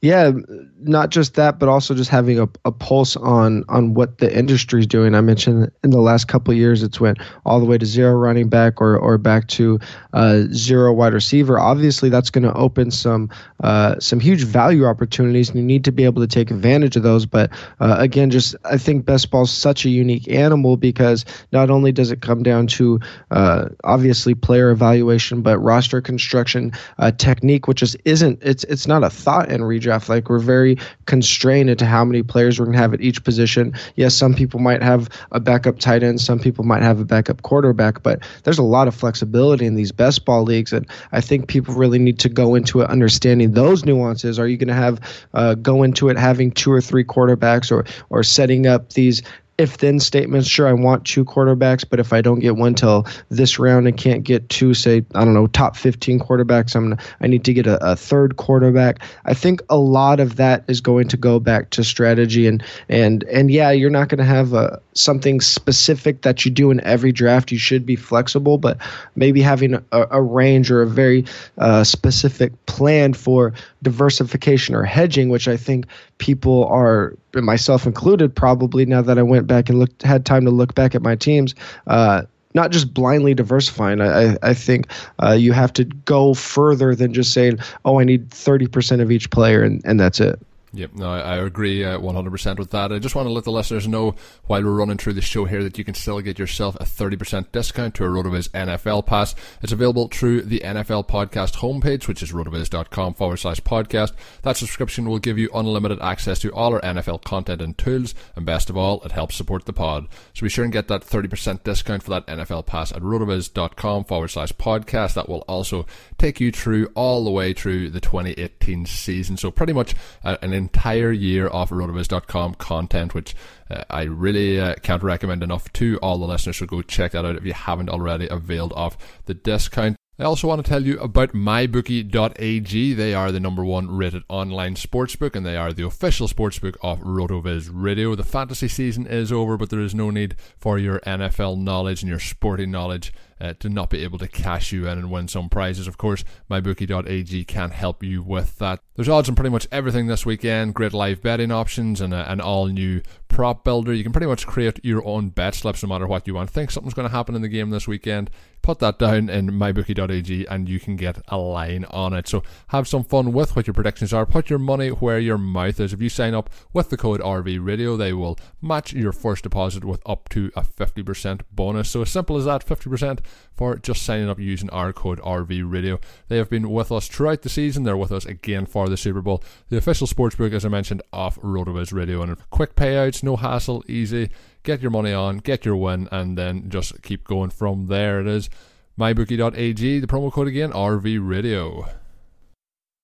Yeah, 0.00 0.32
not 0.80 1.10
just 1.10 1.34
that, 1.34 1.58
but 1.58 1.68
also 1.68 1.94
just 1.94 2.10
having 2.10 2.38
a, 2.38 2.48
a 2.64 2.72
pulse 2.72 3.16
on 3.16 3.64
on 3.68 3.94
what 3.94 4.18
the 4.18 4.36
industry 4.36 4.80
is 4.80 4.86
doing. 4.86 5.14
I 5.14 5.20
mentioned 5.20 5.70
in 5.84 5.90
the 5.90 6.00
last 6.00 6.28
couple 6.28 6.54
years, 6.54 6.82
it's 6.82 7.00
went 7.00 7.18
all 7.44 7.60
the 7.60 7.66
way 7.66 7.78
to 7.78 7.86
zero 7.86 8.14
running 8.14 8.48
back 8.48 8.80
or 8.80 8.96
or 8.96 9.18
back 9.18 9.48
to 9.48 9.78
uh, 10.12 10.42
zero 10.52 10.92
wide 10.92 11.12
receiver. 11.12 11.58
Obviously, 11.58 12.08
that's 12.08 12.30
going 12.30 12.44
to 12.44 12.54
open 12.54 12.90
some 12.90 13.30
uh, 13.62 13.98
some 13.98 14.20
huge 14.20 14.44
value 14.44 14.86
opportunities, 14.86 15.50
and 15.50 15.58
you 15.58 15.64
need 15.64 15.84
to 15.84 15.92
be 15.92 16.04
able 16.04 16.22
to 16.22 16.28
take 16.28 16.50
advantage 16.50 16.96
of 16.96 17.02
those. 17.02 17.26
But 17.26 17.50
uh, 17.80 17.96
again, 17.98 18.30
just 18.30 18.56
I 18.64 18.78
think 18.78 19.04
best 19.04 19.30
ball 19.30 19.42
is 19.42 19.50
such 19.50 19.84
a 19.84 19.90
unique 19.90 20.28
animal 20.28 20.76
because 20.76 21.24
not 21.52 21.70
only 21.70 21.92
does 21.92 22.10
it 22.10 22.22
come 22.22 22.42
down 22.42 22.66
to 22.68 23.00
uh, 23.30 23.68
obviously 23.84 24.34
player 24.34 24.70
evaluation, 24.70 25.42
but 25.42 25.58
roster 25.58 26.00
construction 26.00 26.72
uh, 26.98 27.10
technique, 27.12 27.68
which 27.68 27.80
just 27.80 27.96
isn't 28.04 28.38
it's 28.42 28.64
it's 28.64 28.86
not 28.86 29.04
a 29.04 29.10
thought 29.10 29.50
in 29.50 29.62
redraft. 29.70 30.08
Like 30.08 30.28
we're 30.28 30.38
very 30.38 30.76
constrained 31.06 31.70
into 31.70 31.86
how 31.86 32.04
many 32.04 32.22
players 32.22 32.58
we're 32.58 32.66
going 32.66 32.76
to 32.76 32.82
have 32.82 32.94
at 32.94 33.00
each 33.00 33.22
position. 33.24 33.72
Yes, 33.96 34.14
some 34.14 34.34
people 34.34 34.60
might 34.60 34.82
have 34.82 35.08
a 35.32 35.40
backup 35.40 35.78
tight 35.78 36.02
end, 36.02 36.20
some 36.20 36.38
people 36.38 36.64
might 36.64 36.82
have 36.82 37.00
a 37.00 37.04
backup 37.04 37.42
quarterback, 37.42 38.02
but 38.02 38.22
there's 38.44 38.58
a 38.58 38.62
lot 38.62 38.88
of 38.88 38.94
flexibility 38.94 39.66
in 39.66 39.74
these 39.74 39.92
best 39.92 40.24
ball 40.24 40.42
leagues, 40.42 40.72
and 40.72 40.86
I 41.12 41.20
think 41.20 41.48
people 41.48 41.74
really 41.74 41.98
need 41.98 42.18
to 42.20 42.28
go 42.28 42.54
into 42.54 42.80
it 42.80 42.90
understanding 42.90 43.52
those 43.52 43.84
nuances. 43.84 44.38
Are 44.38 44.48
you 44.48 44.56
going 44.56 44.68
to 44.68 44.74
have 44.74 45.00
uh, 45.34 45.54
go 45.54 45.82
into 45.82 46.08
it 46.08 46.18
having 46.18 46.50
two 46.50 46.72
or 46.72 46.80
three 46.80 47.04
quarterbacks, 47.04 47.70
or 47.70 47.84
or 48.10 48.22
setting 48.22 48.66
up 48.66 48.92
these 48.94 49.22
if 49.60 49.76
then 49.78 50.00
statements. 50.00 50.48
Sure, 50.48 50.66
I 50.66 50.72
want 50.72 51.04
two 51.04 51.24
quarterbacks, 51.24 51.84
but 51.88 52.00
if 52.00 52.14
I 52.14 52.22
don't 52.22 52.40
get 52.40 52.56
one 52.56 52.74
till 52.74 53.06
this 53.28 53.58
round 53.58 53.86
and 53.86 53.96
can't 53.96 54.24
get 54.24 54.48
two, 54.48 54.72
say 54.72 55.04
I 55.14 55.24
don't 55.24 55.34
know, 55.34 55.46
top 55.48 55.76
15 55.76 56.18
quarterbacks, 56.18 56.74
I'm 56.74 56.96
I 57.20 57.26
need 57.26 57.44
to 57.44 57.52
get 57.52 57.66
a, 57.66 57.92
a 57.92 57.94
third 57.94 58.36
quarterback. 58.36 59.00
I 59.26 59.34
think 59.34 59.60
a 59.68 59.76
lot 59.76 60.18
of 60.18 60.36
that 60.36 60.64
is 60.66 60.80
going 60.80 61.08
to 61.08 61.16
go 61.18 61.38
back 61.38 61.70
to 61.70 61.84
strategy 61.84 62.46
and 62.46 62.64
and 62.88 63.22
and 63.24 63.50
yeah, 63.50 63.70
you're 63.70 63.90
not 63.90 64.08
going 64.08 64.18
to 64.18 64.24
have 64.24 64.54
a 64.54 64.80
something 64.94 65.40
specific 65.40 66.22
that 66.22 66.44
you 66.44 66.50
do 66.50 66.70
in 66.70 66.80
every 66.80 67.12
draft. 67.12 67.52
You 67.52 67.58
should 67.58 67.84
be 67.84 67.96
flexible, 67.96 68.56
but 68.56 68.78
maybe 69.14 69.42
having 69.42 69.74
a, 69.74 69.82
a 70.10 70.22
range 70.22 70.70
or 70.70 70.80
a 70.80 70.86
very 70.86 71.24
uh, 71.58 71.84
specific 71.84 72.52
plan 72.66 73.12
for 73.12 73.52
diversification 73.82 74.74
or 74.74 74.84
hedging, 74.84 75.28
which 75.28 75.48
I 75.48 75.56
think 75.56 75.86
people 76.18 76.64
are, 76.66 77.14
myself 77.34 77.86
included, 77.86 78.34
probably 78.34 78.86
now 78.86 79.02
that 79.02 79.18
I 79.18 79.22
went 79.22 79.46
back 79.46 79.68
and 79.68 79.78
looked, 79.78 80.02
had 80.02 80.24
time 80.26 80.44
to 80.44 80.50
look 80.50 80.74
back 80.74 80.94
at 80.94 81.02
my 81.02 81.16
teams. 81.16 81.54
Uh, 81.86 82.22
not 82.54 82.72
just 82.72 82.92
blindly 82.92 83.34
diversifying. 83.34 84.00
I, 84.00 84.36
I 84.42 84.54
think 84.54 84.88
uh, 85.22 85.32
you 85.32 85.52
have 85.52 85.72
to 85.74 85.84
go 85.84 86.34
further 86.34 86.94
than 86.94 87.14
just 87.14 87.32
saying, 87.32 87.58
"Oh, 87.84 88.00
I 88.00 88.04
need 88.04 88.30
thirty 88.30 88.66
percent 88.66 89.00
of 89.00 89.12
each 89.12 89.30
player," 89.30 89.62
and, 89.62 89.80
and 89.84 90.00
that's 90.00 90.18
it. 90.18 90.40
Yep, 90.72 90.94
no, 90.94 91.10
I 91.10 91.36
agree 91.38 91.84
uh, 91.84 91.98
100% 91.98 92.58
with 92.58 92.70
that. 92.70 92.92
I 92.92 93.00
just 93.00 93.16
want 93.16 93.26
to 93.26 93.32
let 93.32 93.42
the 93.42 93.50
listeners 93.50 93.88
know 93.88 94.14
while 94.46 94.62
we're 94.62 94.70
running 94.70 94.98
through 94.98 95.14
the 95.14 95.20
show 95.20 95.44
here 95.44 95.64
that 95.64 95.76
you 95.78 95.84
can 95.84 95.94
still 95.94 96.20
get 96.20 96.38
yourself 96.38 96.76
a 96.76 96.84
30% 96.84 97.50
discount 97.50 97.96
to 97.96 98.04
a 98.04 98.08
RotoViz 98.08 98.50
NFL 98.50 99.04
pass. 99.04 99.34
It's 99.62 99.72
available 99.72 100.06
through 100.06 100.42
the 100.42 100.60
NFL 100.60 101.08
podcast 101.08 101.56
homepage, 101.56 102.06
which 102.06 102.22
is 102.22 102.30
rotoviz.com 102.30 103.14
forward 103.14 103.38
slash 103.38 103.60
podcast. 103.62 104.12
That 104.42 104.56
subscription 104.56 105.08
will 105.08 105.18
give 105.18 105.38
you 105.38 105.50
unlimited 105.52 106.00
access 106.00 106.38
to 106.40 106.52
all 106.52 106.72
our 106.72 106.80
NFL 106.82 107.24
content 107.24 107.60
and 107.60 107.76
tools, 107.76 108.14
and 108.36 108.46
best 108.46 108.70
of 108.70 108.76
all, 108.76 109.02
it 109.02 109.10
helps 109.10 109.34
support 109.34 109.64
the 109.64 109.72
pod. 109.72 110.06
So 110.34 110.44
be 110.44 110.50
sure 110.50 110.62
and 110.62 110.72
get 110.72 110.86
that 110.86 111.02
30% 111.02 111.64
discount 111.64 112.04
for 112.04 112.10
that 112.10 112.26
NFL 112.28 112.66
pass 112.66 112.92
at 112.92 113.02
rotoviz.com 113.02 114.04
forward 114.04 114.28
slash 114.28 114.52
podcast. 114.52 115.14
That 115.14 115.28
will 115.28 115.40
also 115.48 115.84
take 116.16 116.38
you 116.38 116.52
through 116.52 116.92
all 116.94 117.24
the 117.24 117.30
way 117.32 117.54
through 117.54 117.90
the 117.90 118.00
2018 118.00 118.86
season. 118.86 119.36
So 119.36 119.50
pretty 119.50 119.72
much 119.72 119.96
uh, 120.22 120.36
an 120.42 120.59
entire 120.60 121.10
year 121.10 121.48
of 121.48 121.70
rotoviz.com 121.70 122.54
content, 122.54 123.14
which 123.14 123.34
uh, 123.70 123.84
I 123.90 124.02
really 124.02 124.60
uh, 124.60 124.76
can't 124.76 125.02
recommend 125.02 125.42
enough 125.42 125.72
to 125.74 125.98
all 126.02 126.18
the 126.18 126.26
listeners. 126.26 126.58
So 126.58 126.66
go 126.66 126.82
check 126.82 127.12
that 127.12 127.24
out 127.24 127.36
if 127.36 127.44
you 127.44 127.52
haven't 127.52 127.90
already 127.90 128.28
availed 128.28 128.72
of 128.74 128.96
the 129.26 129.34
discount. 129.34 129.96
I 130.20 130.24
also 130.24 130.48
want 130.48 130.62
to 130.62 130.68
tell 130.68 130.84
you 130.84 130.98
about 131.00 131.32
mybookie.ag. 131.32 132.92
They 132.92 133.14
are 133.14 133.32
the 133.32 133.40
number 133.40 133.64
one 133.64 133.96
rated 133.96 134.22
online 134.28 134.74
sportsbook 134.74 135.34
and 135.34 135.46
they 135.46 135.56
are 135.56 135.72
the 135.72 135.86
official 135.86 136.28
sportsbook 136.28 136.76
of 136.82 137.00
RotoViz 137.00 137.70
Radio. 137.72 138.14
The 138.14 138.22
fantasy 138.22 138.68
season 138.68 139.06
is 139.06 139.32
over, 139.32 139.56
but 139.56 139.70
there 139.70 139.80
is 139.80 139.94
no 139.94 140.10
need 140.10 140.36
for 140.58 140.78
your 140.78 141.00
NFL 141.00 141.56
knowledge 141.56 142.02
and 142.02 142.10
your 142.10 142.20
sporting 142.20 142.70
knowledge 142.70 143.14
uh, 143.40 143.54
to 143.60 143.68
not 143.68 143.90
be 143.90 144.04
able 144.04 144.18
to 144.18 144.28
cash 144.28 144.72
you 144.72 144.86
in 144.86 144.98
and 144.98 145.10
win 145.10 145.28
some 145.28 145.48
prizes. 145.48 145.86
Of 145.86 145.98
course, 145.98 146.24
mybookie.ag 146.50 147.44
can 147.44 147.70
help 147.70 148.02
you 148.02 148.22
with 148.22 148.58
that. 148.58 148.80
There's 148.96 149.08
odds 149.08 149.28
on 149.28 149.34
pretty 149.34 149.50
much 149.50 149.66
everything 149.72 150.06
this 150.06 150.26
weekend, 150.26 150.74
great 150.74 150.92
live 150.92 151.22
betting 151.22 151.50
options, 151.50 152.00
and 152.00 152.12
a, 152.12 152.30
an 152.30 152.40
all 152.40 152.66
new 152.66 153.00
prop 153.28 153.64
builder. 153.64 153.94
You 153.94 154.02
can 154.02 154.12
pretty 154.12 154.26
much 154.26 154.46
create 154.46 154.84
your 154.84 155.06
own 155.06 155.30
bet 155.30 155.54
slips 155.54 155.82
no 155.82 155.88
matter 155.88 156.06
what 156.06 156.26
you 156.26 156.34
want. 156.34 156.50
Think 156.50 156.70
something's 156.70 156.94
going 156.94 157.08
to 157.08 157.14
happen 157.14 157.34
in 157.34 157.42
the 157.42 157.48
game 157.48 157.70
this 157.70 157.88
weekend. 157.88 158.30
Put 158.62 158.80
that 158.80 158.98
down 158.98 159.30
in 159.30 159.50
mybookie.ag 159.52 160.46
and 160.48 160.68
you 160.68 160.78
can 160.78 160.96
get 160.96 161.22
a 161.28 161.38
line 161.38 161.86
on 161.86 162.12
it. 162.12 162.28
So 162.28 162.42
have 162.68 162.86
some 162.86 163.04
fun 163.04 163.32
with 163.32 163.56
what 163.56 163.66
your 163.66 163.72
predictions 163.72 164.12
are. 164.12 164.26
Put 164.26 164.50
your 164.50 164.58
money 164.58 164.88
where 164.88 165.18
your 165.18 165.38
mouth 165.38 165.80
is. 165.80 165.94
If 165.94 166.02
you 166.02 166.10
sign 166.10 166.34
up 166.34 166.50
with 166.74 166.90
the 166.90 166.98
code 166.98 167.20
RV 167.20 167.64
Radio, 167.64 167.96
they 167.96 168.12
will 168.12 168.38
match 168.60 168.92
your 168.92 169.12
first 169.12 169.44
deposit 169.44 169.84
with 169.84 170.02
up 170.04 170.28
to 170.30 170.50
a 170.54 170.62
50% 170.62 171.40
bonus. 171.50 171.88
So 171.88 172.02
as 172.02 172.10
simple 172.10 172.36
as 172.36 172.44
that, 172.44 172.66
50% 172.66 173.20
for 173.54 173.76
just 173.76 174.02
signing 174.02 174.28
up 174.28 174.38
using 174.38 174.70
our 174.70 174.92
code 174.92 175.20
RV 175.20 175.70
Radio. 175.70 176.00
They 176.28 176.38
have 176.38 176.48
been 176.48 176.70
with 176.70 176.90
us 176.90 177.08
throughout 177.08 177.42
the 177.42 177.48
season. 177.48 177.82
They're 177.82 177.96
with 177.96 178.12
us 178.12 178.24
again 178.24 178.66
for 178.66 178.88
the 178.88 178.96
Super 178.96 179.20
Bowl. 179.20 179.42
The 179.68 179.76
official 179.76 180.06
sportsbook, 180.06 180.52
as 180.52 180.64
I 180.64 180.68
mentioned, 180.68 181.02
off 181.12 181.38
RotoViz 181.40 181.92
Radio. 181.92 182.22
And 182.22 182.36
quick 182.50 182.74
payouts, 182.74 183.22
no 183.22 183.36
hassle, 183.36 183.84
easy. 183.86 184.30
Get 184.62 184.80
your 184.80 184.90
money 184.90 185.12
on, 185.12 185.38
get 185.38 185.64
your 185.64 185.76
win, 185.76 186.08
and 186.10 186.38
then 186.38 186.70
just 186.70 187.02
keep 187.02 187.24
going 187.24 187.50
from 187.50 187.86
there. 187.86 188.20
It 188.20 188.26
is 188.26 188.50
mybookie.ag. 188.98 190.00
The 190.00 190.06
promo 190.06 190.32
code 190.32 190.48
again, 190.48 190.72
RV 190.72 191.18
Radio. 191.26 191.86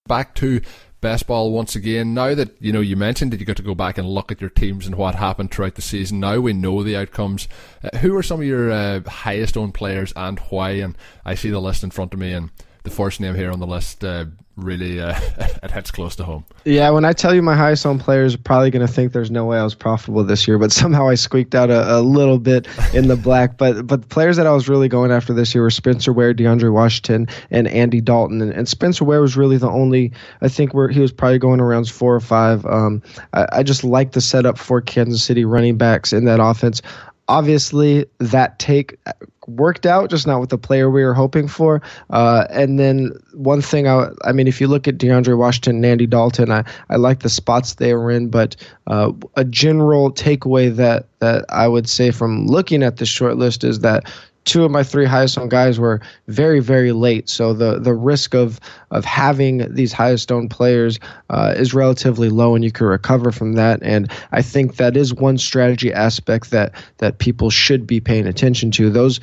Back 0.07 0.35
to 0.37 0.61
best 1.01 1.27
ball 1.27 1.53
once 1.53 1.77
again. 1.77 2.15
Now 2.15 2.35
that 2.35 2.57
you 2.61 2.73
know, 2.73 2.81
you 2.81 2.97
mentioned 2.97 3.33
that 3.33 3.41
you 3.41 3.47
got 3.47 3.57
to 3.57 3.63
go 3.63 3.75
back 3.75 3.99
and 3.99 4.09
look 4.09 4.33
at 4.33 4.41
your 4.41 4.51
teams 4.51 4.87
and 4.87 4.97
what 4.97 5.15
happened 5.15 5.51
throughout 5.51 5.75
the 5.75 5.83
season. 5.83 6.21
Now 6.21 6.41
we 6.41 6.53
know 6.53 6.83
the 6.83 6.97
outcomes. 6.97 7.49
Uh, 7.83 7.97
who 7.99 8.17
are 8.17 8.23
some 8.23 8.41
of 8.41 8.47
your 8.47 8.71
uh, 8.71 9.01
highest 9.09 9.57
owned 9.57 9.75
players 9.75 10.13
and 10.17 10.39
why? 10.51 10.71
And 10.71 10.97
I 11.25 11.35
see 11.35 11.51
the 11.51 11.61
list 11.61 11.85
in 11.85 11.91
front 11.91 12.15
of 12.15 12.21
me, 12.21 12.33
and 12.33 12.51
the 12.85 12.91
first 12.91 13.21
name 13.21 13.35
here 13.35 13.51
on 13.51 13.61
the 13.61 13.67
list 13.67 14.05
uh, 14.05 14.27
really 14.57 15.01
uh, 15.01 15.19
it 15.63 15.71
hits 15.71 15.91
close 15.91 16.17
to 16.17 16.25
home. 16.25 16.45
Yeah, 16.65 16.91
when 16.91 17.05
I 17.05 17.13
tell 17.13 17.35
you 17.35 17.43
my 17.43 17.55
highest 17.55 17.87
owned 17.87 18.01
players 18.01 18.35
are 18.35 18.39
probably 18.39 18.71
going 18.71 18.87
to 18.87 18.93
think 18.93 19.13
there's 19.13 19.31
no 19.31 19.45
way 19.45 19.59
I 19.59 19.63
was 19.63 19.75
profitable 19.75 20.25
this 20.25 20.49
year, 20.49 20.59
but 20.59 20.73
somehow 20.83 21.09
I 21.09 21.15
squeaked 21.15 21.55
out 21.55 21.71
a, 21.71 21.99
a 21.99 22.01
little 22.01 22.39
bit 22.39 22.67
in 22.95 23.09
the 23.09 23.17
black. 23.17 23.59
But 23.59 23.87
but 23.87 24.03
the 24.03 24.09
players 24.09 24.37
that 24.37 24.47
I 24.47 24.53
was 24.53 24.69
really 24.69 24.89
going 24.89 25.11
after 25.11 25.33
this 25.33 25.55
year 25.55 25.63
were 25.63 25.71
Spencer 25.71 26.13
Ware, 26.13 26.35
DeAndre 26.35 26.73
Washington, 26.73 27.29
and 27.51 27.69
Andy 27.69 28.01
Dalton. 28.01 28.41
And, 28.43 28.53
and 28.53 28.69
Spencer 28.69 29.05
Ware 29.05 29.21
was 29.21 29.37
really 29.37 29.59
the 29.59 29.71
only 29.71 30.13
I 30.41 30.49
think 30.49 30.75
where 30.75 30.89
he 30.89 31.01
was 31.01 31.13
probably 31.13 31.39
going 31.39 31.61
around 31.61 31.89
four 31.89 32.15
or 32.15 32.21
five. 32.21 32.65
Um, 32.67 33.03
I, 33.33 33.47
I 33.53 33.63
just 33.63 33.85
like 33.85 34.13
the 34.13 34.21
setup 34.21 34.59
for 34.59 34.81
Kansas 34.81 35.23
City 35.23 35.45
running 35.45 35.77
backs 35.77 36.13
in 36.13 36.25
that 36.25 36.41
offense 36.41 36.83
obviously 37.29 38.07
that 38.19 38.59
take 38.59 38.99
worked 39.47 39.87
out, 39.87 40.11
just 40.11 40.27
not 40.27 40.41
with 40.41 40.51
the 40.51 40.59
player 40.59 40.91
we 40.91 41.05
were 41.05 41.15
hoping 41.15 41.49
for. 41.49 41.83
Uh, 42.11 42.47
and 42.51 42.79
then 42.79 43.13
one 43.35 43.63
thing, 43.63 43.87
I, 43.87 44.09
I 44.25 44.33
mean, 44.33 44.49
if 44.49 44.61
you 44.61 44.69
look 44.69 44.89
at 44.89 44.99
DeAndre 44.99 45.37
Washington 45.37 45.77
and 45.77 45.87
Andy 45.87 46.07
Dalton, 46.07 46.51
I, 46.51 46.65
I 46.89 46.97
like 46.97 47.21
the 47.21 47.29
spots 47.29 47.75
they 47.75 47.95
were 47.95 48.11
in, 48.11 48.29
but 48.29 48.57
uh, 48.87 49.13
a 49.35 49.45
general 49.45 50.13
takeaway 50.13 50.75
that, 50.77 51.07
that 51.19 51.45
I 51.49 51.69
would 51.69 51.89
say 51.89 52.11
from 52.11 52.47
looking 52.47 52.83
at 52.83 52.97
the 52.97 53.07
short 53.07 53.37
list 53.37 53.65
is 53.65 53.81
that 53.81 54.11
two 54.47 54.65
of 54.65 54.71
my 54.71 54.83
three 54.83 55.05
highest 55.05 55.37
owned 55.37 55.51
guys 55.51 55.79
were 55.79 56.01
very 56.29 56.61
very 56.61 56.93
late. 56.93 57.29
So 57.29 57.53
the 57.53 57.79
the 57.79 57.93
risk 57.93 58.35
of 58.35 58.59
of 58.91 59.05
having 59.05 59.75
these 59.75 59.93
highest 59.93 60.33
owned 60.33 60.51
players 60.51 60.99
uh, 61.29 61.53
is 61.57 61.75
relatively 61.75 62.31
low 62.31 62.55
and 62.55 62.65
you 62.65 62.73
can 62.73 62.87
recover 62.87 63.31
from 63.31 63.53
that. 63.55 63.83
And 63.83 64.11
i 64.33 64.41
think 64.41 64.77
that 64.77 64.97
is 64.97 65.13
one 65.13 65.37
strategy 65.37 65.93
aspect 65.93 66.51
that 66.53 66.73
that 66.99 67.19
people 67.19 67.51
should 67.51 67.87
be 67.87 68.01
paying 68.01 68.27
attention 68.27 68.71
to. 68.73 68.89
Those 68.89 69.21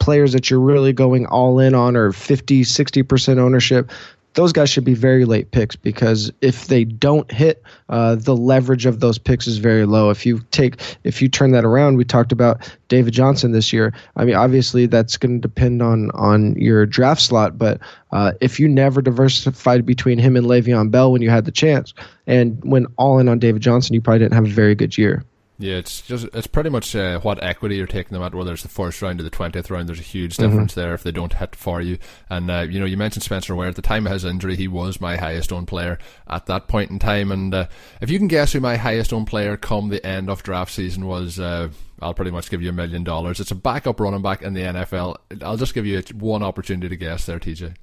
players 0.00 0.32
that 0.32 0.50
you're 0.50 0.58
really 0.58 0.92
going 0.92 1.26
all 1.26 1.60
in 1.60 1.74
on 1.74 1.94
or 1.96 2.10
50 2.10 2.62
60% 2.62 3.38
ownership 3.38 3.92
those 4.34 4.52
guys 4.52 4.70
should 4.70 4.84
be 4.84 4.94
very 4.94 5.24
late 5.24 5.50
picks 5.50 5.76
because 5.76 6.32
if 6.40 6.66
they 6.66 6.84
don't 6.84 7.30
hit, 7.30 7.62
uh, 7.88 8.14
the 8.14 8.34
leverage 8.34 8.86
of 8.86 9.00
those 9.00 9.18
picks 9.18 9.46
is 9.46 9.58
very 9.58 9.84
low. 9.84 10.10
If 10.10 10.24
you 10.24 10.40
take, 10.50 10.80
if 11.04 11.20
you 11.20 11.28
turn 11.28 11.52
that 11.52 11.64
around, 11.64 11.96
we 11.96 12.04
talked 12.04 12.32
about 12.32 12.70
David 12.88 13.12
Johnson 13.12 13.52
this 13.52 13.72
year. 13.72 13.92
I 14.16 14.24
mean, 14.24 14.34
obviously 14.34 14.86
that's 14.86 15.16
going 15.16 15.40
to 15.40 15.40
depend 15.40 15.82
on 15.82 16.10
on 16.12 16.54
your 16.56 16.86
draft 16.86 17.20
slot, 17.20 17.58
but 17.58 17.80
uh, 18.12 18.32
if 18.40 18.58
you 18.58 18.68
never 18.68 19.02
diversified 19.02 19.84
between 19.84 20.18
him 20.18 20.36
and 20.36 20.46
Le'Veon 20.46 20.90
Bell 20.90 21.12
when 21.12 21.22
you 21.22 21.30
had 21.30 21.44
the 21.44 21.52
chance, 21.52 21.92
and 22.26 22.62
went 22.64 22.86
all 22.96 23.18
in 23.18 23.28
on 23.28 23.38
David 23.38 23.62
Johnson, 23.62 23.94
you 23.94 24.00
probably 24.00 24.20
didn't 24.20 24.34
have 24.34 24.46
a 24.46 24.50
very 24.50 24.74
good 24.74 24.96
year. 24.96 25.24
Yeah, 25.62 25.76
it's 25.76 26.00
just 26.00 26.26
it's 26.34 26.48
pretty 26.48 26.70
much 26.70 26.96
uh, 26.96 27.20
what 27.20 27.40
equity 27.40 27.76
you're 27.76 27.86
taking 27.86 28.14
them 28.14 28.22
at. 28.24 28.34
Whether 28.34 28.52
it's 28.52 28.64
the 28.64 28.68
first 28.68 29.00
round 29.00 29.20
or 29.20 29.22
the 29.22 29.30
twentieth 29.30 29.70
round, 29.70 29.88
there's 29.88 30.00
a 30.00 30.02
huge 30.02 30.34
mm-hmm. 30.34 30.50
difference 30.50 30.72
mm-hmm. 30.72 30.80
there 30.80 30.94
if 30.94 31.04
they 31.04 31.12
don't 31.12 31.32
hit 31.34 31.54
for 31.54 31.80
you. 31.80 31.98
And 32.28 32.50
uh, 32.50 32.66
you 32.68 32.80
know, 32.80 32.84
you 32.84 32.96
mentioned 32.96 33.22
Spencer 33.22 33.54
Ware 33.54 33.68
at 33.68 33.76
the 33.76 33.82
time 33.82 34.06
of 34.06 34.12
his 34.12 34.24
injury, 34.24 34.56
he 34.56 34.66
was 34.66 35.00
my 35.00 35.16
highest 35.16 35.52
owned 35.52 35.68
player 35.68 36.00
at 36.26 36.46
that 36.46 36.66
point 36.66 36.90
in 36.90 36.98
time. 36.98 37.30
And 37.30 37.54
uh, 37.54 37.66
if 38.00 38.10
you 38.10 38.18
can 38.18 38.26
guess 38.26 38.52
who 38.52 38.60
my 38.60 38.76
highest 38.76 39.12
owned 39.12 39.28
player 39.28 39.56
come 39.56 39.88
the 39.88 40.04
end 40.04 40.28
of 40.28 40.42
draft 40.42 40.72
season 40.72 41.06
was. 41.06 41.38
Uh, 41.38 41.68
I'll 42.00 42.14
pretty 42.14 42.32
much 42.32 42.50
give 42.50 42.60
you 42.60 42.68
a 42.68 42.72
million 42.72 43.04
dollars. 43.04 43.38
It's 43.38 43.52
a 43.52 43.54
backup 43.54 44.00
running 44.00 44.22
back 44.22 44.42
in 44.42 44.54
the 44.54 44.62
NFL. 44.62 45.18
I'll 45.40 45.56
just 45.56 45.72
give 45.72 45.86
you 45.86 46.02
one 46.18 46.42
opportunity 46.42 46.88
to 46.88 46.96
guess 46.96 47.26
there, 47.26 47.38
TJ. 47.38 47.76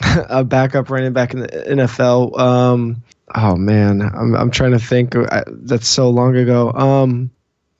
a 0.30 0.42
backup 0.44 0.88
running 0.88 1.12
back 1.12 1.34
in 1.34 1.40
the 1.40 1.48
NFL. 1.48 2.38
Um, 2.38 3.02
oh 3.34 3.56
man, 3.56 4.02
I'm 4.02 4.34
I'm 4.34 4.50
trying 4.50 4.72
to 4.72 4.78
think. 4.78 5.16
I, 5.16 5.44
that's 5.46 5.88
so 5.88 6.10
long 6.10 6.36
ago. 6.36 6.72
Um, 6.72 7.30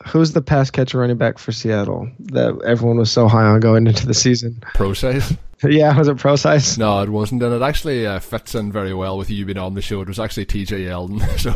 who's 0.07 0.33
the 0.33 0.43
pass 0.43 0.71
catcher 0.71 0.99
running 0.99 1.17
back 1.17 1.39
for 1.39 1.53
Seattle 1.53 2.09
that 2.21 2.61
everyone 2.65 2.99
was 2.99 3.11
so 3.11 3.29
high 3.29 3.45
on 3.45 3.61
going 3.61 3.87
into 3.87 4.07
the 4.07 4.15
season? 4.15 4.63
Prosise. 4.75 5.35
Yeah, 5.75 5.97
was 5.99 6.09
it 6.09 6.19
Prosise? 6.19 6.79
No, 6.79 7.03
it 7.03 7.09
wasn't, 7.09 7.43
and 7.43 7.55
it 7.55 7.63
actually 7.63 8.07
uh, 8.07 8.19
fits 8.19 8.55
in 8.55 8.71
very 8.71 8.95
well 8.95 9.17
with 9.17 9.31
you 9.31 9.45
being 9.45 9.59
on 9.59 9.75
the 9.75 9.83
show. 9.83 10.01
It 10.03 10.09
was 10.09 10.21
actually 10.21 10.47
TJ 10.47 10.87
Yeldon. 10.87 11.25
So 11.45 11.53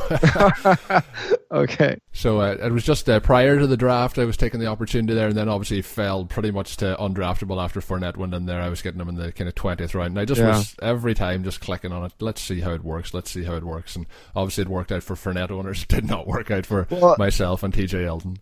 okay. 1.62 1.98
So 2.12 2.40
uh, 2.40 2.56
it 2.60 2.72
was 2.72 2.84
just 2.84 3.08
uh, 3.08 3.20
prior 3.20 3.58
to 3.58 3.66
the 3.66 3.76
draft, 3.76 4.18
I 4.18 4.24
was 4.24 4.36
taking 4.36 4.60
the 4.60 4.66
opportunity 4.66 5.14
there, 5.14 5.28
and 5.28 5.36
then 5.36 5.48
obviously 5.48 5.82
fell 5.82 6.24
pretty 6.24 6.50
much 6.50 6.76
to 6.78 6.96
undraftable 6.98 7.62
after 7.62 7.80
Fournette 7.80 8.16
went 8.16 8.34
in 8.34 8.46
there. 8.46 8.60
I 8.60 8.68
was 8.68 8.82
getting 8.82 9.00
him 9.00 9.08
in 9.08 9.14
the 9.14 9.32
kind 9.32 9.48
of 9.48 9.54
twentieth 9.54 9.94
round, 9.94 10.10
and 10.10 10.18
I 10.18 10.24
just 10.24 10.40
yeah. 10.40 10.48
was 10.48 10.74
every 10.82 11.14
time 11.14 11.44
just 11.44 11.60
clicking 11.60 11.92
on 11.92 12.04
it. 12.04 12.12
Let's 12.20 12.40
see 12.40 12.60
how 12.60 12.72
it 12.72 12.84
works. 12.84 13.14
Let's 13.14 13.30
see 13.30 13.44
how 13.44 13.54
it 13.54 13.64
works, 13.64 13.94
and 13.94 14.06
obviously 14.34 14.62
it 14.62 14.68
worked 14.68 14.92
out 14.92 15.02
for 15.02 15.14
Fournette 15.14 15.50
owners. 15.50 15.82
It 15.82 15.88
did 15.88 16.06
not 16.06 16.26
work 16.26 16.50
out 16.50 16.66
for 16.66 16.86
well, 16.90 17.16
myself 17.18 17.62
and 17.62 17.72
TJ 17.72 18.04
Yeldon. 18.04 18.38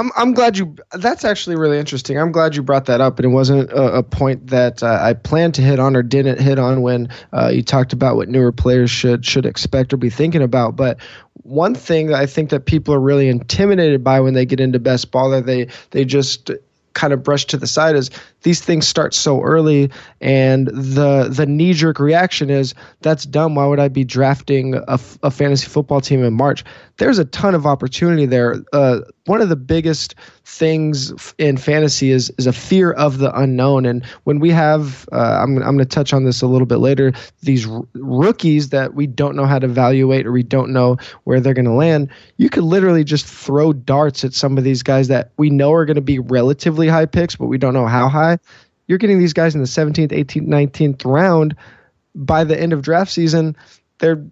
I'm 0.00 0.10
I'm 0.16 0.32
glad 0.32 0.56
you. 0.56 0.74
That's 0.92 1.26
actually 1.26 1.56
really 1.56 1.78
interesting. 1.78 2.18
I'm 2.18 2.32
glad 2.32 2.56
you 2.56 2.62
brought 2.62 2.86
that 2.86 3.02
up, 3.02 3.18
and 3.18 3.26
it 3.26 3.28
wasn't 3.28 3.70
a, 3.70 3.98
a 3.98 4.02
point 4.02 4.46
that 4.46 4.82
uh, 4.82 4.98
I 4.98 5.12
planned 5.12 5.54
to 5.56 5.62
hit 5.62 5.78
on 5.78 5.94
or 5.94 6.02
didn't 6.02 6.40
hit 6.40 6.58
on 6.58 6.80
when 6.80 7.10
uh, 7.34 7.48
you 7.48 7.62
talked 7.62 7.92
about 7.92 8.16
what 8.16 8.30
newer 8.30 8.50
players 8.50 8.90
should 8.90 9.26
should 9.26 9.44
expect 9.44 9.92
or 9.92 9.98
be 9.98 10.08
thinking 10.08 10.40
about. 10.40 10.74
But 10.74 11.00
one 11.34 11.74
thing 11.74 12.06
that 12.06 12.16
I 12.18 12.24
think 12.24 12.48
that 12.48 12.64
people 12.64 12.94
are 12.94 13.00
really 13.00 13.28
intimidated 13.28 14.02
by 14.02 14.20
when 14.20 14.32
they 14.32 14.46
get 14.46 14.58
into 14.58 14.78
best 14.78 15.10
ball, 15.10 15.28
that 15.30 15.44
they 15.44 15.68
they 15.90 16.06
just 16.06 16.50
kind 16.92 17.12
of 17.12 17.22
brush 17.22 17.44
to 17.46 17.56
the 17.56 17.66
side 17.66 17.94
is 17.94 18.10
these 18.42 18.60
things 18.60 18.86
start 18.86 19.14
so 19.14 19.42
early 19.42 19.90
and 20.20 20.66
the 20.68 21.28
the 21.30 21.46
knee 21.46 21.72
jerk 21.72 22.00
reaction 22.00 22.50
is 22.50 22.74
that's 23.00 23.24
dumb 23.24 23.54
why 23.54 23.66
would 23.66 23.78
i 23.78 23.88
be 23.88 24.04
drafting 24.04 24.74
a, 24.74 24.98
a 25.22 25.30
fantasy 25.30 25.68
football 25.68 26.00
team 26.00 26.24
in 26.24 26.34
march 26.34 26.64
there's 26.96 27.18
a 27.18 27.24
ton 27.24 27.54
of 27.54 27.66
opportunity 27.66 28.26
there 28.26 28.56
uh, 28.72 29.00
one 29.30 29.40
of 29.40 29.48
the 29.48 29.54
biggest 29.54 30.16
things 30.44 31.32
in 31.38 31.56
fantasy 31.56 32.10
is 32.10 32.32
is 32.36 32.48
a 32.48 32.52
fear 32.52 32.90
of 32.90 33.18
the 33.18 33.32
unknown. 33.38 33.86
And 33.86 34.04
when 34.24 34.40
we 34.40 34.50
have, 34.50 35.08
uh, 35.12 35.38
I'm 35.40 35.56
I'm 35.58 35.76
going 35.76 35.78
to 35.78 35.84
touch 35.84 36.12
on 36.12 36.24
this 36.24 36.42
a 36.42 36.48
little 36.48 36.66
bit 36.66 36.78
later. 36.78 37.12
These 37.42 37.68
r- 37.68 37.84
rookies 37.94 38.70
that 38.70 38.94
we 38.94 39.06
don't 39.06 39.36
know 39.36 39.46
how 39.46 39.60
to 39.60 39.66
evaluate 39.66 40.26
or 40.26 40.32
we 40.32 40.42
don't 40.42 40.72
know 40.72 40.96
where 41.22 41.38
they're 41.38 41.54
going 41.54 41.64
to 41.66 41.70
land. 41.70 42.10
You 42.38 42.50
could 42.50 42.64
literally 42.64 43.04
just 43.04 43.24
throw 43.24 43.72
darts 43.72 44.24
at 44.24 44.34
some 44.34 44.58
of 44.58 44.64
these 44.64 44.82
guys 44.82 45.06
that 45.06 45.30
we 45.36 45.48
know 45.48 45.72
are 45.74 45.84
going 45.84 45.94
to 45.94 46.00
be 46.00 46.18
relatively 46.18 46.88
high 46.88 47.06
picks, 47.06 47.36
but 47.36 47.46
we 47.46 47.56
don't 47.56 47.74
know 47.74 47.86
how 47.86 48.08
high. 48.08 48.36
You're 48.88 48.98
getting 48.98 49.20
these 49.20 49.32
guys 49.32 49.54
in 49.54 49.60
the 49.60 49.68
17th, 49.68 50.10
18th, 50.10 50.48
19th 50.48 51.04
round. 51.04 51.54
By 52.16 52.42
the 52.42 52.60
end 52.60 52.72
of 52.72 52.82
draft 52.82 53.12
season, 53.12 53.56
they're 54.00 54.26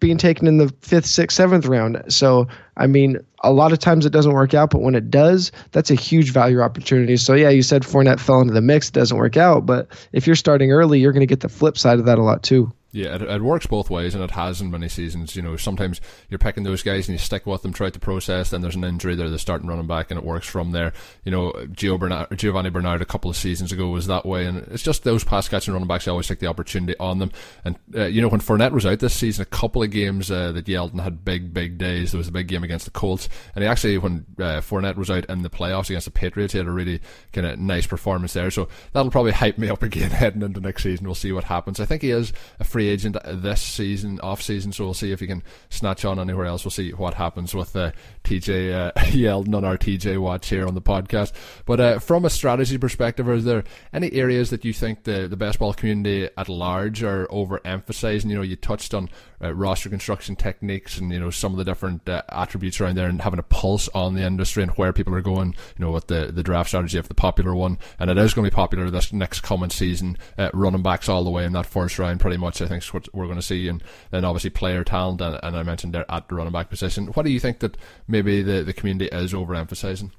being 0.00 0.18
taken 0.18 0.46
in 0.46 0.58
the 0.58 0.68
fifth, 0.80 1.06
sixth, 1.06 1.36
seventh 1.36 1.66
round. 1.66 2.02
So, 2.08 2.48
I 2.76 2.86
mean, 2.86 3.18
a 3.42 3.52
lot 3.52 3.72
of 3.72 3.78
times 3.78 4.06
it 4.06 4.10
doesn't 4.10 4.32
work 4.32 4.54
out, 4.54 4.70
but 4.70 4.80
when 4.80 4.94
it 4.94 5.10
does, 5.10 5.52
that's 5.72 5.90
a 5.90 5.94
huge 5.94 6.32
value 6.32 6.60
opportunity. 6.60 7.16
So, 7.16 7.34
yeah, 7.34 7.50
you 7.50 7.62
said 7.62 7.82
Fournette 7.82 8.20
fell 8.20 8.40
into 8.40 8.54
the 8.54 8.60
mix, 8.60 8.90
doesn't 8.90 9.16
work 9.16 9.36
out. 9.36 9.66
But 9.66 9.88
if 10.12 10.26
you're 10.26 10.36
starting 10.36 10.72
early, 10.72 11.00
you're 11.00 11.12
going 11.12 11.20
to 11.20 11.26
get 11.26 11.40
the 11.40 11.48
flip 11.48 11.76
side 11.78 11.98
of 11.98 12.06
that 12.06 12.18
a 12.18 12.22
lot 12.22 12.42
too. 12.42 12.72
Yeah, 12.90 13.16
it, 13.16 13.22
it, 13.22 13.42
works 13.42 13.66
both 13.66 13.90
ways, 13.90 14.14
and 14.14 14.24
it 14.24 14.30
has 14.30 14.62
in 14.62 14.70
many 14.70 14.88
seasons. 14.88 15.36
You 15.36 15.42
know, 15.42 15.58
sometimes 15.58 16.00
you're 16.30 16.38
picking 16.38 16.62
those 16.62 16.82
guys 16.82 17.06
and 17.06 17.14
you 17.14 17.18
stick 17.18 17.44
with 17.44 17.60
them 17.60 17.74
throughout 17.74 17.92
the 17.92 17.98
process. 17.98 18.48
Then 18.48 18.62
there's 18.62 18.76
an 18.76 18.84
injury, 18.84 19.14
they're 19.14 19.28
the 19.28 19.38
starting 19.38 19.68
running 19.68 19.86
back, 19.86 20.10
and 20.10 20.18
it 20.18 20.24
works 20.24 20.46
from 20.46 20.72
there. 20.72 20.94
You 21.22 21.30
know, 21.30 21.52
Gio 21.52 21.98
Bernard, 21.98 22.28
Giovani 22.30 22.70
Bernard 22.70 23.02
a 23.02 23.06
couple 23.06 23.30
of 23.30 23.36
seasons 23.36 23.72
ago 23.72 23.88
was 23.88 24.06
that 24.06 24.24
way, 24.24 24.46
and 24.46 24.66
it's 24.68 24.82
just 24.82 25.04
those 25.04 25.22
pass 25.22 25.50
catching 25.50 25.74
running 25.74 25.86
backs. 25.86 26.08
I 26.08 26.12
always 26.12 26.28
take 26.28 26.38
the 26.38 26.46
opportunity 26.46 26.96
on 26.98 27.18
them. 27.18 27.30
And 27.62 27.76
uh, 27.94 28.06
you 28.06 28.22
know, 28.22 28.28
when 28.28 28.40
Fournette 28.40 28.72
was 28.72 28.86
out 28.86 29.00
this 29.00 29.14
season, 29.14 29.42
a 29.42 29.46
couple 29.46 29.82
of 29.82 29.90
games 29.90 30.30
uh, 30.30 30.52
that 30.52 30.64
Yeldon 30.64 31.02
had 31.02 31.26
big, 31.26 31.52
big 31.52 31.76
days. 31.76 32.12
There 32.12 32.18
was 32.18 32.28
a 32.28 32.32
big 32.32 32.48
game 32.48 32.64
against 32.64 32.86
the 32.86 32.90
Colts, 32.90 33.28
and 33.54 33.62
he 33.62 33.68
actually, 33.68 33.98
when 33.98 34.24
uh, 34.38 34.62
Fournette 34.62 34.96
was 34.96 35.10
out 35.10 35.26
in 35.26 35.42
the 35.42 35.50
playoffs 35.50 35.90
against 35.90 36.06
the 36.06 36.10
Patriots, 36.10 36.54
he 36.54 36.58
had 36.58 36.66
a 36.66 36.72
really 36.72 37.02
kind 37.34 37.46
of 37.46 37.58
nice 37.58 37.86
performance 37.86 38.32
there. 38.32 38.50
So 38.50 38.68
that'll 38.94 39.10
probably 39.10 39.32
hype 39.32 39.58
me 39.58 39.68
up 39.68 39.82
again 39.82 40.10
heading 40.10 40.40
into 40.40 40.60
next 40.60 40.84
season. 40.84 41.04
We'll 41.04 41.14
see 41.14 41.32
what 41.32 41.44
happens. 41.44 41.80
I 41.80 41.84
think 41.84 42.00
he 42.00 42.12
is 42.12 42.32
a 42.58 42.64
free 42.64 42.77
agent 42.86 43.16
this 43.24 43.60
season, 43.60 44.20
off 44.20 44.40
season. 44.40 44.70
So 44.70 44.84
we'll 44.84 44.94
see 44.94 45.10
if 45.10 45.20
he 45.20 45.26
can 45.26 45.42
snatch 45.70 46.04
on 46.04 46.20
anywhere 46.20 46.46
else. 46.46 46.64
We'll 46.64 46.70
see 46.70 46.92
what 46.92 47.14
happens 47.14 47.54
with 47.54 47.74
uh, 47.74 47.92
TJ 48.24 48.72
uh, 48.72 49.56
on 49.56 49.64
our 49.64 49.76
TJ 49.76 50.18
watch 50.18 50.48
here 50.48 50.66
on 50.66 50.74
the 50.74 50.82
podcast. 50.82 51.32
But 51.64 51.80
uh, 51.80 51.98
from 51.98 52.24
a 52.24 52.30
strategy 52.30 52.78
perspective, 52.78 53.28
are 53.28 53.40
there 53.40 53.64
any 53.92 54.12
areas 54.12 54.50
that 54.50 54.64
you 54.64 54.72
think 54.72 55.04
the 55.04 55.26
the 55.26 55.36
best 55.36 55.58
ball 55.58 55.72
community 55.74 56.28
at 56.36 56.48
large 56.48 57.02
are 57.02 57.26
overemphasizing? 57.28 58.28
You 58.28 58.36
know, 58.36 58.42
you 58.42 58.56
touched 58.56 58.94
on 58.94 59.08
uh, 59.42 59.54
roster 59.54 59.88
construction 59.88 60.36
techniques 60.36 60.98
and 60.98 61.12
you 61.12 61.20
know 61.20 61.30
some 61.30 61.52
of 61.52 61.58
the 61.58 61.64
different 61.64 62.08
uh, 62.08 62.22
attributes 62.28 62.80
around 62.80 62.96
there, 62.96 63.08
and 63.08 63.22
having 63.22 63.38
a 63.38 63.44
pulse 63.44 63.88
on 63.94 64.14
the 64.14 64.22
industry 64.22 64.62
and 64.62 64.72
where 64.72 64.92
people 64.92 65.14
are 65.14 65.20
going. 65.20 65.54
You 65.78 65.84
know, 65.84 65.90
with 65.90 66.06
the 66.08 66.30
the 66.32 66.42
draft 66.42 66.68
strategy 66.68 66.98
of 66.98 67.08
the 67.08 67.14
popular 67.14 67.54
one, 67.54 67.78
and 67.98 68.10
it 68.10 68.18
is 68.18 68.34
going 68.34 68.44
to 68.44 68.50
be 68.50 68.54
popular 68.54 68.90
this 68.90 69.12
next 69.12 69.40
coming 69.40 69.70
season. 69.70 70.16
Uh, 70.36 70.50
running 70.52 70.82
backs 70.82 71.08
all 71.08 71.24
the 71.24 71.30
way 71.30 71.44
in 71.44 71.52
that 71.52 71.66
first 71.66 71.98
round, 71.98 72.20
pretty 72.20 72.36
much. 72.36 72.60
I 72.60 72.66
think 72.66 72.82
is 72.82 72.92
what 72.92 73.12
we're 73.14 73.26
going 73.26 73.36
to 73.36 73.42
see, 73.42 73.68
and 73.68 73.82
then 74.10 74.24
obviously 74.24 74.50
player 74.50 74.84
talent, 74.84 75.20
and, 75.20 75.38
and 75.42 75.56
I 75.56 75.62
mentioned 75.62 75.94
there 75.94 76.10
at 76.10 76.28
the 76.28 76.34
running 76.34 76.52
back 76.52 76.70
position. 76.70 77.06
What 77.08 77.24
do 77.24 77.32
you 77.32 77.40
think 77.40 77.60
that 77.60 77.76
maybe 78.06 78.42
the 78.42 78.62
the 78.62 78.72
community 78.72 79.14
is 79.14 79.32
overemphasizing? 79.32 80.10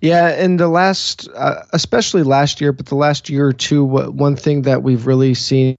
Yeah, 0.00 0.36
in 0.36 0.58
the 0.58 0.68
last, 0.68 1.28
uh, 1.34 1.64
especially 1.72 2.22
last 2.22 2.60
year, 2.60 2.72
but 2.72 2.86
the 2.86 2.94
last 2.94 3.28
year 3.28 3.48
or 3.48 3.52
two, 3.52 3.84
one 3.84 4.36
thing 4.36 4.62
that 4.62 4.84
we've 4.84 5.06
really 5.06 5.34
seen 5.34 5.76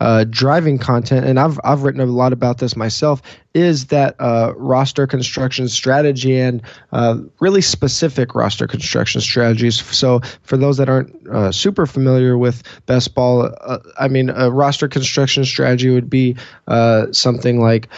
uh, 0.00 0.24
driving 0.30 0.78
content, 0.78 1.24
and 1.24 1.38
I've 1.38 1.60
I've 1.62 1.82
written 1.84 2.00
a 2.00 2.06
lot 2.06 2.32
about 2.32 2.58
this 2.58 2.74
myself, 2.74 3.22
is 3.54 3.86
that 3.86 4.16
uh, 4.18 4.52
roster 4.56 5.06
construction 5.06 5.68
strategy 5.68 6.36
and 6.38 6.60
uh, 6.90 7.18
really 7.38 7.60
specific 7.60 8.34
roster 8.34 8.66
construction 8.66 9.20
strategies. 9.20 9.80
So 9.80 10.20
for 10.42 10.56
those 10.56 10.76
that 10.78 10.88
aren't 10.88 11.28
uh, 11.28 11.52
super 11.52 11.86
familiar 11.86 12.36
with 12.36 12.64
best 12.86 13.14
ball, 13.14 13.52
uh, 13.60 13.78
I 13.98 14.08
mean 14.08 14.30
a 14.30 14.50
roster 14.50 14.88
construction 14.88 15.44
strategy 15.44 15.90
would 15.90 16.10
be 16.10 16.36
uh, 16.66 17.12
something 17.12 17.60
like 17.60 17.88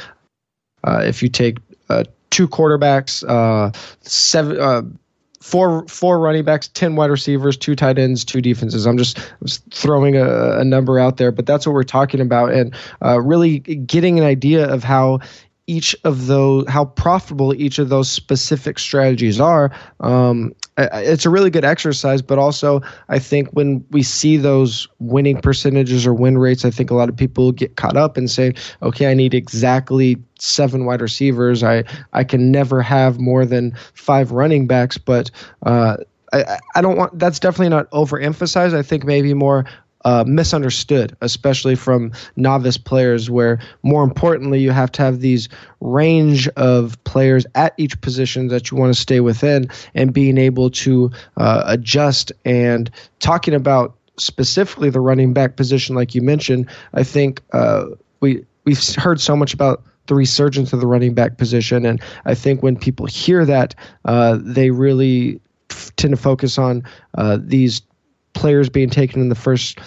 if 0.87 1.23
you 1.23 1.29
take 1.29 1.59
two 2.31 2.47
quarterbacks, 2.47 3.25
seven 4.03 4.99
four 5.47 5.87
four 5.87 6.19
running 6.19 6.45
backs, 6.45 6.67
ten 6.69 6.97
wide 6.97 7.11
receivers, 7.11 7.57
two 7.57 7.77
tight 7.77 7.99
ends, 7.99 8.25
two 8.25 8.41
defenses. 8.41 8.85
I'm 8.85 8.99
just, 8.99 9.17
I'm 9.19 9.47
just 9.47 9.63
throwing 9.71 10.17
a, 10.17 10.59
a, 10.59 10.65
number 10.65 10.99
out 10.99 11.19
there, 11.19 11.31
but 11.31 11.47
that's 11.47 11.65
what 11.67 11.73
we're 11.73 11.85
talking 11.85 12.21
about, 12.21 12.53
and 12.53 12.75
uh, 13.05 13.21
really 13.21 13.61
getting 13.61 14.19
an 14.19 14.25
idea 14.25 14.69
of 14.69 14.83
how 14.83 15.21
each 15.69 15.95
of 16.03 16.27
those 16.27 16.69
how 16.69 16.85
profitable 16.85 17.55
each 17.55 17.79
of 17.79 17.89
those 17.89 18.11
specific 18.11 18.79
strategies 18.79 19.41
are 19.41 19.73
um, 20.01 20.53
it's 20.79 21.25
a 21.25 21.31
really 21.31 21.51
good 21.51 21.65
exercise 21.65 22.21
but 22.21 22.39
also 22.39 22.83
i 23.09 23.19
think 23.19 23.49
when 23.51 23.85
we 23.91 24.03
see 24.03 24.37
those 24.37 24.87
winning 24.99 25.41
percentages 25.41 26.07
or 26.07 26.13
win 26.13 26.39
rates 26.39 26.65
i 26.65 26.71
think 26.71 26.91
a 26.91 26.95
lot 26.95 27.09
of 27.09 27.17
people 27.17 27.53
get 27.53 27.77
caught 27.77 27.97
up 27.97 28.17
and 28.17 28.31
say 28.31 28.53
okay 28.83 29.11
i 29.11 29.15
need 29.15 29.35
exactly 29.35 30.17
seven 30.39 30.85
wide 30.85 31.01
receivers 31.01 31.63
i 31.63 31.83
i 32.13 32.23
can 32.23 32.51
never 32.51 32.83
have 32.83 33.19
more 33.19 33.47
than 33.47 33.73
five 33.95 34.33
running 34.33 34.67
backs 34.67 34.99
but 34.99 35.31
uh, 35.65 35.97
I, 36.33 36.59
I 36.75 36.83
don't 36.83 36.97
want 36.97 37.19
that's 37.19 37.39
definitely 37.39 37.69
not 37.69 37.91
overemphasized. 37.91 38.75
I 38.75 38.83
think 38.83 39.05
maybe 39.05 39.33
more 39.35 39.65
uh, 40.07 40.23
misunderstood, 40.25 41.17
especially 41.21 41.75
from 41.75 42.13
novice 42.37 42.79
players, 42.79 43.29
where 43.29 43.59
more 43.83 44.05
importantly, 44.05 44.61
you 44.61 44.71
have 44.71 44.93
to 44.93 45.03
have 45.03 45.19
these 45.19 45.49
range 45.81 46.47
of 46.51 46.97
players 47.03 47.45
at 47.57 47.75
each 47.77 48.01
position 48.03 48.47
that 48.47 48.71
you 48.71 48.77
want 48.77 48.95
to 48.95 49.01
stay 49.01 49.19
within 49.19 49.69
and 49.95 50.13
being 50.13 50.39
able 50.39 50.71
to 50.71 51.11
uh, 51.39 51.65
adjust. 51.67 52.31
And 52.45 52.89
talking 53.19 53.53
about 53.53 53.97
specifically 54.17 54.91
the 54.91 55.01
running 55.01 55.33
back 55.33 55.57
position, 55.57 55.97
like 55.97 56.15
you 56.15 56.23
mentioned, 56.23 56.71
I 56.95 57.03
think 57.03 57.43
uh, 57.53 57.87
we 58.21 58.45
we've 58.65 58.95
heard 58.95 59.21
so 59.21 59.35
much 59.35 59.53
about 59.53 59.83
the 60.07 60.15
resurgence 60.15 60.73
of 60.73 60.79
the 60.79 60.87
running 60.87 61.15
back 61.15 61.37
position, 61.37 61.85
and 61.85 62.01
I 62.27 62.37
think 62.37 62.63
when 62.63 62.77
people 62.77 63.07
hear 63.07 63.45
that, 63.45 63.75
uh, 64.05 64.39
they 64.41 64.71
really 64.71 65.41
tend 65.97 66.15
to 66.15 66.23
focus 66.23 66.59
on 66.59 66.85
uh, 67.19 67.39
these 67.41 67.83
players 68.37 68.69
being 68.69 68.91
taken 68.91 69.21
in 69.21 69.29
the 69.29 69.35
first 69.35 69.81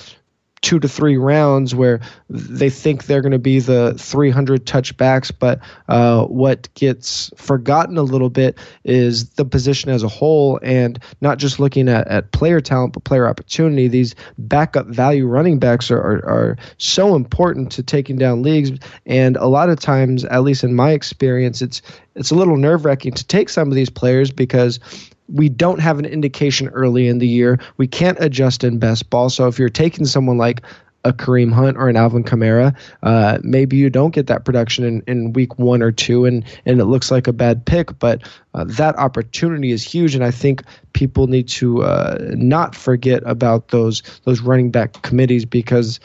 two 0.61 0.79
to 0.79 0.89
three 0.89 1.15
rounds 1.15 1.73
where 1.73 2.01
they 2.29 2.69
think 2.69 3.05
they're 3.05 3.21
going 3.21 3.31
to 3.31 3.39
be 3.39 3.59
the 3.59 3.93
300 3.97 4.65
touchbacks. 4.65 5.31
But 5.37 5.61
uh, 5.87 6.25
what 6.25 6.73
gets 6.73 7.31
forgotten 7.37 7.97
a 7.97 8.03
little 8.03 8.29
bit 8.29 8.57
is 8.83 9.29
the 9.31 9.45
position 9.45 9.89
as 9.89 10.03
a 10.03 10.09
whole 10.09 10.59
and 10.61 11.01
not 11.21 11.37
just 11.37 11.59
looking 11.59 11.87
at, 11.87 12.07
at 12.07 12.31
player 12.31 12.59
talent, 12.59 12.93
but 12.93 13.03
player 13.05 13.27
opportunity. 13.27 13.87
These 13.87 14.15
backup 14.37 14.87
value 14.87 15.27
running 15.27 15.59
backs 15.59 15.89
are, 15.91 15.99
are, 15.99 16.25
are 16.25 16.57
so 16.77 17.15
important 17.15 17.71
to 17.73 17.83
taking 17.83 18.17
down 18.17 18.41
leagues. 18.41 18.71
And 19.05 19.37
a 19.37 19.47
lot 19.47 19.69
of 19.69 19.79
times, 19.79 20.25
at 20.25 20.43
least 20.43 20.63
in 20.63 20.73
my 20.73 20.91
experience, 20.91 21.61
it's 21.61 21.81
it's 22.19 22.31
a 22.31 22.35
little 22.35 22.57
nerve 22.57 22.85
wracking 22.85 23.13
to 23.13 23.25
take 23.25 23.49
some 23.49 23.69
of 23.69 23.75
these 23.75 23.89
players 23.89 24.29
because 24.29 24.79
we 25.27 25.47
don't 25.47 25.79
have 25.79 25.99
an 25.99 26.05
indication 26.05 26.67
early 26.69 27.07
in 27.07 27.19
the 27.19 27.27
year. 27.27 27.59
We 27.77 27.87
can't 27.87 28.17
adjust 28.19 28.63
in 28.63 28.77
best 28.77 29.09
ball. 29.09 29.29
So 29.29 29.47
if 29.47 29.57
you're 29.57 29.69
taking 29.69 30.05
someone 30.05 30.37
like 30.37 30.61
a 31.05 31.13
Kareem 31.13 31.53
Hunt 31.53 31.77
or 31.77 31.87
an 31.87 31.95
Alvin 31.95 32.25
Kamara, 32.25 32.75
uh, 33.03 33.39
maybe 33.41 33.77
you 33.77 33.89
don't 33.89 34.13
get 34.13 34.27
that 34.27 34.43
production 34.43 34.83
in, 34.83 35.03
in 35.07 35.33
week 35.33 35.57
one 35.57 35.81
or 35.81 35.93
two, 35.93 36.25
and 36.25 36.43
and 36.65 36.81
it 36.81 36.85
looks 36.85 37.09
like 37.09 37.27
a 37.27 37.33
bad 37.33 37.65
pick. 37.65 37.97
But 37.99 38.21
uh, 38.53 38.65
that 38.65 38.97
opportunity 38.97 39.71
is 39.71 39.81
huge, 39.81 40.13
and 40.13 40.25
I 40.25 40.31
think 40.31 40.63
people 40.91 41.27
need 41.27 41.47
to 41.49 41.83
uh, 41.83 42.17
not 42.35 42.75
forget 42.75 43.23
about 43.25 43.69
those 43.69 44.03
those 44.25 44.41
running 44.41 44.71
back 44.71 45.01
committees 45.01 45.45
because 45.45 46.01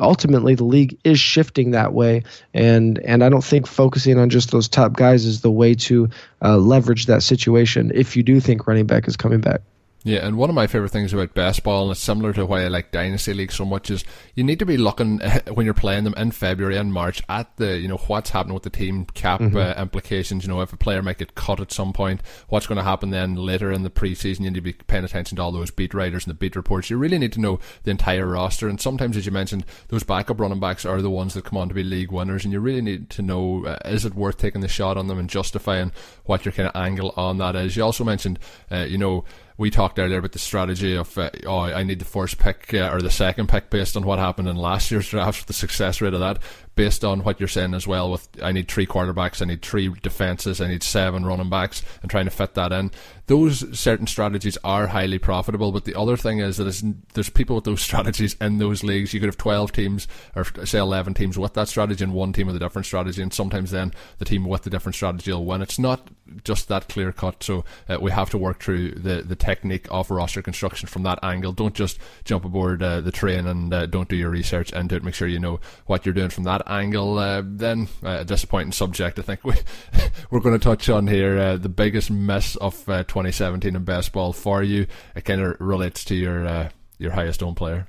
ultimately 0.00 0.54
the 0.54 0.64
league 0.64 0.98
is 1.04 1.18
shifting 1.18 1.70
that 1.72 1.92
way 1.92 2.22
and 2.54 2.98
and 3.00 3.24
I 3.24 3.28
don't 3.28 3.44
think 3.44 3.66
focusing 3.66 4.18
on 4.18 4.30
just 4.30 4.50
those 4.50 4.68
top 4.68 4.92
guys 4.94 5.24
is 5.24 5.40
the 5.40 5.50
way 5.50 5.74
to 5.74 6.08
uh, 6.42 6.56
leverage 6.56 7.06
that 7.06 7.22
situation 7.22 7.90
if 7.94 8.16
you 8.16 8.22
do 8.22 8.40
think 8.40 8.66
running 8.66 8.86
back 8.86 9.08
is 9.08 9.16
coming 9.16 9.40
back. 9.40 9.62
Yeah, 10.08 10.26
and 10.26 10.38
one 10.38 10.48
of 10.48 10.54
my 10.54 10.66
favorite 10.66 10.90
things 10.90 11.12
about 11.12 11.34
best 11.34 11.62
ball, 11.62 11.82
and 11.82 11.90
it's 11.90 12.00
similar 12.00 12.32
to 12.32 12.46
why 12.46 12.62
I 12.62 12.68
like 12.68 12.92
Dynasty 12.92 13.34
League 13.34 13.52
so 13.52 13.66
much, 13.66 13.90
is 13.90 14.04
you 14.34 14.42
need 14.42 14.58
to 14.58 14.64
be 14.64 14.78
looking 14.78 15.18
when 15.52 15.66
you're 15.66 15.74
playing 15.74 16.04
them 16.04 16.14
in 16.16 16.30
February 16.30 16.78
and 16.78 16.94
March 16.94 17.22
at 17.28 17.54
the 17.58 17.78
you 17.78 17.88
know 17.88 17.98
what's 17.98 18.30
happening 18.30 18.54
with 18.54 18.62
the 18.62 18.70
team 18.70 19.04
cap 19.04 19.38
mm-hmm. 19.38 19.54
uh, 19.54 19.74
implications. 19.74 20.44
You 20.44 20.48
know, 20.48 20.62
if 20.62 20.72
a 20.72 20.78
player 20.78 21.02
might 21.02 21.18
get 21.18 21.34
cut 21.34 21.60
at 21.60 21.70
some 21.70 21.92
point, 21.92 22.22
what's 22.48 22.66
going 22.66 22.78
to 22.78 22.84
happen 22.84 23.10
then 23.10 23.34
later 23.34 23.70
in 23.70 23.82
the 23.82 23.90
preseason. 23.90 24.40
You 24.40 24.50
need 24.50 24.54
to 24.54 24.60
be 24.62 24.72
paying 24.72 25.04
attention 25.04 25.36
to 25.36 25.42
all 25.42 25.52
those 25.52 25.70
beat 25.70 25.92
writers 25.92 26.24
and 26.24 26.30
the 26.30 26.38
beat 26.38 26.56
reports. 26.56 26.88
You 26.88 26.96
really 26.96 27.18
need 27.18 27.34
to 27.34 27.40
know 27.40 27.60
the 27.82 27.90
entire 27.90 28.26
roster, 28.26 28.66
and 28.66 28.80
sometimes, 28.80 29.14
as 29.14 29.26
you 29.26 29.32
mentioned, 29.32 29.66
those 29.88 30.04
backup 30.04 30.40
running 30.40 30.58
backs 30.58 30.86
are 30.86 31.02
the 31.02 31.10
ones 31.10 31.34
that 31.34 31.44
come 31.44 31.58
on 31.58 31.68
to 31.68 31.74
be 31.74 31.84
league 31.84 32.12
winners, 32.12 32.44
and 32.44 32.52
you 32.54 32.60
really 32.60 32.80
need 32.80 33.10
to 33.10 33.20
know 33.20 33.66
uh, 33.66 33.76
is 33.84 34.06
it 34.06 34.14
worth 34.14 34.38
taking 34.38 34.62
the 34.62 34.68
shot 34.68 34.96
on 34.96 35.08
them 35.08 35.18
and 35.18 35.28
justifying 35.28 35.92
what 36.24 36.46
your 36.46 36.52
kind 36.52 36.70
of 36.70 36.80
angle 36.80 37.12
on 37.14 37.36
that 37.36 37.54
is. 37.54 37.76
You 37.76 37.82
also 37.82 38.04
mentioned, 38.04 38.38
uh, 38.72 38.86
you 38.88 38.96
know 38.96 39.26
we 39.58 39.70
talked 39.70 39.98
earlier 39.98 40.18
about 40.18 40.32
the 40.32 40.38
strategy 40.38 40.94
of 40.94 41.18
uh, 41.18 41.30
oh 41.44 41.58
I 41.58 41.82
need 41.82 41.98
the 41.98 42.04
first 42.04 42.38
pick 42.38 42.72
uh, 42.72 42.90
or 42.92 43.02
the 43.02 43.10
second 43.10 43.48
pick 43.48 43.68
based 43.68 43.96
on 43.96 44.04
what 44.04 44.18
happened 44.18 44.48
in 44.48 44.56
last 44.56 44.90
year's 44.90 45.08
draft, 45.08 45.46
the 45.48 45.52
success 45.52 46.00
rate 46.00 46.14
of 46.14 46.20
that. 46.20 46.38
Based 46.78 47.04
on 47.04 47.24
what 47.24 47.40
you're 47.40 47.48
saying 47.48 47.74
as 47.74 47.88
well. 47.88 48.12
With 48.12 48.28
I 48.40 48.52
need 48.52 48.68
three 48.68 48.86
quarterbacks, 48.86 49.42
I 49.42 49.46
need 49.46 49.62
three 49.62 49.88
defenses, 49.88 50.60
I 50.60 50.68
need 50.68 50.84
seven 50.84 51.26
running 51.26 51.50
backs, 51.50 51.82
and 52.02 52.10
trying 52.10 52.26
to 52.26 52.30
fit 52.30 52.54
that 52.54 52.72
in. 52.72 52.92
Those 53.26 53.76
certain 53.76 54.06
strategies 54.06 54.56
are 54.62 54.86
highly 54.86 55.18
profitable, 55.18 55.72
but 55.72 55.84
the 55.84 55.96
other 55.96 56.16
thing 56.16 56.38
is 56.38 56.56
that 56.58 56.94
there's 57.14 57.30
people 57.30 57.56
with 57.56 57.64
those 57.64 57.82
strategies 57.88 58.36
in 58.40 58.58
those 58.58 58.84
leagues. 58.84 59.12
You 59.12 59.18
could 59.18 59.26
have 59.26 59.36
12 59.36 59.72
teams, 59.72 60.06
or 60.36 60.44
say 60.64 60.78
11 60.78 61.14
teams 61.14 61.36
with 61.36 61.54
that 61.54 61.66
strategy, 61.66 62.04
and 62.04 62.14
one 62.14 62.32
team 62.32 62.46
with 62.46 62.54
a 62.54 62.60
different 62.60 62.86
strategy, 62.86 63.22
and 63.22 63.34
sometimes 63.34 63.72
then 63.72 63.92
the 64.18 64.24
team 64.24 64.44
with 64.44 64.62
the 64.62 64.70
different 64.70 64.94
strategy 64.94 65.32
will 65.32 65.44
win. 65.44 65.62
It's 65.62 65.80
not 65.80 66.08
just 66.44 66.68
that 66.68 66.88
clear 66.88 67.10
cut, 67.10 67.42
so 67.42 67.64
uh, 67.88 67.98
we 68.00 68.12
have 68.12 68.30
to 68.30 68.38
work 68.38 68.62
through 68.62 68.92
the, 68.92 69.22
the 69.22 69.36
technique 69.36 69.88
of 69.90 70.10
roster 70.10 70.42
construction 70.42 70.88
from 70.88 71.02
that 71.02 71.18
angle. 71.24 71.52
Don't 71.52 71.74
just 71.74 71.98
jump 72.24 72.44
aboard 72.44 72.82
uh, 72.82 73.00
the 73.00 73.12
train 73.12 73.46
and 73.46 73.74
uh, 73.74 73.86
don't 73.86 74.08
do 74.08 74.16
your 74.16 74.30
research 74.30 74.72
into 74.72 74.94
it. 74.94 75.02
Make 75.02 75.14
sure 75.14 75.26
you 75.26 75.40
know 75.40 75.60
what 75.86 76.06
you're 76.06 76.14
doing 76.14 76.30
from 76.30 76.44
that 76.44 76.62
angle. 76.68 77.18
Uh, 77.18 77.42
then, 77.44 77.88
uh, 78.04 78.18
a 78.20 78.24
disappointing 78.24 78.72
subject, 78.72 79.18
I 79.18 79.22
think 79.22 79.44
we, 79.44 79.54
we're 80.30 80.40
going 80.40 80.58
to 80.58 80.62
touch 80.62 80.88
on 80.88 81.06
here 81.06 81.38
uh, 81.38 81.56
the 81.56 81.68
biggest 81.68 82.10
miss 82.10 82.56
of 82.56 82.74
2017 82.84 83.74
in 83.74 83.84
best 83.84 84.12
ball 84.12 84.32
for 84.32 84.62
you. 84.62 84.86
It 85.16 85.24
kind 85.24 85.40
of 85.40 85.56
relates 85.60 86.04
to 86.06 86.14
your 86.14 86.70
your 86.98 87.12
highest 87.12 87.42
owned 87.44 87.56
player. 87.56 87.86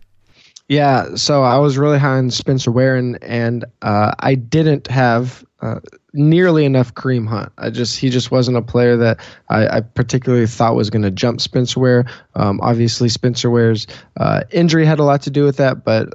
Yeah, 0.70 1.16
so 1.16 1.42
I 1.42 1.58
was 1.58 1.80
really 1.80 1.98
high 1.98 2.20
on 2.20 2.30
Spencer 2.30 2.72
Ware, 2.72 2.96
and, 2.96 3.22
and 3.24 3.66
uh, 3.82 4.14
I 4.20 4.36
didn't 4.36 4.86
have 4.86 5.44
uh, 5.62 5.80
nearly 6.14 6.64
enough 6.64 6.94
Kareem 6.94 7.28
Hunt. 7.28 7.52
I 7.58 7.72
just 7.72 8.00
he 8.00 8.12
just 8.12 8.30
wasn't 8.30 8.58
a 8.58 8.62
player 8.62 8.96
that 8.98 9.20
I, 9.50 9.78
I 9.78 9.82
particularly 9.82 10.46
thought 10.46 10.76
was 10.76 10.92
going 10.92 11.02
to 11.02 11.10
jump 11.10 11.42
Spencer 11.42 11.80
Ware. 11.80 12.06
Um, 12.36 12.60
obviously, 12.62 13.10
Spencer 13.10 13.50
Ware's 13.50 13.88
uh, 14.18 14.42
injury 14.52 14.86
had 14.86 15.00
a 15.00 15.04
lot 15.04 15.24
to 15.24 15.32
do 15.32 15.44
with 15.44 15.58
that, 15.58 15.84
but 15.84 16.14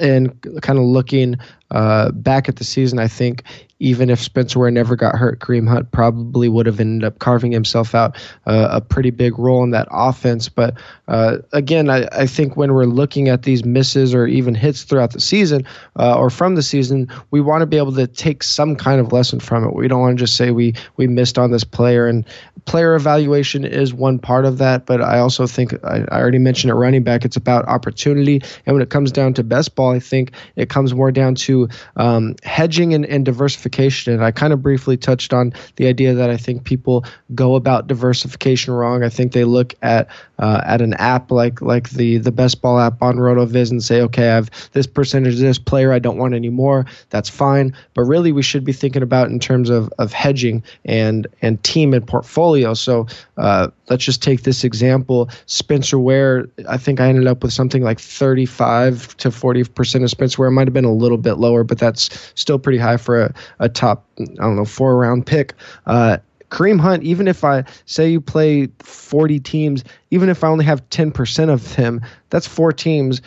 and 0.00 0.40
kind 0.62 0.78
of 0.78 0.84
looking 0.84 1.36
uh, 1.70 2.10
back 2.12 2.48
at 2.48 2.56
the 2.56 2.64
season, 2.64 2.98
I 2.98 3.08
think 3.08 3.44
even 3.84 4.08
if 4.08 4.18
Spencer 4.18 4.58
Ware 4.58 4.70
never 4.70 4.96
got 4.96 5.14
hurt, 5.14 5.40
Kareem 5.40 5.68
Hunt 5.68 5.90
probably 5.90 6.48
would 6.48 6.64
have 6.64 6.80
ended 6.80 7.06
up 7.06 7.18
carving 7.18 7.52
himself 7.52 7.94
out 7.94 8.16
uh, 8.46 8.68
a 8.70 8.80
pretty 8.80 9.10
big 9.10 9.38
role 9.38 9.62
in 9.62 9.72
that 9.72 9.86
offense. 9.90 10.48
But 10.48 10.78
uh, 11.06 11.38
again, 11.52 11.90
I, 11.90 12.08
I, 12.10 12.26
think 12.26 12.56
when 12.56 12.72
we're 12.72 12.86
looking 12.86 13.28
at 13.28 13.42
these 13.42 13.62
misses 13.62 14.14
or 14.14 14.26
even 14.26 14.54
hits 14.54 14.84
throughout 14.84 15.12
the 15.12 15.20
season 15.20 15.66
uh, 15.98 16.16
or 16.16 16.30
from 16.30 16.54
the 16.54 16.62
season, 16.62 17.10
we 17.30 17.42
want 17.42 17.60
to 17.60 17.66
be 17.66 17.76
able 17.76 17.92
to 17.92 18.06
take 18.06 18.42
some 18.42 18.74
kind 18.74 19.02
of 19.02 19.12
lesson 19.12 19.38
from 19.38 19.64
it. 19.64 19.74
We 19.74 19.86
don't 19.86 20.00
want 20.00 20.16
to 20.16 20.24
just 20.24 20.36
say 20.36 20.50
we 20.50 20.74
we 20.96 21.06
missed 21.06 21.38
on 21.38 21.50
this 21.50 21.62
player. 21.62 22.06
And 22.06 22.24
player 22.64 22.94
evaluation 22.94 23.66
is 23.66 23.92
one 23.92 24.18
part 24.18 24.46
of 24.46 24.56
that, 24.56 24.86
but 24.86 25.02
I 25.02 25.18
also 25.18 25.46
think 25.46 25.74
I, 25.84 26.06
I 26.08 26.20
already 26.22 26.38
mentioned 26.38 26.70
it 26.70 26.74
running 26.74 27.02
back. 27.02 27.26
It's 27.26 27.36
about 27.36 27.68
opportunity, 27.68 28.40
and 28.64 28.74
when 28.74 28.80
it 28.82 28.88
comes 28.88 29.12
down 29.12 29.34
to 29.34 29.44
best 29.44 29.74
ball, 29.74 29.92
I 29.92 30.00
think 30.00 30.32
it 30.56 30.70
comes 30.70 30.94
more 30.94 31.12
down 31.12 31.34
to 31.34 31.68
um, 31.96 32.34
hedging 32.44 32.94
and, 32.94 33.04
and 33.04 33.26
diversification 33.26 33.73
diversification. 33.74 34.14
And 34.14 34.24
I 34.24 34.30
kind 34.30 34.52
of 34.52 34.62
briefly 34.62 34.96
touched 34.96 35.32
on 35.32 35.52
the 35.76 35.86
idea 35.86 36.14
that 36.14 36.30
I 36.30 36.36
think 36.36 36.64
people 36.64 37.04
go 37.34 37.56
about 37.56 37.86
diversification 37.86 38.74
wrong. 38.74 39.02
I 39.02 39.08
think 39.08 39.32
they 39.32 39.44
look 39.44 39.74
at 39.82 40.08
uh, 40.38 40.62
at 40.64 40.80
an 40.80 40.94
app 40.94 41.30
like 41.30 41.60
like 41.60 41.90
the 41.90 42.18
the 42.18 42.32
best 42.32 42.60
ball 42.60 42.78
app 42.78 43.02
on 43.02 43.16
RotoViz 43.16 43.70
and 43.70 43.82
say, 43.82 44.00
okay, 44.02 44.28
I 44.28 44.34
have 44.34 44.50
this 44.72 44.86
percentage 44.86 45.34
of 45.34 45.40
this 45.40 45.58
player, 45.58 45.92
I 45.92 45.98
don't 45.98 46.18
want 46.18 46.34
anymore. 46.34 46.86
That's 47.10 47.28
fine. 47.28 47.74
But 47.94 48.02
really, 48.02 48.32
we 48.32 48.42
should 48.42 48.64
be 48.64 48.72
thinking 48.72 49.02
about 49.02 49.30
in 49.30 49.38
terms 49.38 49.70
of 49.70 49.92
of 49.98 50.12
hedging 50.12 50.62
and 50.84 51.26
and 51.42 51.62
team 51.62 51.94
and 51.94 52.06
portfolio. 52.06 52.74
So 52.74 53.06
uh, 53.36 53.68
let's 53.90 54.04
just 54.04 54.22
take 54.22 54.42
this 54.42 54.64
example, 54.64 55.28
Spencer 55.46 55.98
Ware. 55.98 56.48
I 56.68 56.76
think 56.76 57.00
I 57.00 57.08
ended 57.08 57.26
up 57.26 57.42
with 57.42 57.52
something 57.52 57.82
like 57.82 58.00
35 58.00 59.16
to 59.18 59.30
40 59.30 59.64
percent 59.64 60.04
of 60.04 60.10
Spencer 60.10 60.40
Ware. 60.40 60.48
It 60.48 60.52
might 60.52 60.66
have 60.66 60.74
been 60.74 60.84
a 60.84 60.92
little 60.92 61.18
bit 61.18 61.34
lower, 61.34 61.64
but 61.64 61.78
that's 61.78 62.32
still 62.34 62.58
pretty 62.58 62.78
high 62.78 62.96
for 62.96 63.22
a, 63.22 63.34
a 63.60 63.68
top 63.68 64.06
I 64.18 64.24
don't 64.24 64.56
know 64.56 64.64
four 64.64 64.96
round 64.96 65.26
pick. 65.26 65.54
Uh, 65.86 66.18
Kareem 66.50 66.80
Hunt, 66.80 67.02
even 67.02 67.26
if 67.26 67.42
I 67.42 67.64
say 67.86 68.08
you 68.08 68.20
play 68.20 68.68
40 68.78 69.40
teams, 69.40 69.82
even 70.12 70.28
if 70.28 70.44
I 70.44 70.48
only 70.48 70.64
have 70.64 70.88
10% 70.90 71.52
of 71.52 71.74
him, 71.74 72.00
that's 72.30 72.46
four 72.46 72.72
teams. 72.72 73.20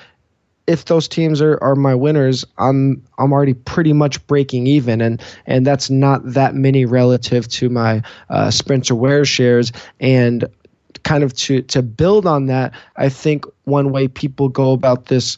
If 0.67 0.85
those 0.85 1.07
teams 1.07 1.41
are, 1.41 1.57
are 1.63 1.75
my 1.75 1.95
winners, 1.95 2.45
I'm 2.57 3.03
I'm 3.17 3.31
already 3.31 3.53
pretty 3.53 3.93
much 3.93 4.25
breaking 4.27 4.67
even, 4.67 5.01
and 5.01 5.21
and 5.45 5.65
that's 5.65 5.89
not 5.89 6.21
that 6.33 6.55
many 6.55 6.85
relative 6.85 7.47
to 7.49 7.69
my 7.69 8.03
uh, 8.29 8.51
Spencer 8.51 8.93
Ware 8.93 9.25
shares. 9.25 9.71
And 9.99 10.45
kind 11.03 11.23
of 11.23 11.33
to 11.35 11.61
to 11.63 11.81
build 11.81 12.25
on 12.25 12.47
that, 12.47 12.73
I 12.97 13.09
think 13.09 13.45
one 13.63 13.91
way 13.91 14.07
people 14.07 14.49
go 14.49 14.71
about 14.73 15.05
this 15.05 15.37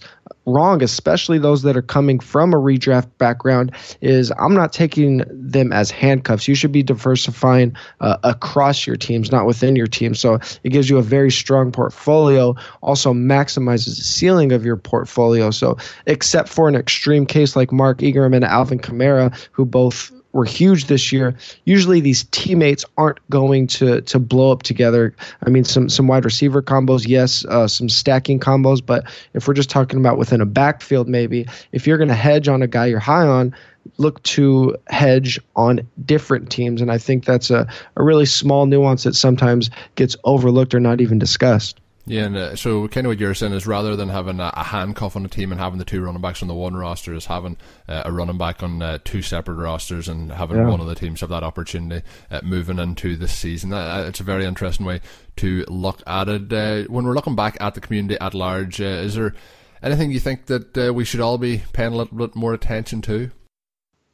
wrong, 0.50 0.84
especially 0.84 1.40
those 1.40 1.62
that 1.64 1.78
are 1.78 1.82
coming 1.82 2.20
from 2.20 2.54
a 2.54 2.58
redraft 2.58 3.10
background, 3.18 3.72
is 4.02 4.32
I'm 4.40 4.54
not 4.54 4.74
taking 4.74 5.24
them 5.30 5.72
as 5.72 5.92
handcuffs. 5.92 6.48
You 6.48 6.56
should 6.56 6.72
be 6.72 6.84
diversifying 6.84 7.76
uh, 8.00 8.18
across 8.24 8.86
your 8.86 8.96
teams, 8.96 9.32
not 9.32 9.46
within 9.46 9.76
your 9.76 9.88
team. 9.88 10.14
So 10.14 10.40
it 10.64 10.70
gives 10.70 10.90
you 10.90 10.98
a 10.98 11.04
very 11.04 11.32
strong 11.32 11.72
portfolio, 11.72 12.56
also 12.82 13.14
maximizes 13.14 13.98
the 13.98 14.04
ceiling 14.04 14.52
of 14.52 14.66
your 14.66 14.78
portfolio. 14.78 15.52
So, 15.52 15.78
except 16.06 16.50
for 16.50 16.68
an 16.68 16.76
extreme 16.76 17.26
case 17.26 17.56
like 17.56 17.72
Mark 17.72 18.02
Ingram 18.04 18.34
and 18.34 18.44
Alvin 18.44 18.80
Kamara, 18.80 19.36
who 19.52 19.66
both 19.66 20.12
were 20.32 20.46
huge 20.46 20.86
this 20.86 21.12
year. 21.12 21.36
Usually 21.66 22.00
these 22.00 22.26
teammates 22.26 22.86
aren't 22.98 23.20
going 23.30 23.68
to 23.68 24.02
to 24.02 24.20
blow 24.20 24.52
up 24.52 24.64
together. 24.64 25.16
I 25.46 25.50
mean, 25.50 25.64
some 25.64 25.90
some 25.90 26.08
wide 26.08 26.26
receiver 26.26 26.62
combos, 26.62 27.08
yes, 27.08 27.46
uh, 27.46 27.68
some 27.68 27.90
stacking 27.90 28.40
combos, 28.40 28.86
but 28.86 29.06
if 29.34 29.48
we're 29.48 29.54
just 29.54 29.70
talking 29.70 30.00
about 30.00 30.18
within 30.18 30.42
a 30.42 30.46
backfield, 30.46 31.08
maybe 31.08 31.48
if 31.72 31.88
you're 31.88 31.98
going 31.98 32.10
to 32.10 32.16
hedge 32.16 32.48
on 32.48 32.62
a 32.62 32.68
guy 32.68 32.86
you're 32.86 33.00
high 33.00 33.28
on, 33.28 33.56
look 33.98 34.22
to 34.24 34.76
hedge 34.88 35.40
on 35.56 35.82
different 36.06 36.52
teams, 36.52 36.82
and 36.82 36.92
I 36.92 36.98
think 36.98 37.26
that's 37.26 37.50
a 37.50 37.68
a 37.98 38.04
really 38.04 38.26
small 38.26 38.66
nuance 38.66 39.04
that 39.04 39.16
sometimes 39.16 39.70
gets 39.96 40.16
overlooked 40.24 40.74
or 40.76 40.80
not 40.80 41.02
even 41.02 41.20
discussed. 41.20 41.80
Yeah, 42.10 42.26
and 42.26 42.36
uh, 42.36 42.56
so 42.56 42.88
kind 42.88 43.06
of 43.06 43.12
what 43.12 43.20
you're 43.20 43.36
saying 43.36 43.54
is 43.54 43.68
rather 43.68 43.96
than 43.96 44.10
having 44.10 44.40
a, 44.40 44.52
a, 44.56 44.64
handcuff 44.64 45.16
on 45.16 45.24
a 45.26 45.28
team 45.28 45.52
and 45.52 45.62
having 45.62 45.78
the 45.78 45.86
two 45.86 46.02
running 46.02 46.22
backs 46.22 46.42
on 46.42 46.48
the 46.48 46.56
one 46.56 46.76
roster, 46.76 47.14
is 47.14 47.28
having 47.28 47.56
uh, 47.88 48.02
a 48.04 48.12
running 48.12 48.40
back 48.40 48.64
on 48.64 48.82
uh, 48.82 48.98
two 49.04 49.22
separate 49.22 49.58
rosters 49.58 50.08
and 50.08 50.32
having 50.32 50.58
yeah. 50.58 50.68
one 50.68 50.80
of 50.80 50.88
the 50.88 50.96
teams 50.96 51.22
have 51.22 51.30
that 51.30 51.44
opportunity 51.44 52.04
uh, 52.32 52.42
moving 52.44 52.80
into 52.80 53.16
this 53.16 53.32
season. 53.32 53.74
Uh, 53.74 54.06
it's 54.08 54.20
a 54.20 54.24
very 54.24 54.46
interesting 54.46 54.88
way 54.88 55.02
to 55.36 55.64
look 55.68 56.02
at 56.08 56.28
it. 56.28 56.52
Uh, 56.52 56.92
when 56.92 57.06
we're 57.06 57.14
looking 57.14 57.36
back 57.36 57.56
at 57.62 57.76
the 57.76 57.82
community 57.82 58.20
at 58.20 58.34
large, 58.34 58.80
is 58.80 59.14
there 59.14 59.36
anything 59.84 60.10
you 60.10 60.20
think 60.20 60.48
that 60.48 60.92
we 60.96 61.06
should 61.06 61.22
all 61.22 61.38
be 61.38 61.62
paying 61.74 61.94
a 61.94 61.96
little 61.96 62.18
bit 62.18 62.36
more 62.36 62.56
attention 62.56 63.04
to? 63.04 63.30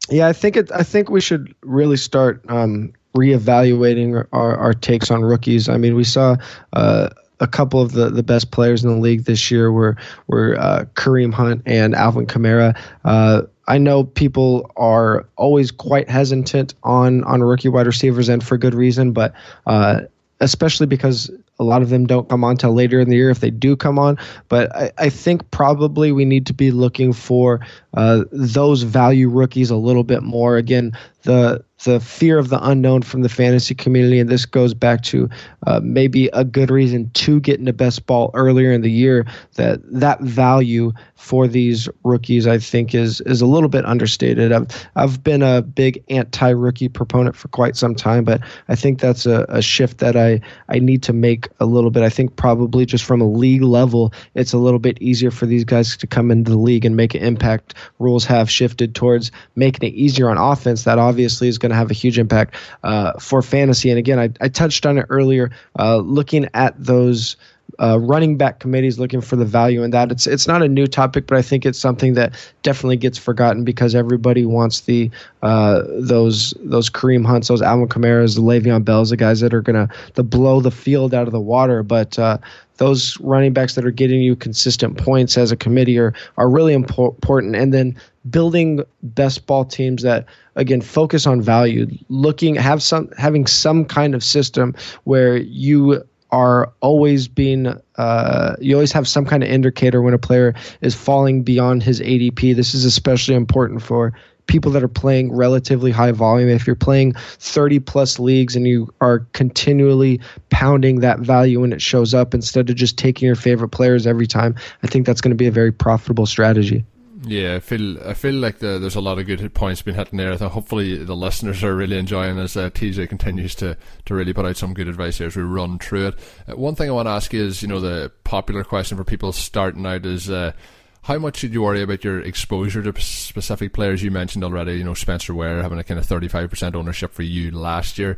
Yeah, 0.09 0.27
I 0.27 0.33
think 0.33 0.57
it. 0.57 0.69
I 0.73 0.83
think 0.83 1.09
we 1.09 1.21
should 1.21 1.55
really 1.61 1.97
start 1.97 2.43
um, 2.49 2.91
reevaluating 3.15 4.27
our, 4.33 4.57
our 4.57 4.73
takes 4.73 5.09
on 5.09 5.21
rookies. 5.21 5.69
I 5.69 5.77
mean, 5.77 5.95
we 5.95 6.03
saw 6.03 6.35
uh, 6.73 7.09
a 7.39 7.47
couple 7.47 7.81
of 7.81 7.91
the, 7.91 8.09
the 8.09 8.23
best 8.23 8.51
players 8.51 8.83
in 8.83 8.89
the 8.89 8.99
league 8.99 9.25
this 9.25 9.51
year 9.51 9.71
were 9.71 9.97
were 10.27 10.55
uh, 10.59 10.85
Kareem 10.93 11.33
Hunt 11.33 11.61
and 11.65 11.95
Alvin 11.95 12.25
Kamara. 12.25 12.77
Uh, 13.03 13.43
I 13.67 13.77
know 13.77 14.03
people 14.03 14.71
are 14.77 15.25
always 15.37 15.71
quite 15.71 16.09
hesitant 16.09 16.73
on 16.83 17.23
on 17.23 17.43
rookie 17.43 17.69
wide 17.69 17.87
receivers, 17.87 18.29
and 18.29 18.43
for 18.43 18.57
good 18.57 18.75
reason. 18.75 19.11
But 19.11 19.33
uh, 19.65 20.01
especially 20.39 20.85
because 20.85 21.31
a 21.59 21.63
lot 21.63 21.81
of 21.81 21.89
them 21.89 22.05
don't 22.05 22.27
come 22.27 22.43
on 22.43 22.57
till 22.57 22.73
later 22.73 22.99
in 22.99 23.09
the 23.09 23.15
year 23.15 23.29
if 23.29 23.39
they 23.39 23.49
do 23.49 23.75
come 23.75 23.97
on. 23.97 24.17
But 24.49 24.75
I, 24.75 24.91
I 24.97 25.09
think 25.09 25.49
probably 25.51 26.11
we 26.11 26.25
need 26.25 26.45
to 26.47 26.53
be 26.53 26.71
looking 26.71 27.13
for 27.13 27.65
uh, 27.93 28.25
those 28.31 28.83
value 28.83 29.29
rookies 29.29 29.69
a 29.69 29.77
little 29.77 30.03
bit 30.03 30.23
more. 30.23 30.57
Again, 30.57 30.91
the 31.23 31.63
the 31.85 31.99
fear 31.99 32.37
of 32.37 32.49
the 32.49 32.59
unknown 32.67 33.03
from 33.03 33.21
the 33.21 33.29
fantasy 33.29 33.73
community, 33.73 34.19
and 34.19 34.29
this 34.29 34.45
goes 34.45 34.73
back 34.73 35.01
to 35.03 35.29
uh, 35.65 35.79
maybe 35.81 36.27
a 36.33 36.43
good 36.43 36.69
reason 36.69 37.09
to 37.11 37.39
get 37.39 37.59
into 37.59 37.71
best 37.73 38.05
ball 38.05 38.31
earlier 38.33 38.71
in 38.71 38.81
the 38.81 38.91
year. 38.91 39.25
That 39.53 39.79
that 39.91 40.19
value 40.21 40.91
for 41.15 41.47
these 41.47 41.87
rookies, 42.03 42.47
I 42.47 42.57
think, 42.57 42.93
is 42.93 43.21
is 43.21 43.41
a 43.41 43.45
little 43.45 43.69
bit 43.69 43.85
understated. 43.85 44.51
I've 44.51 44.67
I've 44.95 45.23
been 45.23 45.41
a 45.41 45.61
big 45.61 46.03
anti 46.09 46.49
rookie 46.49 46.89
proponent 46.89 47.35
for 47.35 47.47
quite 47.47 47.75
some 47.75 47.95
time, 47.95 48.23
but 48.23 48.41
I 48.67 48.75
think 48.75 48.99
that's 48.99 49.25
a, 49.25 49.45
a 49.47 49.61
shift 49.61 49.99
that 49.99 50.15
I 50.15 50.41
I 50.69 50.79
need 50.79 51.03
to 51.03 51.13
make 51.13 51.47
a 51.59 51.65
little 51.65 51.91
bit. 51.91 52.03
I 52.03 52.09
think 52.09 52.35
probably 52.35 52.85
just 52.85 53.05
from 53.05 53.21
a 53.21 53.29
league 53.29 53.63
level, 53.63 54.13
it's 54.33 54.53
a 54.53 54.57
little 54.57 54.79
bit 54.79 55.01
easier 55.01 55.31
for 55.31 55.45
these 55.45 55.63
guys 55.63 55.95
to 55.97 56.07
come 56.07 56.31
into 56.31 56.51
the 56.51 56.57
league 56.57 56.85
and 56.85 56.95
make 56.95 57.13
an 57.13 57.23
impact. 57.23 57.75
Rules 57.99 58.25
have 58.25 58.49
shifted 58.49 58.95
towards 58.95 59.31
making 59.55 59.87
it 59.87 59.93
easier 59.93 60.29
on 60.29 60.37
offense. 60.37 60.83
That 60.83 60.99
obviously 60.99 61.47
is 61.47 61.57
going 61.57 61.69
to 61.69 61.74
have 61.75 61.91
a 61.91 61.93
huge 61.93 62.17
impact 62.19 62.55
uh, 62.83 63.13
for 63.19 63.41
fantasy. 63.41 63.89
And 63.89 63.99
again, 63.99 64.19
I, 64.19 64.29
I 64.41 64.49
touched 64.49 64.85
on 64.85 64.97
it 64.97 65.05
earlier. 65.09 65.51
Uh, 65.77 65.97
looking 65.97 66.49
at 66.53 66.73
those 66.77 67.37
uh, 67.79 67.99
running 67.99 68.37
back 68.37 68.59
committees 68.59 68.99
looking 68.99 69.21
for 69.21 69.35
the 69.35 69.45
value 69.45 69.83
in 69.83 69.91
that. 69.91 70.11
It's 70.11 70.27
it's 70.27 70.47
not 70.47 70.61
a 70.61 70.67
new 70.67 70.87
topic, 70.87 71.27
but 71.27 71.37
I 71.37 71.41
think 71.41 71.65
it's 71.65 71.79
something 71.79 72.13
that 72.13 72.35
definitely 72.63 72.97
gets 72.97 73.17
forgotten 73.17 73.63
because 73.63 73.95
everybody 73.95 74.45
wants 74.45 74.81
the 74.81 75.11
uh, 75.41 75.83
those 75.99 76.53
those 76.61 76.89
Kareem 76.89 77.25
Hunts, 77.25 77.47
those 77.47 77.61
Alvin 77.61 77.87
Kamara's, 77.87 78.35
the 78.35 78.41
Le'Veon 78.41 78.83
Bells, 78.83 79.09
the 79.09 79.17
guys 79.17 79.39
that 79.41 79.53
are 79.53 79.61
gonna 79.61 79.89
to 80.15 80.23
blow 80.23 80.61
the 80.61 80.71
field 80.71 81.13
out 81.13 81.27
of 81.27 81.33
the 81.33 81.39
water. 81.39 81.83
But 81.83 82.17
uh, 82.17 82.37
those 82.77 83.19
running 83.19 83.53
backs 83.53 83.75
that 83.75 83.85
are 83.85 83.91
getting 83.91 84.21
you 84.21 84.35
consistent 84.35 84.97
points 84.97 85.37
as 85.37 85.51
a 85.51 85.57
committee 85.57 85.97
are 85.97 86.13
are 86.37 86.49
really 86.49 86.73
important. 86.73 87.55
And 87.55 87.73
then 87.73 87.95
building 88.29 88.83
best 89.03 89.45
ball 89.45 89.65
teams 89.65 90.01
that 90.03 90.25
again 90.55 90.81
focus 90.81 91.27
on 91.27 91.41
value, 91.41 91.87
looking 92.09 92.55
have 92.55 92.81
some 92.81 93.09
having 93.17 93.47
some 93.47 93.85
kind 93.85 94.15
of 94.15 94.23
system 94.23 94.75
where 95.03 95.37
you 95.37 96.03
are 96.31 96.71
always 96.81 97.27
being 97.27 97.67
uh, 97.97 98.55
you 98.59 98.75
always 98.75 98.91
have 98.91 99.07
some 99.07 99.25
kind 99.25 99.43
of 99.43 99.49
indicator 99.49 100.01
when 100.01 100.13
a 100.13 100.17
player 100.17 100.53
is 100.81 100.95
falling 100.95 101.43
beyond 101.43 101.83
his 101.83 102.01
ADP. 102.01 102.55
This 102.55 102.73
is 102.73 102.85
especially 102.85 103.35
important 103.35 103.81
for 103.81 104.13
people 104.47 104.71
that 104.71 104.83
are 104.83 104.87
playing 104.87 105.33
relatively 105.33 105.91
high 105.91 106.11
volume. 106.11 106.49
If 106.49 106.67
you're 106.67 106.75
playing 106.75 107.13
30 107.13 107.79
plus 107.79 108.19
leagues 108.19 108.55
and 108.55 108.67
you 108.67 108.93
are 109.01 109.19
continually 109.33 110.19
pounding 110.49 110.99
that 110.99 111.19
value 111.19 111.61
when 111.61 111.73
it 111.73 111.81
shows 111.81 112.13
up 112.13 112.33
instead 112.33 112.69
of 112.69 112.75
just 112.75 112.97
taking 112.97 113.25
your 113.25 113.35
favorite 113.35 113.69
players 113.69 114.05
every 114.05 114.27
time, 114.27 114.55
I 114.83 114.87
think 114.87 115.05
that's 115.05 115.21
going 115.21 115.31
to 115.31 115.35
be 115.35 115.47
a 115.47 115.51
very 115.51 115.71
profitable 115.71 116.25
strategy. 116.25 116.85
Yeah, 117.27 117.55
I 117.55 117.59
feel 117.59 117.97
I 118.07 118.13
feel 118.13 118.35
like 118.35 118.59
the, 118.59 118.77
there's 118.77 118.95
a 118.95 119.01
lot 119.01 119.17
of 119.17 119.25
good 119.25 119.53
points 119.53 119.81
being 119.81 119.97
hit 119.97 120.09
in 120.11 120.17
there. 120.17 120.33
I 120.33 120.37
think 120.37 120.51
hopefully 120.51 121.03
the 121.03 121.15
listeners 121.15 121.63
are 121.63 121.75
really 121.75 121.97
enjoying 121.97 122.37
as 122.37 122.55
uh, 122.55 122.69
TJ 122.69 123.09
continues 123.09 123.55
to, 123.55 123.77
to 124.05 124.13
really 124.13 124.33
put 124.33 124.45
out 124.45 124.57
some 124.57 124.73
good 124.73 124.87
advice 124.87 125.17
here 125.17 125.27
as 125.27 125.35
we 125.35 125.41
run 125.41 125.79
through 125.79 126.07
it. 126.07 126.19
Uh, 126.47 126.55
one 126.55 126.75
thing 126.75 126.89
I 126.89 126.93
want 126.93 127.07
to 127.07 127.11
ask 127.11 127.33
you 127.33 127.43
is, 127.43 127.61
you 127.61 127.67
know, 127.67 127.79
the 127.79 128.11
popular 128.23 128.63
question 128.63 128.97
for 128.97 129.03
people 129.03 129.31
starting 129.31 129.85
out 129.85 130.05
is. 130.05 130.29
Uh, 130.29 130.53
how 131.01 131.19
much 131.19 131.37
should 131.37 131.53
you 131.53 131.61
worry 131.61 131.83
about 131.83 132.03
your 132.03 132.19
exposure 132.19 132.81
to 132.81 132.99
specific 132.99 133.73
players? 133.73 134.01
You 134.01 134.09
mentioned 134.09 134.43
already, 134.43 134.73
you 134.73 134.83
know, 134.83 134.95
Spencer 134.95 135.35
Ware 135.35 135.61
having 135.61 135.77
a 135.77 135.83
kind 135.83 135.99
of 135.99 136.07
35% 136.07 136.73
ownership 136.73 137.13
for 137.13 137.21
you 137.21 137.51
last 137.51 137.99
year. 137.99 138.17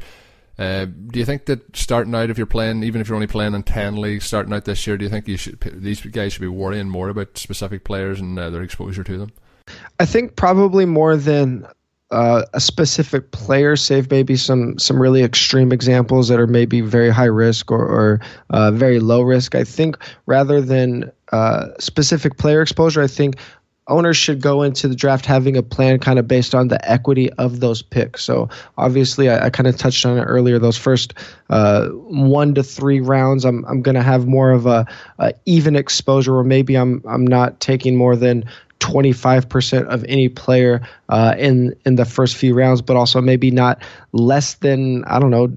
Uh, 0.57 0.85
do 0.85 1.19
you 1.19 1.25
think 1.25 1.45
that 1.45 1.75
starting 1.75 2.15
out, 2.15 2.29
if 2.29 2.37
you're 2.37 2.47
playing, 2.47 2.83
even 2.83 2.99
if 2.99 3.07
you're 3.07 3.15
only 3.15 3.27
playing 3.27 3.53
in 3.53 3.63
ten 3.63 3.95
leagues, 3.95 4.25
starting 4.25 4.53
out 4.53 4.65
this 4.65 4.87
year, 4.87 4.97
do 4.97 5.03
you 5.05 5.09
think 5.09 5.27
you 5.27 5.37
should 5.37 5.59
these 5.59 6.01
guys 6.01 6.33
should 6.33 6.41
be 6.41 6.47
worrying 6.47 6.89
more 6.89 7.09
about 7.09 7.37
specific 7.37 7.83
players 7.83 8.19
and 8.19 8.37
uh, 8.39 8.49
their 8.49 8.63
exposure 8.63 9.03
to 9.03 9.17
them? 9.17 9.31
I 9.99 10.05
think 10.05 10.35
probably 10.35 10.85
more 10.85 11.15
than 11.15 11.67
uh, 12.09 12.43
a 12.53 12.59
specific 12.59 13.31
player, 13.31 13.75
save 13.75 14.09
maybe 14.09 14.35
some 14.35 14.79
some 14.79 14.99
really 14.99 15.23
extreme 15.23 15.71
examples 15.71 16.27
that 16.29 16.39
are 16.39 16.47
maybe 16.47 16.81
very 16.81 17.09
high 17.09 17.25
risk 17.25 17.69
or, 17.69 17.85
or 17.85 18.21
uh, 18.49 18.71
very 18.71 18.99
low 18.99 19.21
risk. 19.21 19.55
I 19.55 19.63
think 19.63 19.97
rather 20.25 20.61
than 20.61 21.11
uh, 21.31 21.67
specific 21.79 22.37
player 22.37 22.61
exposure, 22.61 23.01
I 23.01 23.07
think 23.07 23.35
owners 23.87 24.17
should 24.17 24.41
go 24.41 24.63
into 24.63 24.87
the 24.87 24.95
draft 24.95 25.25
having 25.25 25.55
a 25.57 25.63
plan 25.63 25.99
kind 25.99 26.19
of 26.19 26.27
based 26.27 26.53
on 26.53 26.67
the 26.67 26.89
equity 26.89 27.31
of 27.33 27.59
those 27.59 27.81
picks. 27.81 28.23
So 28.23 28.49
obviously, 28.77 29.29
I, 29.29 29.45
I 29.45 29.49
kind 29.49 29.67
of 29.67 29.77
touched 29.77 30.05
on 30.05 30.17
it 30.17 30.23
earlier. 30.23 30.59
Those 30.59 30.77
first 30.77 31.13
uh, 31.49 31.87
one 31.89 32.53
to 32.55 32.63
three 32.63 32.99
rounds, 32.99 33.45
I'm 33.45 33.65
I'm 33.65 33.81
going 33.81 33.95
to 33.95 34.03
have 34.03 34.27
more 34.27 34.51
of 34.51 34.65
a, 34.65 34.85
a, 35.19 35.33
even 35.45 35.75
exposure, 35.75 36.35
or 36.35 36.43
maybe 36.43 36.75
I'm 36.75 37.01
I'm 37.07 37.25
not 37.25 37.59
taking 37.59 37.95
more 37.95 38.15
than 38.15 38.45
25% 38.79 39.87
of 39.87 40.05
any 40.07 40.29
player 40.29 40.87
uh, 41.09 41.35
in 41.37 41.75
in 41.85 41.95
the 41.95 42.05
first 42.05 42.35
few 42.35 42.53
rounds, 42.53 42.81
but 42.81 42.95
also 42.95 43.21
maybe 43.21 43.51
not 43.51 43.81
less 44.11 44.55
than 44.55 45.03
I 45.05 45.19
don't 45.19 45.31
know 45.31 45.55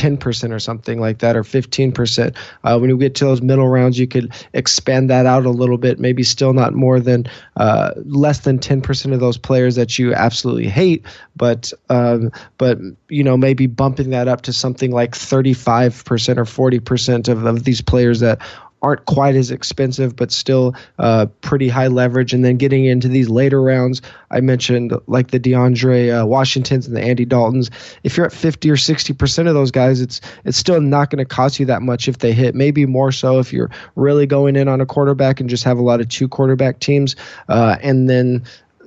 10% 0.00 0.52
or 0.52 0.58
something 0.58 0.98
like 0.98 1.18
that 1.18 1.36
or 1.36 1.42
15% 1.42 2.34
uh, 2.64 2.78
when 2.78 2.88
you 2.88 2.96
get 2.96 3.14
to 3.16 3.26
those 3.26 3.42
middle 3.42 3.68
rounds 3.68 3.98
you 3.98 4.08
could 4.08 4.32
expand 4.54 5.10
that 5.10 5.26
out 5.26 5.44
a 5.44 5.50
little 5.50 5.76
bit 5.76 6.00
maybe 6.00 6.22
still 6.22 6.54
not 6.54 6.72
more 6.72 7.00
than 7.00 7.26
uh, 7.56 7.92
less 8.06 8.40
than 8.40 8.58
10% 8.58 9.12
of 9.12 9.20
those 9.20 9.36
players 9.36 9.76
that 9.76 9.98
you 9.98 10.14
absolutely 10.14 10.68
hate 10.68 11.04
but 11.36 11.72
um, 11.90 12.30
but 12.56 12.78
you 13.08 13.22
know 13.22 13.36
maybe 13.36 13.66
bumping 13.66 14.10
that 14.10 14.28
up 14.28 14.42
to 14.42 14.52
something 14.52 14.90
like 14.90 15.12
35% 15.12 16.38
or 16.38 16.70
40% 16.70 17.28
of, 17.28 17.44
of 17.44 17.64
these 17.64 17.82
players 17.82 18.20
that 18.20 18.40
aren't 18.82 19.04
quite 19.06 19.34
as 19.34 19.50
expensive, 19.50 20.16
but 20.16 20.32
still 20.32 20.74
uh, 20.98 21.26
pretty 21.42 21.68
high 21.68 21.88
leverage. 21.88 22.32
And 22.32 22.44
then 22.44 22.56
getting 22.56 22.86
into 22.86 23.08
these 23.08 23.28
later 23.28 23.62
rounds, 23.62 24.00
I 24.30 24.40
mentioned 24.40 24.92
like 25.06 25.30
the 25.30 25.40
DeAndre 25.40 26.22
uh, 26.22 26.26
Washingtons 26.26 26.86
and 26.86 26.96
the 26.96 27.02
Andy 27.02 27.26
Daltons. 27.26 27.70
If 28.02 28.16
you're 28.16 28.26
at 28.26 28.32
50 28.32 28.70
or 28.70 28.76
60 28.76 29.12
percent 29.14 29.48
of 29.48 29.54
those 29.54 29.70
guys, 29.70 30.00
it's 30.00 30.20
it's 30.44 30.56
still 30.56 30.80
not 30.80 31.10
going 31.10 31.18
to 31.18 31.24
cost 31.24 31.60
you 31.60 31.66
that 31.66 31.82
much 31.82 32.08
if 32.08 32.18
they 32.18 32.32
hit. 32.32 32.54
Maybe 32.54 32.86
more 32.86 33.12
so 33.12 33.38
if 33.38 33.52
you're 33.52 33.70
really 33.96 34.26
going 34.26 34.56
in 34.56 34.68
on 34.68 34.80
a 34.80 34.86
quarterback 34.86 35.40
and 35.40 35.50
just 35.50 35.64
have 35.64 35.78
a 35.78 35.82
lot 35.82 36.00
of 36.00 36.08
two 36.08 36.28
quarterback 36.28 36.80
teams. 36.80 37.16
Uh, 37.48 37.76
and 37.82 38.08
then 38.08 38.44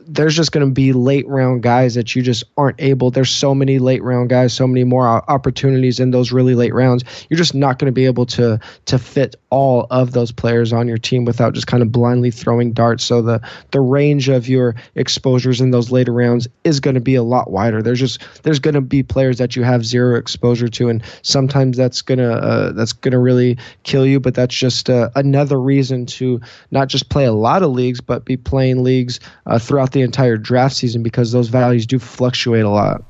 there's 0.08 0.36
just 0.36 0.52
going 0.52 0.66
to 0.66 0.72
be 0.72 0.94
late 0.94 1.28
round 1.28 1.64
guys 1.64 1.96
that 1.96 2.16
you 2.16 2.22
just 2.22 2.44
aren't 2.58 2.80
able. 2.80 3.12
There's 3.12 3.30
so 3.30 3.56
many 3.56 3.80
late 3.80 4.04
round 4.04 4.30
guys, 4.30 4.54
so 4.54 4.68
many 4.68 4.84
more 4.84 5.08
opportunities 5.30 6.00
in 6.00 6.12
those 6.12 6.32
really 6.32 6.56
late 6.56 6.74
rounds. 6.74 7.04
You're 7.30 7.38
just 7.38 7.56
not 7.56 7.80
going 7.80 7.88
to 7.88 7.94
be 7.94 8.06
able 8.06 8.26
to 8.28 8.60
to 8.86 9.00
fit 9.00 9.36
all 9.50 9.88
of 9.92 10.12
those 10.12 10.32
players 10.32 10.74
on 10.74 10.88
your 10.88 10.98
team 10.98 11.26
without 11.26 11.54
just 11.54 11.68
kind 11.68 11.84
of 11.84 11.92
blindly 11.92 12.32
throwing 12.32 12.74
darts. 12.74 13.04
So 13.04 13.22
the 13.22 13.42
the 13.72 13.80
range 13.80 14.30
of 14.30 14.48
your 14.48 14.76
exposures 14.96 15.62
in 15.62 15.72
those 15.72 15.92
later 15.92 16.12
rounds 16.12 16.48
is 16.64 16.80
going 16.80 16.96
to 16.96 17.02
be 17.02 17.16
a 17.16 17.24
lot 17.24 17.52
wider. 17.52 17.82
There's 17.82 18.00
just 18.00 18.44
there's 18.44 18.60
going 18.60 18.76
to 18.76 18.82
be 18.82 19.04
players 19.04 19.38
that 19.38 19.56
you 19.56 19.64
have 19.64 19.86
zero 19.86 20.18
exposure 20.18 20.68
to, 20.68 20.90
and 20.90 21.04
sometimes 21.22 21.78
that's 21.78 22.02
gonna 22.02 22.32
uh, 22.32 22.72
that's 22.74 22.94
gonna 22.94 23.20
really 23.20 23.58
kill 23.84 24.06
you. 24.06 24.20
But 24.20 24.36
that's 24.36 24.56
just 24.56 24.90
uh, 24.90 25.10
another 25.16 25.60
reason 25.60 26.06
to 26.08 26.42
not 26.72 26.90
just 26.90 27.10
play 27.10 27.26
a 27.26 27.34
lot 27.34 27.64
of 27.64 27.72
leagues, 27.72 28.02
but 28.02 28.26
be 28.26 28.38
playing 28.38 28.84
leagues 28.84 29.20
uh, 29.46 29.60
throughout 29.60 29.93
the 29.94 30.02
entire 30.02 30.38
draft 30.38 30.76
season 30.76 31.04
because 31.04 31.32
those 31.32 31.48
values 31.48 31.86
do 31.86 32.00
fluctuate 32.00 32.66
a 32.66 32.70
lot. 32.70 33.04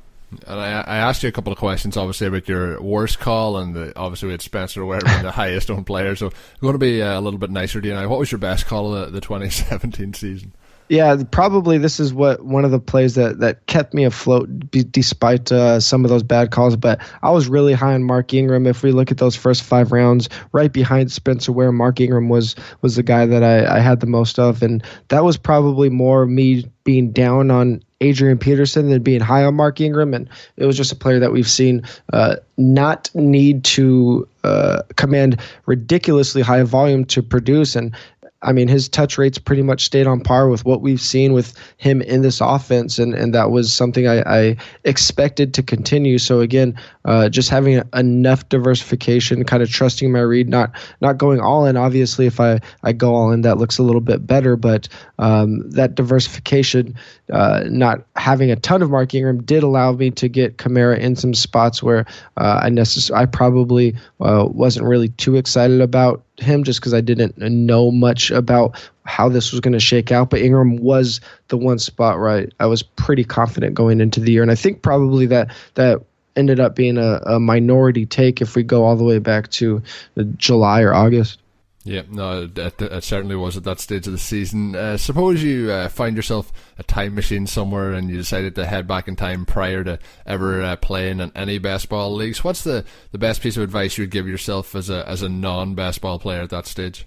And 0.46 0.60
I, 0.60 0.80
I, 0.80 0.96
asked 0.96 1.22
you 1.22 1.28
a 1.28 1.32
couple 1.32 1.52
of 1.52 1.58
questions, 1.58 1.96
obviously, 1.96 2.26
about 2.26 2.48
your 2.48 2.80
worst 2.80 3.20
call, 3.20 3.56
and 3.58 3.74
the, 3.74 3.92
obviously 3.96 4.26
we 4.26 4.32
had 4.32 4.42
Spencer 4.42 4.84
Ware 4.84 5.00
the 5.00 5.30
highest 5.34 5.70
owned 5.70 5.86
player. 5.86 6.16
So 6.16 6.26
I'm 6.26 6.32
going 6.60 6.72
to 6.74 6.78
be 6.78 7.02
uh, 7.02 7.18
a 7.18 7.20
little 7.20 7.38
bit 7.38 7.50
nicer 7.50 7.80
to 7.80 7.86
you 7.86 7.94
now. 7.94 8.08
What 8.08 8.18
was 8.18 8.32
your 8.32 8.38
best 8.38 8.66
call 8.66 8.94
of 8.94 9.06
the, 9.06 9.12
the 9.12 9.20
2017 9.20 10.14
season? 10.14 10.52
Yeah, 10.90 11.22
probably 11.30 11.78
this 11.78 11.98
is 11.98 12.12
what 12.12 12.44
one 12.44 12.64
of 12.64 12.70
the 12.70 12.78
plays 12.78 13.14
that, 13.14 13.38
that 13.38 13.64
kept 13.66 13.94
me 13.94 14.04
afloat 14.04 14.48
despite 14.70 15.50
uh, 15.50 15.80
some 15.80 16.04
of 16.04 16.10
those 16.10 16.22
bad 16.22 16.50
calls. 16.50 16.76
But 16.76 17.00
I 17.22 17.30
was 17.30 17.48
really 17.48 17.72
high 17.72 17.94
on 17.94 18.04
Mark 18.04 18.34
Ingram. 18.34 18.66
If 18.66 18.82
we 18.82 18.92
look 18.92 19.10
at 19.10 19.16
those 19.16 19.34
first 19.34 19.62
five 19.62 19.92
rounds, 19.92 20.28
right 20.52 20.72
behind 20.72 21.10
Spencer 21.10 21.52
Ware, 21.52 21.72
Mark 21.72 22.00
Ingram 22.00 22.28
was 22.28 22.54
was 22.82 22.96
the 22.96 23.02
guy 23.02 23.24
that 23.24 23.42
I, 23.42 23.76
I 23.76 23.80
had 23.80 24.00
the 24.00 24.06
most 24.06 24.38
of, 24.38 24.62
and 24.62 24.84
that 25.08 25.24
was 25.24 25.38
probably 25.38 25.88
more 25.88 26.26
me 26.26 26.64
being 26.84 27.12
down 27.12 27.50
on 27.50 27.82
Adrian 28.00 28.38
Peterson 28.38 28.90
than 28.90 29.02
being 29.02 29.20
high 29.20 29.44
on 29.44 29.54
Mark 29.54 29.80
Ingram. 29.80 30.12
And 30.12 30.28
it 30.56 30.66
was 30.66 30.76
just 30.76 30.92
a 30.92 30.96
player 30.96 31.18
that 31.18 31.32
we've 31.32 31.48
seen 31.48 31.82
uh, 32.12 32.36
not 32.58 33.10
need 33.14 33.64
to 33.64 34.28
uh, 34.44 34.82
command 34.96 35.40
ridiculously 35.64 36.42
high 36.42 36.62
volume 36.62 37.06
to 37.06 37.22
produce. 37.22 37.74
And 37.74 37.96
I 38.44 38.52
mean, 38.52 38.68
his 38.68 38.88
touch 38.88 39.18
rates 39.18 39.38
pretty 39.38 39.62
much 39.62 39.84
stayed 39.84 40.06
on 40.06 40.20
par 40.20 40.48
with 40.48 40.64
what 40.64 40.80
we've 40.82 41.00
seen 41.00 41.32
with 41.32 41.56
him 41.78 42.02
in 42.02 42.22
this 42.22 42.40
offense, 42.40 42.98
and, 42.98 43.14
and 43.14 43.34
that 43.34 43.50
was 43.50 43.72
something 43.72 44.06
I, 44.06 44.20
I 44.20 44.56
expected 44.84 45.54
to 45.54 45.62
continue. 45.62 46.18
So 46.18 46.40
again, 46.40 46.78
uh, 47.04 47.28
just 47.28 47.50
having 47.50 47.82
enough 47.94 48.48
diversification, 48.48 49.44
kind 49.44 49.62
of 49.62 49.70
trusting 49.70 50.10
my 50.10 50.20
read, 50.20 50.48
not 50.48 50.72
not 51.00 51.18
going 51.18 51.40
all 51.40 51.66
in. 51.66 51.76
Obviously, 51.76 52.26
if 52.26 52.40
I, 52.40 52.60
I 52.82 52.92
go 52.92 53.14
all 53.14 53.30
in, 53.30 53.42
that 53.42 53.58
looks 53.58 53.78
a 53.78 53.82
little 53.82 54.00
bit 54.00 54.26
better, 54.26 54.56
but 54.56 54.88
um, 55.18 55.68
that 55.70 55.94
diversification, 55.94 56.94
uh, 57.32 57.64
not 57.66 58.04
having 58.16 58.50
a 58.50 58.56
ton 58.56 58.82
of 58.82 58.90
Mark 58.90 59.14
Ingram, 59.14 59.42
did 59.42 59.62
allow 59.62 59.92
me 59.92 60.10
to 60.12 60.28
get 60.28 60.56
Kamara 60.56 60.98
in 60.98 61.14
some 61.16 61.34
spots 61.34 61.82
where 61.82 62.06
uh, 62.36 62.60
I 62.62 62.70
necess- 62.70 63.14
I 63.14 63.26
probably 63.26 63.94
uh, 64.20 64.46
wasn't 64.50 64.86
really 64.86 65.10
too 65.10 65.36
excited 65.36 65.80
about 65.80 66.22
him 66.38 66.64
just 66.64 66.80
because 66.80 66.94
I 66.94 67.00
didn't 67.00 67.38
know 67.38 67.90
much 67.90 68.30
about 68.30 68.82
how 69.04 69.28
this 69.28 69.52
was 69.52 69.60
going 69.60 69.72
to 69.74 69.80
shake 69.80 70.10
out. 70.10 70.30
But 70.30 70.40
Ingram 70.40 70.78
was 70.78 71.20
the 71.48 71.58
one 71.58 71.78
spot 71.78 72.18
right. 72.18 72.52
I 72.60 72.66
was 72.66 72.82
pretty 72.82 73.24
confident 73.24 73.74
going 73.74 74.00
into 74.00 74.20
the 74.20 74.32
year, 74.32 74.42
and 74.42 74.50
I 74.50 74.54
think 74.54 74.82
probably 74.82 75.26
that 75.26 75.54
that 75.74 76.02
ended 76.36 76.60
up 76.60 76.74
being 76.74 76.98
a, 76.98 77.20
a 77.26 77.40
minority 77.40 78.06
take 78.06 78.40
if 78.40 78.56
we 78.56 78.62
go 78.62 78.84
all 78.84 78.96
the 78.96 79.04
way 79.04 79.18
back 79.18 79.50
to 79.50 79.82
July 80.36 80.82
or 80.82 80.94
August. 80.94 81.38
Yeah, 81.86 82.02
no, 82.10 82.44
it, 82.44 82.80
it, 82.80 83.04
certainly 83.04 83.36
was 83.36 83.58
at 83.58 83.64
that 83.64 83.78
stage 83.78 84.06
of 84.06 84.14
the 84.14 84.18
season. 84.18 84.74
Uh, 84.74 84.96
suppose 84.96 85.42
you 85.42 85.70
uh, 85.70 85.90
find 85.90 86.16
yourself 86.16 86.50
a 86.78 86.82
time 86.82 87.14
machine 87.14 87.46
somewhere 87.46 87.92
and 87.92 88.08
you 88.08 88.16
decided 88.16 88.54
to 88.54 88.64
head 88.64 88.88
back 88.88 89.06
in 89.06 89.16
time 89.16 89.44
prior 89.44 89.84
to 89.84 89.98
ever 90.24 90.62
uh, 90.62 90.76
playing 90.76 91.20
in 91.20 91.30
any 91.34 91.58
best 91.58 91.90
ball 91.90 92.14
leagues. 92.14 92.42
What's 92.42 92.64
the, 92.64 92.86
the 93.12 93.18
best 93.18 93.42
piece 93.42 93.58
of 93.58 93.62
advice 93.62 93.98
you 93.98 94.02
would 94.02 94.10
give 94.10 94.26
yourself 94.26 94.74
as 94.74 94.88
a 94.88 95.06
as 95.06 95.20
a 95.20 95.28
non 95.28 95.74
best 95.74 96.00
ball 96.00 96.18
player 96.18 96.40
at 96.40 96.48
that 96.50 96.66
stage? 96.66 97.06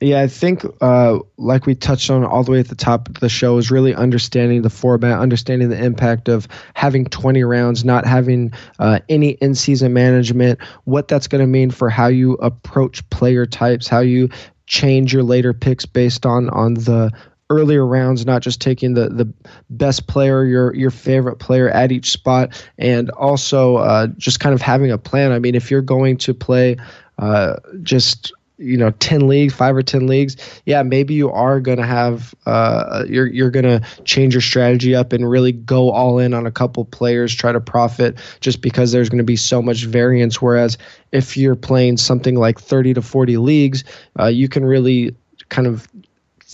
Yeah, 0.00 0.20
I 0.20 0.26
think 0.26 0.64
uh, 0.80 1.18
like 1.36 1.66
we 1.66 1.74
touched 1.76 2.10
on 2.10 2.24
all 2.24 2.42
the 2.42 2.50
way 2.50 2.60
at 2.60 2.68
the 2.68 2.74
top 2.74 3.08
of 3.08 3.20
the 3.20 3.28
show 3.28 3.58
is 3.58 3.70
really 3.70 3.94
understanding 3.94 4.62
the 4.62 4.70
format, 4.70 5.18
understanding 5.18 5.68
the 5.68 5.82
impact 5.82 6.28
of 6.28 6.48
having 6.74 7.04
20 7.04 7.44
rounds, 7.44 7.84
not 7.84 8.04
having 8.04 8.52
uh, 8.80 8.98
any 9.08 9.30
in-season 9.40 9.92
management, 9.92 10.60
what 10.84 11.06
that's 11.06 11.28
going 11.28 11.40
to 11.40 11.46
mean 11.46 11.70
for 11.70 11.88
how 11.88 12.08
you 12.08 12.34
approach 12.34 13.08
player 13.10 13.46
types, 13.46 13.86
how 13.86 14.00
you 14.00 14.28
change 14.66 15.12
your 15.12 15.22
later 15.22 15.52
picks 15.52 15.86
based 15.86 16.26
on 16.26 16.48
on 16.50 16.74
the 16.74 17.12
earlier 17.50 17.86
rounds, 17.86 18.24
not 18.26 18.42
just 18.42 18.60
taking 18.60 18.94
the 18.94 19.08
the 19.08 19.32
best 19.70 20.08
player, 20.08 20.44
your 20.44 20.74
your 20.74 20.90
favorite 20.90 21.36
player 21.36 21.68
at 21.68 21.92
each 21.92 22.10
spot, 22.10 22.68
and 22.78 23.10
also 23.10 23.76
uh, 23.76 24.08
just 24.18 24.40
kind 24.40 24.54
of 24.54 24.62
having 24.62 24.90
a 24.90 24.98
plan. 24.98 25.30
I 25.32 25.38
mean, 25.38 25.54
if 25.54 25.70
you're 25.70 25.82
going 25.82 26.16
to 26.18 26.34
play 26.34 26.76
uh, 27.18 27.56
just 27.82 28.32
you 28.62 28.76
know 28.76 28.90
10 28.92 29.28
leagues 29.28 29.52
5 29.54 29.76
or 29.76 29.82
10 29.82 30.06
leagues 30.06 30.36
yeah 30.66 30.82
maybe 30.82 31.14
you 31.14 31.30
are 31.30 31.60
going 31.60 31.78
to 31.78 31.86
have 31.86 32.34
uh, 32.46 33.04
you're 33.08 33.26
you're 33.26 33.50
going 33.50 33.64
to 33.64 33.80
change 34.04 34.34
your 34.34 34.40
strategy 34.40 34.94
up 34.94 35.12
and 35.12 35.28
really 35.28 35.52
go 35.52 35.90
all 35.90 36.18
in 36.18 36.32
on 36.34 36.46
a 36.46 36.50
couple 36.50 36.84
players 36.84 37.34
try 37.34 37.52
to 37.52 37.60
profit 37.60 38.18
just 38.40 38.60
because 38.60 38.92
there's 38.92 39.08
going 39.08 39.18
to 39.18 39.24
be 39.24 39.36
so 39.36 39.60
much 39.60 39.84
variance. 39.84 40.40
Whereas 40.40 40.78
if 41.10 41.36
you're 41.36 41.56
playing 41.56 41.96
something 41.96 42.36
like 42.36 42.60
30 42.60 42.94
to 42.94 43.02
40 43.02 43.36
leagues 43.38 43.84
uh, 44.18 44.26
you 44.26 44.48
can 44.48 44.64
really 44.64 45.14
kind 45.48 45.66
of 45.66 45.88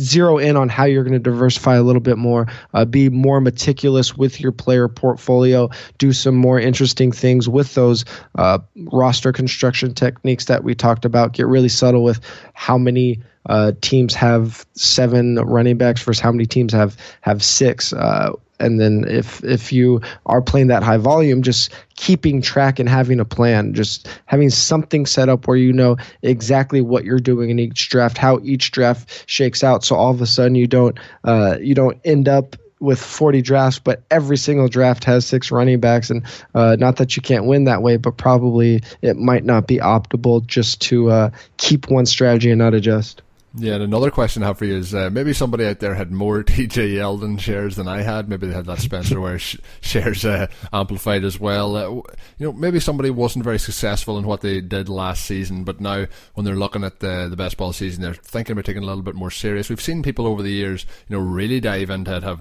zero 0.00 0.38
in 0.38 0.56
on 0.56 0.68
how 0.68 0.84
you're 0.84 1.04
going 1.04 1.12
to 1.12 1.18
diversify 1.18 1.76
a 1.76 1.82
little 1.82 2.00
bit 2.00 2.18
more, 2.18 2.46
uh, 2.74 2.84
be 2.84 3.08
more 3.08 3.40
meticulous 3.40 4.16
with 4.16 4.40
your 4.40 4.52
player 4.52 4.88
portfolio, 4.88 5.68
do 5.98 6.12
some 6.12 6.36
more 6.36 6.58
interesting 6.58 7.12
things 7.12 7.48
with 7.48 7.74
those 7.74 8.04
uh, 8.36 8.58
roster 8.92 9.32
construction 9.32 9.94
techniques 9.94 10.46
that 10.46 10.64
we 10.64 10.74
talked 10.74 11.04
about. 11.04 11.32
Get 11.32 11.46
really 11.46 11.68
subtle 11.68 12.04
with 12.04 12.20
how 12.54 12.78
many 12.78 13.22
uh, 13.46 13.72
teams 13.80 14.14
have 14.14 14.66
seven 14.74 15.36
running 15.36 15.78
backs 15.78 16.02
versus 16.02 16.20
how 16.20 16.32
many 16.32 16.46
teams 16.46 16.72
have 16.72 16.96
have 17.22 17.42
six. 17.42 17.92
Uh, 17.92 18.32
and 18.60 18.80
then 18.80 19.04
if 19.08 19.42
if 19.44 19.72
you 19.72 20.00
are 20.26 20.42
playing 20.42 20.66
that 20.68 20.82
high 20.82 20.96
volume 20.96 21.42
just 21.42 21.72
keeping 21.96 22.40
track 22.40 22.78
and 22.78 22.88
having 22.88 23.20
a 23.20 23.24
plan 23.24 23.74
just 23.74 24.08
having 24.26 24.50
something 24.50 25.06
set 25.06 25.28
up 25.28 25.46
where 25.46 25.56
you 25.56 25.72
know 25.72 25.96
exactly 26.22 26.80
what 26.80 27.04
you're 27.04 27.18
doing 27.18 27.50
in 27.50 27.58
each 27.58 27.88
draft 27.88 28.18
how 28.18 28.38
each 28.42 28.70
draft 28.70 29.24
shakes 29.26 29.64
out 29.64 29.84
so 29.84 29.96
all 29.96 30.10
of 30.10 30.20
a 30.20 30.26
sudden 30.26 30.54
you 30.54 30.66
don't 30.66 30.98
uh, 31.24 31.56
you 31.60 31.74
don't 31.74 31.98
end 32.04 32.28
up 32.28 32.56
with 32.80 33.00
40 33.00 33.42
drafts, 33.42 33.78
but 33.78 34.02
every 34.10 34.36
single 34.36 34.68
draft 34.68 35.04
has 35.04 35.26
six 35.26 35.50
running 35.50 35.80
backs. 35.80 36.10
And 36.10 36.22
uh, 36.54 36.76
not 36.78 36.96
that 36.96 37.16
you 37.16 37.22
can't 37.22 37.46
win 37.46 37.64
that 37.64 37.82
way, 37.82 37.96
but 37.96 38.16
probably 38.16 38.82
it 39.02 39.16
might 39.16 39.44
not 39.44 39.66
be 39.66 39.78
optimal 39.78 40.46
just 40.46 40.80
to 40.82 41.10
uh, 41.10 41.30
keep 41.56 41.90
one 41.90 42.06
strategy 42.06 42.50
and 42.50 42.58
not 42.58 42.74
adjust. 42.74 43.22
Yeah, 43.54 43.74
and 43.74 43.82
another 43.82 44.10
question 44.10 44.42
I 44.42 44.48
have 44.48 44.58
for 44.58 44.66
you 44.66 44.76
is 44.76 44.94
uh, 44.94 45.08
maybe 45.10 45.32
somebody 45.32 45.64
out 45.64 45.80
there 45.80 45.94
had 45.94 46.12
more 46.12 46.42
TJ 46.44 46.92
Yeldon 46.94 47.40
shares 47.40 47.76
than 47.76 47.88
I 47.88 48.02
had. 48.02 48.28
Maybe 48.28 48.46
they 48.46 48.52
had 48.52 48.66
that 48.66 48.78
Spencer 48.78 49.20
Ware 49.20 49.38
sh- 49.38 49.56
shares 49.80 50.24
uh, 50.26 50.48
amplified 50.70 51.24
as 51.24 51.40
well. 51.40 51.74
Uh, 51.74 51.88
you 52.36 52.46
know, 52.46 52.52
maybe 52.52 52.78
somebody 52.78 53.08
wasn't 53.08 53.44
very 53.44 53.58
successful 53.58 54.18
in 54.18 54.26
what 54.26 54.42
they 54.42 54.60
did 54.60 54.90
last 54.90 55.24
season, 55.24 55.64
but 55.64 55.80
now 55.80 56.06
when 56.34 56.44
they're 56.44 56.56
looking 56.56 56.84
at 56.84 57.00
the 57.00 57.26
the 57.30 57.36
best 57.36 57.56
ball 57.56 57.72
season, 57.72 58.02
they're 58.02 58.14
thinking 58.14 58.52
about 58.52 58.66
taking 58.66 58.82
a 58.82 58.86
little 58.86 59.02
bit 59.02 59.14
more 59.14 59.30
serious. 59.30 59.70
We've 59.70 59.80
seen 59.80 60.02
people 60.02 60.26
over 60.26 60.42
the 60.42 60.52
years, 60.52 60.84
you 61.08 61.16
know, 61.16 61.22
really 61.22 61.58
dive 61.58 61.88
into 61.88 62.16
it, 62.16 62.22
have 62.22 62.40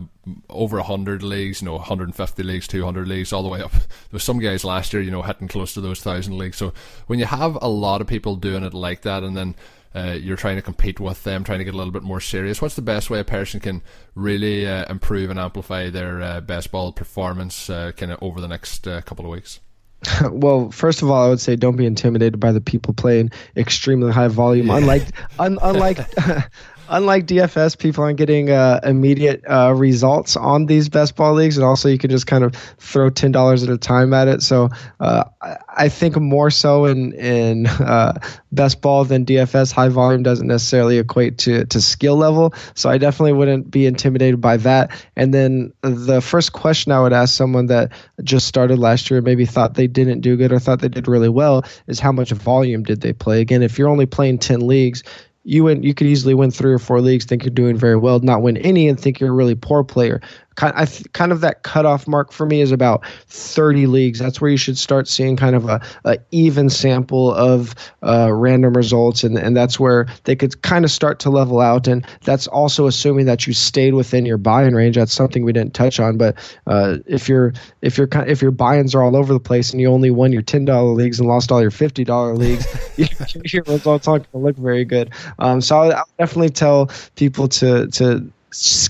over 0.50 0.82
hundred 0.82 1.24
leagues, 1.24 1.62
you 1.62 1.68
know, 1.68 1.76
150 1.76 2.44
leagues, 2.44 2.68
200 2.68 3.08
leagues, 3.08 3.32
all 3.32 3.44
the 3.44 3.50
way 3.50 3.62
up. 3.62 3.72
There 3.72 4.12
was 4.12 4.24
some 4.24 4.40
guys 4.40 4.66
last 4.66 4.92
year, 4.92 5.02
you 5.02 5.12
know, 5.12 5.22
hitting 5.22 5.48
close 5.48 5.74
to 5.76 5.82
those 5.82 6.02
thousand 6.02 6.38
leagues. 6.38 6.58
So 6.58 6.74
when 7.08 7.18
you 7.18 7.26
have 7.26 7.58
a 7.62 7.70
lot 7.70 8.02
of 8.02 8.08
people 8.08 8.36
doing 8.36 8.64
it 8.64 8.74
like 8.74 9.04
that, 9.04 9.24
and 9.24 9.38
then 9.38 9.56
uh, 9.96 10.18
you're 10.20 10.38
trying 10.38 10.56
to 10.56 10.62
compete 10.62 11.00
with 11.00 11.24
them, 11.24 11.44
trying 11.44 11.60
to 11.60 11.66
get 11.66 11.74
a 11.74 11.78
little 11.78 11.94
bit 11.94 12.04
more 12.04 12.20
serious. 12.20 12.62
What's 12.62 12.76
the 12.76 12.82
best 12.82 13.10
way 13.10 13.20
a 13.20 13.24
person 13.24 13.60
can 13.60 13.82
really 14.16 14.68
uh, 14.68 14.86
improve 14.90 15.30
and 15.30 15.40
amplify 15.40 15.90
their 15.90 16.22
uh, 16.22 16.42
best 16.42 16.72
ball 16.72 16.92
performance 16.92 17.70
uh, 17.70 17.92
kind 17.96 18.12
of 18.12 18.20
over 18.22 18.42
the 18.42 18.48
next 18.48 18.88
uh, 18.88 19.02
couple 19.02 19.26
of 19.26 19.32
weeks? 19.32 19.60
well, 20.32 20.70
first 20.72 21.02
of 21.02 21.10
all, 21.10 21.26
I 21.26 21.30
would 21.30 21.42
say 21.42 21.56
don't 21.56 21.76
be 21.76 21.86
intimidated 21.86 22.40
by 22.40 22.52
the 22.52 22.62
people 22.62 22.94
playing 22.94 23.32
extremely 23.56 24.12
high 24.12 24.28
volume. 24.28 24.70
Unlike, 24.70 25.08
un, 25.40 25.58
unlike, 25.62 26.00
unlike 26.90 27.26
DFS, 27.28 27.78
people 27.78 28.04
aren't 28.04 28.18
getting 28.18 28.50
uh, 28.50 28.80
immediate 28.84 29.44
uh, 29.48 29.74
results 29.76 30.36
on 30.36 30.66
these 30.66 30.90
best 30.90 31.16
ball 31.16 31.34
leagues, 31.34 31.58
and 31.58 31.66
also 31.66 31.90
you 31.90 31.98
can 31.98 32.10
just 32.10 32.28
kind 32.28 32.44
of 32.44 32.56
throw 32.78 33.10
ten 33.10 33.32
dollars 33.32 33.64
at 33.64 33.70
a 33.70 33.78
time 33.78 34.14
at 34.14 34.28
it. 34.28 34.42
So 34.42 34.70
uh, 35.00 35.24
I 35.42 35.90
think 35.90 36.18
more 36.18 36.50
so 36.50 36.86
in 36.86 37.14
in 37.14 37.68
uh, 37.68 38.20
best 38.52 38.82
ball 38.82 39.06
than 39.06 39.26
DFS. 39.26 39.72
High 39.72 39.90
volume 39.90 40.24
doesn't 40.24 40.48
necessarily 40.48 40.98
equate 40.98 41.38
to 41.40 41.66
to 41.66 41.82
skill 41.82 42.16
level, 42.16 42.54
so 42.74 42.90
I 42.90 42.98
definitely 42.98 43.34
wouldn't 43.34 43.70
be 43.70 43.86
intimidated 43.86 44.42
by 44.42 44.58
that. 44.58 44.92
And 45.16 45.34
then 45.34 45.74
the 45.82 46.22
first 46.22 46.54
question 46.54 46.92
I 46.92 47.02
would 47.02 47.14
ask 47.14 47.36
someone 47.36 47.68
that 47.68 47.92
just 48.24 48.48
started 48.48 48.80
last 48.80 49.10
year, 49.10 49.20
and 49.20 49.26
maybe 49.26 49.46
thought 49.46 49.76
they 49.76 49.88
didn't 49.88 50.22
do 50.22 50.38
good 50.38 50.52
or 50.52 50.60
thought 50.60 50.80
they 50.80 50.90
did 50.90 51.08
really 51.08 51.30
well, 51.30 51.64
is 51.88 52.00
how 52.00 52.12
much 52.12 52.32
volume 52.32 52.84
did 52.84 53.02
they 53.02 53.14
play? 53.14 53.42
Again, 53.42 53.64
if 53.64 53.78
you're 53.78 53.90
only 53.90 54.06
playing 54.06 54.40
ten 54.40 54.66
leagues, 54.66 55.04
you 55.48 55.64
win 55.64 55.82
you 55.82 55.94
could 55.94 56.08
easily 56.08 56.34
win 56.34 56.52
three 56.52 56.74
or 56.74 56.78
four 56.80 57.00
leagues 57.00 57.26
think 57.26 57.44
you're 57.44 57.50
doing 57.54 57.78
very 57.78 57.96
well 57.96 58.20
not 58.20 58.42
win 58.42 58.58
any 58.58 58.88
and 58.90 59.00
think 59.00 59.20
you're 59.20 59.30
a 59.30 59.34
really 59.34 59.56
poor 59.56 59.84
player 59.84 60.22
kind 60.58 61.32
of 61.32 61.42
that 61.42 61.64
cutoff 61.64 62.08
mark 62.08 62.32
for 62.32 62.46
me 62.46 62.62
is 62.62 62.72
about 62.72 63.06
30 63.28 63.86
leagues. 63.88 64.20
That's 64.20 64.42
where 64.42 64.50
you 64.50 64.58
should 64.58 64.78
start 64.78 65.08
seeing 65.08 65.38
kind 65.38 65.56
of 65.56 65.70
a, 65.70 65.80
a 66.04 66.18
even 66.32 66.70
sample 66.70 67.34
of 67.34 67.76
uh, 68.04 68.34
random 68.34 68.76
results, 68.76 69.24
and 69.24 69.38
and 69.38 69.56
that's 69.56 69.80
where 69.80 70.08
they 70.24 70.36
could 70.36 70.62
kind 70.64 70.84
of 70.84 70.92
start 70.92 71.20
to 71.20 71.30
level 71.30 71.62
out. 71.62 71.88
And 71.88 72.06
that's 72.24 72.48
also 72.48 72.88
assuming 72.88 73.28
that 73.28 73.46
you 73.46 73.54
stayed 73.54 73.94
within 73.94 74.26
your 74.26 74.38
buy-in 74.38 74.76
range. 74.76 74.96
That's 74.96 75.14
something 75.14 75.46
we 75.46 75.54
didn't 75.54 75.76
touch 75.76 76.00
on, 76.00 76.18
but 76.18 76.36
uh, 76.66 76.98
if 77.06 77.30
you're 77.30 77.54
if 77.82 77.98
you're 77.98 78.10
if 78.26 78.42
your 78.42 78.52
buy-ins 78.52 78.96
are 78.96 79.04
all 79.04 79.16
over 79.16 79.34
the 79.34 79.40
place 79.40 79.72
and 79.72 79.80
you 79.80 79.90
only 79.90 80.10
won 80.10 80.34
your 80.34 80.42
ten 80.42 80.66
dollar 80.66 80.90
leagues 80.90 81.20
and 81.20 81.30
lost 81.30 81.52
all 81.52 81.62
your 81.62 81.72
fifty 81.72 82.04
dollar 82.04 82.34
leagues, 82.36 82.66
your 83.54 83.64
results 83.64 84.08
aren't 84.08 84.32
going 84.32 84.42
to 84.42 84.48
look 84.48 84.58
very 84.58 84.86
good. 84.86 85.12
Um, 85.38 85.62
so 85.62 85.78
I'll 85.78 86.10
definitely 86.18 86.50
tell 86.50 86.90
people 87.16 87.48
to 87.50 87.88
to 87.88 88.32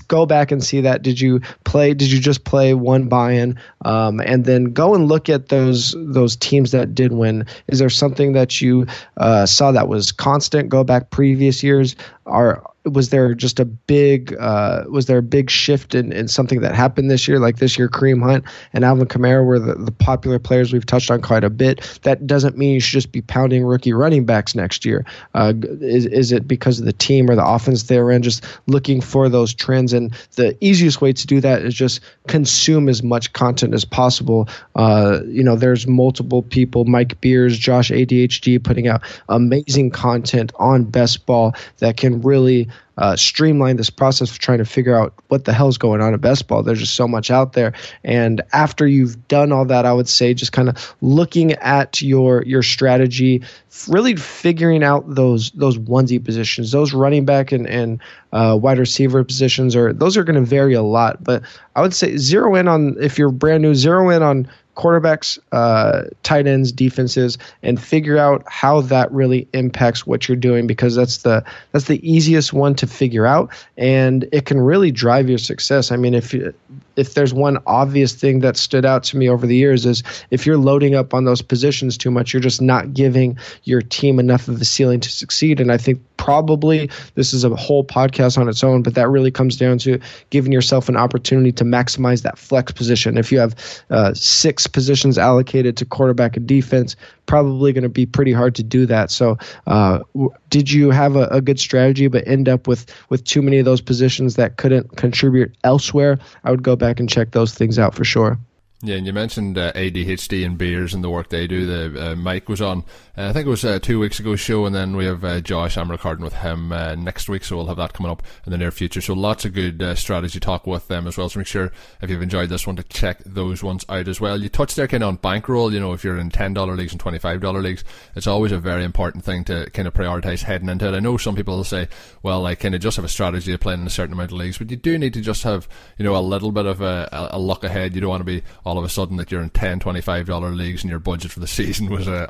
go 0.08 0.26
back 0.26 0.50
and 0.50 0.62
see 0.62 0.80
that. 0.80 1.02
Did 1.02 1.20
you 1.20 1.40
play? 1.64 1.94
Did 1.94 2.10
you 2.12 2.20
just 2.20 2.44
play 2.44 2.74
one 2.74 3.08
buy-in? 3.08 3.58
Um, 3.84 4.20
and 4.20 4.44
then 4.44 4.72
go 4.72 4.94
and 4.94 5.08
look 5.08 5.28
at 5.28 5.48
those 5.48 5.94
those 5.98 6.36
teams 6.36 6.70
that 6.72 6.94
did 6.94 7.12
win. 7.12 7.44
Is 7.66 7.78
there 7.78 7.90
something 7.90 8.32
that 8.32 8.60
you 8.60 8.86
uh, 9.16 9.46
saw 9.46 9.72
that 9.72 9.88
was 9.88 10.12
constant? 10.12 10.68
Go 10.68 10.84
back 10.84 11.10
previous 11.10 11.62
years. 11.62 11.96
Are 12.26 12.62
was 12.92 13.10
there 13.10 13.34
just 13.34 13.60
a 13.60 13.64
big 13.64 14.34
uh, 14.38 14.84
was 14.88 15.06
there 15.06 15.18
a 15.18 15.22
big 15.22 15.50
shift 15.50 15.94
in, 15.94 16.12
in 16.12 16.28
something 16.28 16.60
that 16.60 16.74
happened 16.74 17.10
this 17.10 17.28
year? 17.28 17.38
Like 17.38 17.56
this 17.56 17.78
year 17.78 17.88
Kareem 17.88 18.22
Hunt 18.22 18.44
and 18.72 18.84
Alvin 18.84 19.06
Kamara 19.06 19.44
were 19.44 19.58
the, 19.58 19.74
the 19.74 19.92
popular 19.92 20.38
players 20.38 20.72
we've 20.72 20.86
touched 20.86 21.10
on 21.10 21.22
quite 21.22 21.44
a 21.44 21.50
bit. 21.50 22.00
That 22.02 22.26
doesn't 22.26 22.56
mean 22.56 22.74
you 22.74 22.80
should 22.80 22.92
just 22.92 23.12
be 23.12 23.22
pounding 23.22 23.64
rookie 23.64 23.92
running 23.92 24.24
backs 24.24 24.54
next 24.54 24.84
year. 24.84 25.04
Uh, 25.34 25.52
is, 25.80 26.06
is 26.06 26.32
it 26.32 26.48
because 26.48 26.78
of 26.78 26.86
the 26.86 26.92
team 26.92 27.30
or 27.30 27.34
the 27.34 27.46
offense 27.46 27.84
they're 27.84 28.10
in? 28.10 28.22
Just 28.22 28.44
looking 28.66 29.00
for 29.00 29.28
those 29.28 29.54
trends. 29.54 29.92
And 29.92 30.14
the 30.36 30.56
easiest 30.60 31.00
way 31.00 31.12
to 31.12 31.26
do 31.26 31.40
that 31.40 31.62
is 31.62 31.74
just 31.74 32.00
consume 32.26 32.88
as 32.88 33.02
much 33.02 33.32
content 33.32 33.74
as 33.74 33.84
possible. 33.84 34.48
Uh, 34.74 35.20
you 35.26 35.42
know 35.42 35.56
there's 35.56 35.86
multiple 35.86 36.42
people 36.42 36.84
Mike 36.84 37.20
Beers 37.20 37.58
Josh 37.58 37.90
ADHD 37.90 38.62
putting 38.62 38.88
out 38.88 39.02
amazing 39.28 39.90
content 39.90 40.52
on 40.56 40.84
best 40.84 41.26
ball 41.26 41.54
that 41.78 41.96
can 41.96 42.20
really 42.22 42.68
uh, 42.98 43.14
streamline 43.14 43.76
this 43.76 43.90
process 43.90 44.30
of 44.30 44.38
trying 44.38 44.58
to 44.58 44.64
figure 44.64 44.96
out 44.96 45.14
what 45.28 45.44
the 45.44 45.52
hell's 45.52 45.78
going 45.78 46.00
on 46.00 46.14
at 46.14 46.20
best 46.20 46.48
ball. 46.48 46.62
There's 46.62 46.80
just 46.80 46.94
so 46.94 47.06
much 47.06 47.30
out 47.30 47.52
there, 47.52 47.72
and 48.02 48.42
after 48.52 48.86
you've 48.86 49.28
done 49.28 49.52
all 49.52 49.64
that, 49.66 49.86
I 49.86 49.92
would 49.92 50.08
say 50.08 50.34
just 50.34 50.52
kind 50.52 50.68
of 50.68 50.96
looking 51.00 51.52
at 51.52 52.02
your 52.02 52.42
your 52.42 52.62
strategy, 52.62 53.42
really 53.86 54.16
figuring 54.16 54.82
out 54.82 55.14
those 55.14 55.52
those 55.52 55.78
onesie 55.78 56.22
positions, 56.22 56.72
those 56.72 56.92
running 56.92 57.24
back 57.24 57.52
and 57.52 57.66
and 57.68 58.00
uh, 58.32 58.58
wide 58.60 58.78
receiver 58.78 59.22
positions, 59.22 59.76
or 59.76 59.92
those 59.92 60.16
are 60.16 60.24
going 60.24 60.34
to 60.34 60.48
vary 60.48 60.74
a 60.74 60.82
lot. 60.82 61.22
But 61.22 61.42
I 61.76 61.82
would 61.82 61.94
say 61.94 62.16
zero 62.16 62.54
in 62.56 62.66
on 62.66 62.96
if 63.00 63.16
you're 63.16 63.30
brand 63.30 63.62
new, 63.62 63.74
zero 63.74 64.10
in 64.10 64.22
on 64.22 64.48
quarterbacks, 64.78 65.38
uh, 65.52 66.04
tight 66.22 66.46
ends, 66.46 66.70
defenses, 66.72 67.36
and 67.62 67.82
figure 67.82 68.16
out 68.16 68.42
how 68.46 68.80
that 68.82 69.10
really 69.10 69.48
impacts 69.52 70.06
what 70.06 70.28
you're 70.28 70.36
doing 70.36 70.66
because 70.66 70.94
that's 70.94 71.18
the 71.18 71.44
that's 71.72 71.86
the 71.86 72.00
easiest 72.08 72.52
one 72.52 72.74
to 72.76 72.86
figure 72.86 73.26
out, 73.26 73.52
and 73.76 74.28
it 74.32 74.46
can 74.46 74.60
really 74.60 74.92
drive 74.92 75.28
your 75.28 75.38
success. 75.38 75.90
I 75.90 75.96
mean, 75.96 76.14
if 76.14 76.32
you, 76.32 76.54
if 76.98 77.14
there's 77.14 77.32
one 77.32 77.58
obvious 77.66 78.12
thing 78.12 78.40
that 78.40 78.56
stood 78.56 78.84
out 78.84 79.04
to 79.04 79.16
me 79.16 79.28
over 79.28 79.46
the 79.46 79.56
years 79.56 79.86
is 79.86 80.02
if 80.30 80.44
you're 80.44 80.58
loading 80.58 80.94
up 80.94 81.14
on 81.14 81.24
those 81.24 81.40
positions 81.40 81.96
too 81.96 82.10
much, 82.10 82.32
you're 82.32 82.40
just 82.40 82.60
not 82.60 82.92
giving 82.92 83.38
your 83.64 83.80
team 83.80 84.18
enough 84.18 84.48
of 84.48 84.60
a 84.60 84.64
ceiling 84.64 85.00
to 85.00 85.10
succeed. 85.10 85.60
And 85.60 85.70
I 85.70 85.76
think 85.76 86.00
probably 86.16 86.90
this 87.14 87.32
is 87.32 87.44
a 87.44 87.54
whole 87.54 87.84
podcast 87.84 88.36
on 88.36 88.48
its 88.48 88.62
own, 88.64 88.82
but 88.82 88.94
that 88.94 89.08
really 89.08 89.30
comes 89.30 89.56
down 89.56 89.78
to 89.78 89.98
giving 90.30 90.52
yourself 90.52 90.88
an 90.88 90.96
opportunity 90.96 91.52
to 91.52 91.64
maximize 91.64 92.22
that 92.22 92.36
flex 92.36 92.72
position. 92.72 93.16
If 93.16 93.30
you 93.30 93.38
have 93.38 93.54
uh, 93.90 94.12
six 94.14 94.66
positions 94.66 95.16
allocated 95.16 95.76
to 95.76 95.84
quarterback 95.84 96.36
and 96.36 96.46
defense, 96.46 96.96
probably 97.28 97.72
going 97.72 97.82
to 97.82 97.88
be 97.88 98.06
pretty 98.06 98.32
hard 98.32 98.56
to 98.56 98.62
do 98.64 98.86
that. 98.86 99.10
So, 99.12 99.38
uh, 99.68 100.00
did 100.48 100.72
you 100.72 100.90
have 100.90 101.14
a, 101.14 101.26
a, 101.26 101.40
good 101.40 101.60
strategy, 101.60 102.08
but 102.08 102.26
end 102.26 102.48
up 102.48 102.66
with 102.66 102.92
with 103.10 103.22
too 103.24 103.42
many 103.42 103.58
of 103.58 103.64
those 103.64 103.80
positions 103.80 104.34
that 104.36 104.56
couldn't 104.56 104.96
contribute 104.96 105.54
elsewhere? 105.62 106.18
I 106.44 106.50
would 106.50 106.62
go 106.62 106.74
back 106.74 106.87
and 107.00 107.08
check 107.08 107.30
those 107.32 107.54
things 107.54 107.78
out 107.78 107.94
for 107.94 108.04
sure. 108.04 108.38
Yeah, 108.80 108.94
and 108.94 109.06
you 109.06 109.12
mentioned 109.12 109.58
uh, 109.58 109.72
ADHD 109.72 110.46
and 110.46 110.56
beers 110.56 110.94
and 110.94 111.02
the 111.02 111.10
work 111.10 111.30
they 111.30 111.48
do. 111.48 111.66
The 111.66 112.12
uh, 112.12 112.14
Mike 112.14 112.48
was 112.48 112.60
on, 112.60 112.84
I 113.20 113.32
think 113.32 113.48
it 113.48 113.50
was 113.50 113.64
uh, 113.64 113.80
two 113.80 113.98
weeks 113.98 114.20
ago 114.20 114.36
show, 114.36 114.64
and 114.64 114.72
then 114.72 114.94
we 114.94 115.04
have 115.04 115.24
uh, 115.24 115.40
Josh. 115.40 115.76
I'm 115.76 115.90
recording 115.90 116.22
with 116.22 116.34
him 116.34 116.70
uh, 116.70 116.94
next 116.94 117.28
week, 117.28 117.42
so 117.42 117.56
we'll 117.56 117.66
have 117.66 117.78
that 117.78 117.92
coming 117.92 118.12
up 118.12 118.22
in 118.46 118.52
the 118.52 118.58
near 118.58 118.70
future. 118.70 119.00
So 119.00 119.12
lots 119.12 119.44
of 119.44 119.54
good 119.54 119.98
strategy 119.98 120.38
talk 120.38 120.68
with 120.68 120.86
them 120.86 121.08
as 121.08 121.18
well. 121.18 121.28
So 121.28 121.40
make 121.40 121.48
sure 121.48 121.72
if 122.00 122.10
you've 122.10 122.22
enjoyed 122.22 122.48
this 122.48 122.64
one 122.64 122.76
to 122.76 122.84
check 122.84 123.18
those 123.26 123.60
ones 123.60 123.84
out 123.88 124.06
as 124.06 124.20
well. 124.20 124.40
You 124.40 124.48
touched 124.48 124.76
there 124.76 124.86
kind 124.86 125.02
of 125.02 125.08
on 125.08 125.16
bankroll. 125.16 125.72
You 125.72 125.80
know, 125.80 125.94
if 125.94 126.04
you're 126.04 126.16
in 126.16 126.30
ten 126.30 126.54
dollar 126.54 126.76
leagues 126.76 126.92
and 126.92 127.00
twenty 127.00 127.18
five 127.18 127.40
dollar 127.40 127.60
leagues, 127.60 127.82
it's 128.14 128.28
always 128.28 128.52
a 128.52 128.58
very 128.58 128.84
important 128.84 129.24
thing 129.24 129.42
to 129.46 129.68
kind 129.70 129.88
of 129.88 129.94
prioritize 129.94 130.44
heading 130.44 130.68
into 130.68 130.86
it. 130.86 130.94
I 130.94 131.00
know 131.00 131.16
some 131.16 131.34
people 131.34 131.56
will 131.56 131.64
say, 131.64 131.88
well, 132.22 132.46
I 132.46 132.54
kind 132.54 132.76
of 132.76 132.80
just 132.80 132.98
have 132.98 133.04
a 133.04 133.08
strategy 133.08 133.52
of 133.52 133.58
playing 133.58 133.80
in 133.80 133.86
a 133.88 133.90
certain 133.90 134.12
amount 134.12 134.30
of 134.30 134.38
leagues, 134.38 134.58
but 134.58 134.70
you 134.70 134.76
do 134.76 134.96
need 134.96 135.14
to 135.14 135.20
just 135.20 135.42
have 135.42 135.68
you 135.96 136.04
know 136.04 136.16
a 136.16 136.22
little 136.22 136.52
bit 136.52 136.66
of 136.66 136.80
a, 136.80 137.08
a, 137.32 137.38
luck 137.40 137.64
ahead. 137.64 137.96
You 137.96 138.00
don't 138.00 138.10
want 138.10 138.20
to 138.20 138.24
be 138.24 138.44
all 138.64 138.78
of 138.78 138.84
a 138.84 138.88
sudden 138.88 139.16
that 139.16 139.32
you're 139.32 139.42
in 139.42 139.50
10 139.50 139.80
$25 139.80 140.56
leagues 140.56 140.84
and 140.84 140.90
your 140.90 141.00
budget 141.00 141.32
for 141.32 141.40
the 141.40 141.46
season 141.48 141.90
was 141.90 142.06
uh, 142.06 142.28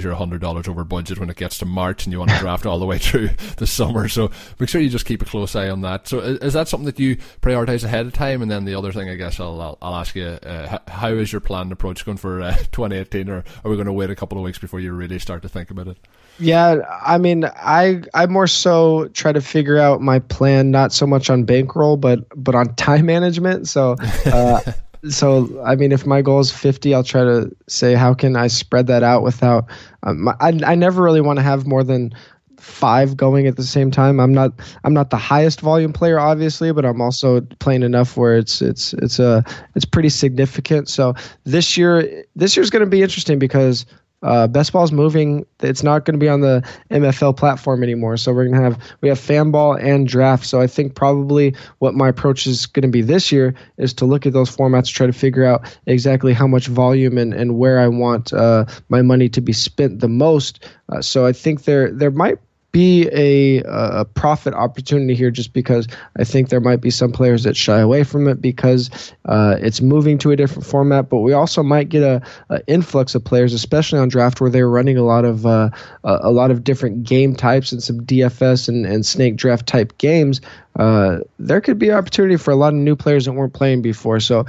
$150, 0.00 0.02
you're 0.02 0.14
$100 0.14 0.68
over 0.68 0.84
budget 0.84 1.18
when 1.18 1.30
it 1.30 1.36
gets 1.36 1.58
to 1.58 1.66
March 1.66 2.04
and 2.04 2.12
you 2.12 2.18
want 2.18 2.30
to 2.30 2.38
draft 2.38 2.66
all 2.66 2.78
the 2.78 2.86
way 2.86 2.98
through 3.04 3.30
the 3.56 3.66
summer. 3.66 4.08
So 4.08 4.30
make 4.58 4.68
sure 4.68 4.80
you 4.80 4.90
just 4.90 5.06
keep 5.06 5.22
a 5.22 5.24
close 5.24 5.54
eye 5.54 5.68
on 5.68 5.82
that. 5.82 6.08
So 6.08 6.20
is, 6.20 6.38
is 6.38 6.52
that 6.54 6.68
something 6.68 6.86
that 6.86 6.98
you 6.98 7.16
prioritize 7.42 7.84
ahead 7.84 8.06
of 8.06 8.12
time? 8.12 8.42
And 8.42 8.50
then 8.50 8.64
the 8.64 8.74
other 8.74 8.92
thing, 8.92 9.08
I 9.08 9.14
guess 9.14 9.40
I'll, 9.40 9.60
I'll, 9.60 9.78
I'll 9.82 9.94
ask 9.96 10.14
you, 10.14 10.26
uh, 10.26 10.78
how 10.88 11.08
is 11.08 11.32
your 11.32 11.40
planned 11.40 11.72
approach 11.72 12.04
going 12.04 12.18
for 12.18 12.42
uh, 12.42 12.56
2018 12.72 13.28
or 13.28 13.44
are 13.64 13.70
we 13.70 13.76
going 13.76 13.86
to 13.86 13.92
wait 13.92 14.10
a 14.10 14.16
couple 14.16 14.38
of 14.38 14.44
weeks 14.44 14.58
before 14.58 14.80
you 14.80 14.92
really 14.92 15.18
start 15.18 15.42
to 15.42 15.48
think 15.48 15.70
about 15.70 15.88
it? 15.88 15.98
Yeah, 16.38 16.80
I 17.04 17.18
mean, 17.18 17.44
I 17.44 18.02
I 18.12 18.26
more 18.26 18.48
so 18.48 19.08
try 19.08 19.30
to 19.30 19.40
figure 19.40 19.78
out 19.78 20.00
my 20.00 20.18
plan, 20.18 20.72
not 20.72 20.92
so 20.92 21.06
much 21.06 21.30
on 21.30 21.44
bankroll, 21.44 21.96
but 21.96 22.24
but 22.34 22.56
on 22.56 22.74
time 22.74 23.06
management. 23.14 23.68
So 23.68 23.94
uh, 24.26 24.60
so 25.08 25.62
I 25.64 25.76
mean, 25.76 25.92
if 25.92 26.06
my 26.06 26.22
goal 26.22 26.40
is 26.40 26.50
50, 26.50 26.94
I'll 26.94 27.02
try 27.02 27.24
to 27.24 27.50
say 27.68 27.94
how 27.94 28.14
can 28.14 28.36
I 28.36 28.46
spread 28.46 28.86
that 28.86 29.02
out 29.02 29.22
without. 29.22 29.66
Um, 30.02 30.28
I 30.28 30.58
I 30.64 30.74
never 30.74 31.02
really 31.02 31.20
want 31.20 31.38
to 31.38 31.42
have 31.42 31.66
more 31.66 31.84
than 31.84 32.14
five 32.58 33.16
going 33.16 33.46
at 33.46 33.56
the 33.56 33.62
same 33.62 33.90
time. 33.90 34.18
I'm 34.18 34.32
not 34.32 34.52
I'm 34.84 34.94
not 34.94 35.10
the 35.10 35.16
highest 35.16 35.60
volume 35.60 35.92
player, 35.92 36.18
obviously, 36.18 36.72
but 36.72 36.84
I'm 36.84 37.00
also 37.00 37.42
playing 37.58 37.82
enough 37.82 38.16
where 38.16 38.36
it's 38.36 38.62
it's 38.62 38.94
it's 38.94 39.18
a 39.18 39.44
it's 39.74 39.84
pretty 39.84 40.08
significant. 40.08 40.88
So 40.88 41.14
this 41.44 41.76
year 41.76 42.24
this 42.34 42.56
year's 42.56 42.70
going 42.70 42.84
to 42.84 42.90
be 42.90 43.02
interesting 43.02 43.38
because 43.38 43.84
uh, 44.24 44.46
best 44.48 44.72
ball's 44.72 44.90
moving. 44.90 45.46
It's 45.60 45.82
not 45.82 46.04
going 46.04 46.14
to 46.14 46.18
be 46.18 46.28
on 46.28 46.40
the 46.40 46.66
MFL 46.90 47.36
platform 47.36 47.82
anymore. 47.82 48.16
So 48.16 48.32
we're 48.32 48.48
going 48.48 48.56
to 48.56 48.62
have 48.62 48.78
we 49.02 49.08
have 49.08 49.18
Fanball 49.18 49.80
and 49.80 50.08
draft. 50.08 50.46
So 50.46 50.60
I 50.60 50.66
think 50.66 50.94
probably 50.94 51.54
what 51.78 51.94
my 51.94 52.08
approach 52.08 52.46
is 52.46 52.66
going 52.66 52.82
to 52.82 52.88
be 52.88 53.02
this 53.02 53.30
year 53.30 53.54
is 53.76 53.92
to 53.94 54.06
look 54.06 54.26
at 54.26 54.32
those 54.32 54.54
formats, 54.54 54.92
try 54.92 55.06
to 55.06 55.12
figure 55.12 55.44
out 55.44 55.78
exactly 55.86 56.32
how 56.32 56.46
much 56.46 56.66
volume 56.66 57.18
and, 57.18 57.34
and 57.34 57.58
where 57.58 57.78
I 57.78 57.88
want 57.88 58.32
uh, 58.32 58.64
my 58.88 59.02
money 59.02 59.28
to 59.28 59.40
be 59.40 59.52
spent 59.52 60.00
the 60.00 60.08
most. 60.08 60.66
Uh, 60.88 61.02
so 61.02 61.26
I 61.26 61.32
think 61.32 61.64
there 61.64 61.92
there 61.92 62.10
might 62.10 62.38
be 62.74 63.08
a, 63.12 63.62
a 63.64 64.04
profit 64.04 64.52
opportunity 64.52 65.14
here 65.14 65.30
just 65.30 65.52
because 65.52 65.86
I 66.18 66.24
think 66.24 66.48
there 66.48 66.60
might 66.60 66.80
be 66.80 66.90
some 66.90 67.12
players 67.12 67.44
that 67.44 67.56
shy 67.56 67.78
away 67.78 68.02
from 68.02 68.26
it 68.26 68.42
because 68.42 68.90
uh, 69.26 69.56
it's 69.60 69.80
moving 69.80 70.18
to 70.18 70.32
a 70.32 70.36
different 70.36 70.66
format. 70.66 71.08
But 71.08 71.18
we 71.18 71.32
also 71.32 71.62
might 71.62 71.88
get 71.88 72.02
a, 72.02 72.20
a 72.50 72.66
influx 72.66 73.14
of 73.14 73.22
players, 73.22 73.52
especially 73.54 74.00
on 74.00 74.08
draft 74.08 74.40
where 74.40 74.50
they're 74.50 74.68
running 74.68 74.98
a 74.98 75.04
lot 75.04 75.24
of 75.24 75.46
uh, 75.46 75.70
a 76.02 76.32
lot 76.32 76.50
of 76.50 76.64
different 76.64 77.04
game 77.04 77.36
types 77.36 77.70
and 77.70 77.80
some 77.80 78.00
DFS 78.00 78.68
and, 78.68 78.84
and 78.86 79.06
snake 79.06 79.36
draft 79.36 79.68
type 79.68 79.96
games. 79.98 80.40
Uh, 80.76 81.18
there 81.38 81.60
could 81.60 81.78
be 81.78 81.92
opportunity 81.92 82.36
for 82.36 82.50
a 82.50 82.56
lot 82.56 82.72
of 82.72 82.80
new 82.80 82.96
players 82.96 83.26
that 83.26 83.34
weren't 83.34 83.52
playing 83.52 83.82
before. 83.82 84.18
So 84.18 84.44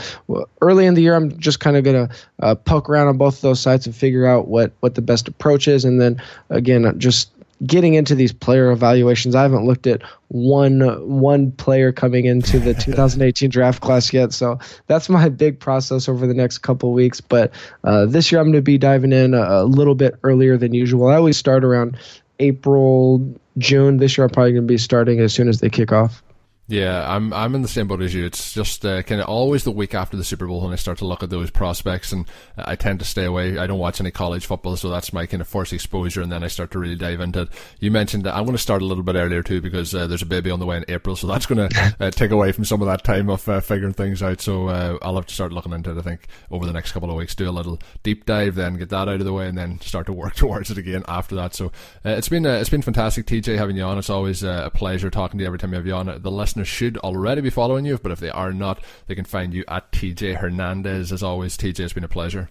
early 0.61 0.87
in 0.87 0.95
the 0.95 1.03
year, 1.03 1.13
I'm 1.13 1.37
just 1.37 1.59
kind 1.59 1.77
of 1.77 1.83
gonna 1.83 2.09
uh, 2.41 2.55
poke 2.55 2.89
around 2.89 3.07
on 3.07 3.17
both 3.19 3.35
of 3.35 3.41
those 3.41 3.59
sites 3.59 3.85
and 3.85 3.95
figure 3.95 4.25
out 4.25 4.47
what 4.47 4.73
what 4.79 4.95
the 4.95 5.03
best 5.03 5.27
approach 5.27 5.67
is, 5.67 5.85
and 5.85 6.01
then 6.01 6.19
again, 6.49 6.91
just 6.97 7.29
getting 7.65 7.93
into 7.93 8.15
these 8.15 8.33
player 8.33 8.71
evaluations. 8.71 9.35
I 9.35 9.41
haven't 9.41 9.65
looked 9.65 9.87
at 9.87 10.01
one 10.27 10.81
one 11.07 11.51
player 11.53 11.91
coming 11.91 12.25
into 12.25 12.59
the 12.59 12.73
2018 12.79 13.49
draft 13.49 13.81
class 13.81 14.11
yet, 14.11 14.33
so 14.33 14.59
that's 14.87 15.09
my 15.09 15.29
big 15.29 15.59
process 15.59 16.09
over 16.09 16.27
the 16.27 16.33
next 16.33 16.59
couple 16.59 16.91
weeks. 16.91 17.21
But 17.21 17.53
uh, 17.83 18.05
this 18.05 18.31
year 18.31 18.41
I'm 18.41 18.47
going 18.47 18.53
to 18.53 18.61
be 18.61 18.77
diving 18.77 19.13
in 19.13 19.33
a, 19.33 19.41
a, 19.41 19.63
little 19.65 19.95
bit 19.95 20.15
earlier 20.23 20.57
than 20.57 20.73
usual. 20.73 21.07
I 21.07 21.15
always 21.15 21.37
start 21.37 21.63
around 21.63 21.97
April, 22.39 23.25
June. 23.57 23.97
This 23.97 24.17
year 24.17 24.25
I'm 24.25 24.31
probably 24.31 24.53
going 24.53 24.67
to 24.67 24.73
be 24.73 24.77
starting 24.77 25.19
as 25.19 25.33
soon 25.33 25.47
as 25.47 25.59
they 25.59 25.69
kick 25.69 25.91
off. 25.91 26.21
Yeah, 26.67 27.07
I'm 27.07 27.31
I'm 27.31 27.53
in 27.53 27.61
the 27.61 27.67
same 27.67 27.87
boat 27.87 28.01
as 28.01 28.15
you. 28.15 28.25
It's 28.25 28.51
just 28.51 28.83
uh, 28.83 29.03
kind 29.03 29.21
of 29.21 29.27
always 29.27 29.63
the 29.65 29.71
week 29.71 29.93
after 29.93 30.17
the 30.17 30.23
Super 30.23 30.47
Bowl 30.47 30.61
when 30.61 30.73
I 30.73 30.77
start 30.77 30.97
to 30.97 31.05
look 31.05 31.21
at 31.21 31.29
those 31.29 31.51
prospects, 31.51 32.11
and 32.11 32.25
I 32.57 32.75
tend 32.75 32.97
to 32.99 33.05
stay 33.05 33.25
away. 33.25 33.59
I 33.59 33.67
don't 33.67 33.77
watch 33.77 33.99
any 34.01 34.09
college 34.09 34.47
football, 34.47 34.75
so 34.75 34.89
that's 34.89 35.13
my 35.13 35.27
kind 35.27 35.41
of 35.41 35.47
first 35.47 35.73
exposure, 35.73 36.23
and 36.23 36.31
then 36.31 36.43
I 36.43 36.47
start 36.47 36.71
to 36.71 36.79
really 36.79 36.95
dive 36.95 37.19
into 37.19 37.41
it. 37.43 37.49
You 37.79 37.91
mentioned 37.91 38.23
that 38.23 38.33
I'm 38.35 38.45
going 38.45 38.57
to 38.57 38.61
start 38.61 38.81
a 38.81 38.85
little 38.85 39.03
bit 39.03 39.15
earlier 39.15 39.43
too 39.43 39.61
because 39.61 39.93
uh, 39.93 40.07
there's 40.07 40.23
a 40.23 40.25
baby 40.25 40.49
on 40.49 40.59
the 40.59 40.65
way 40.65 40.77
in 40.77 40.85
April, 40.87 41.15
so 41.15 41.27
that's 41.27 41.45
going 41.45 41.69
to 41.69 41.95
uh, 41.99 42.09
take 42.09 42.31
away 42.31 42.51
from 42.51 42.65
some 42.65 42.81
of 42.81 42.87
that 42.87 43.03
time 43.03 43.29
of 43.29 43.47
uh, 43.47 43.59
figuring 43.59 43.93
things 43.93 44.23
out. 44.23 44.41
So 44.41 44.69
uh, 44.69 44.97
I'll 45.03 45.17
have 45.17 45.27
to 45.27 45.33
start 45.35 45.53
looking 45.53 45.71
into 45.71 45.91
it. 45.91 45.99
I 45.99 46.01
think 46.01 46.25
over 46.49 46.65
the 46.65 46.73
next 46.73 46.93
couple 46.93 47.11
of 47.11 47.15
weeks, 47.15 47.35
do 47.35 47.47
a 47.47 47.51
little 47.51 47.79
deep 48.01 48.25
dive, 48.25 48.55
then 48.55 48.77
get 48.77 48.89
that 48.89 49.07
out 49.07 49.19
of 49.19 49.25
the 49.25 49.33
way, 49.33 49.47
and 49.47 49.55
then 49.55 49.79
start 49.81 50.07
to 50.07 50.13
work 50.13 50.33
towards 50.35 50.71
it 50.71 50.79
again 50.79 51.03
after 51.07 51.35
that. 51.35 51.53
So 51.53 51.67
uh, 52.03 52.09
it's 52.09 52.29
been 52.29 52.47
it's 52.47 52.71
been 52.71 52.81
fantastic, 52.81 53.27
TJ, 53.27 53.55
having 53.55 53.77
you 53.77 53.83
on. 53.83 53.99
It's 53.99 54.09
always 54.09 54.41
a 54.41 54.71
pleasure 54.73 55.11
talking 55.11 55.37
to 55.37 55.43
you 55.43 55.45
every 55.47 55.59
time 55.59 55.69
you 55.69 55.75
have 55.75 55.85
you 55.85 55.93
on. 55.93 56.07
The 56.07 56.31
listeners 56.55 56.67
should 56.69 56.97
already 56.99 57.41
be 57.41 57.49
following 57.49 57.83
you, 57.85 57.97
but 57.97 58.13
if 58.13 58.19
they 58.21 58.29
are 58.29 58.53
not, 58.53 58.81
they 59.07 59.15
can 59.15 59.25
find 59.25 59.53
you 59.53 59.65
at 59.67 59.91
TJ 59.91 60.37
Hernandez. 60.37 61.11
As 61.11 61.21
always, 61.21 61.57
TJ, 61.57 61.81
it's 61.81 61.93
been 61.93 62.05
a 62.05 62.07
pleasure. 62.07 62.49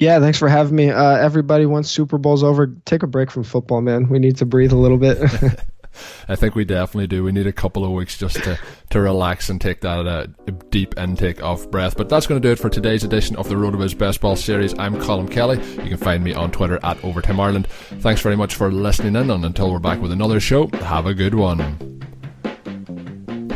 Yeah, 0.00 0.18
thanks 0.18 0.38
for 0.38 0.48
having 0.48 0.74
me. 0.74 0.90
Uh, 0.90 1.16
everybody, 1.16 1.64
once 1.64 1.88
Super 1.88 2.18
Bowl's 2.18 2.42
over, 2.42 2.66
take 2.84 3.04
a 3.04 3.06
break 3.06 3.30
from 3.30 3.44
football, 3.44 3.80
man. 3.80 4.08
We 4.08 4.18
need 4.18 4.36
to 4.38 4.46
breathe 4.46 4.72
a 4.72 4.76
little 4.76 4.98
bit. 4.98 5.18
I 6.28 6.34
think 6.34 6.56
we 6.56 6.64
definitely 6.64 7.06
do. 7.06 7.22
We 7.22 7.32
need 7.32 7.46
a 7.46 7.52
couple 7.52 7.84
of 7.84 7.92
weeks 7.92 8.18
just 8.18 8.42
to, 8.42 8.58
to 8.90 9.00
relax 9.00 9.48
and 9.48 9.60
take 9.60 9.80
that 9.82 10.06
uh, 10.06 10.26
deep 10.70 10.98
intake 10.98 11.40
of 11.40 11.70
breath. 11.70 11.96
But 11.96 12.08
that's 12.08 12.26
going 12.26 12.42
to 12.42 12.46
do 12.46 12.52
it 12.52 12.58
for 12.58 12.68
today's 12.68 13.04
edition 13.04 13.36
of 13.36 13.48
the 13.48 13.56
Road 13.56 13.74
RotoViz 13.74 13.96
Best 13.96 14.20
Ball 14.20 14.36
Series. 14.36 14.76
I'm 14.78 15.00
Colin 15.00 15.28
Kelly. 15.28 15.64
You 15.82 15.88
can 15.88 15.96
find 15.96 16.22
me 16.22 16.34
on 16.34 16.50
Twitter 16.50 16.78
at 16.82 17.02
Overtime 17.02 17.40
Ireland. 17.40 17.68
Thanks 17.68 18.20
very 18.20 18.36
much 18.36 18.56
for 18.56 18.70
listening 18.70 19.14
in, 19.14 19.30
and 19.30 19.44
until 19.44 19.72
we're 19.72 19.78
back 19.78 20.00
with 20.02 20.12
another 20.12 20.40
show, 20.40 20.66
have 20.82 21.06
a 21.06 21.14
good 21.14 21.34
one. 21.34 21.95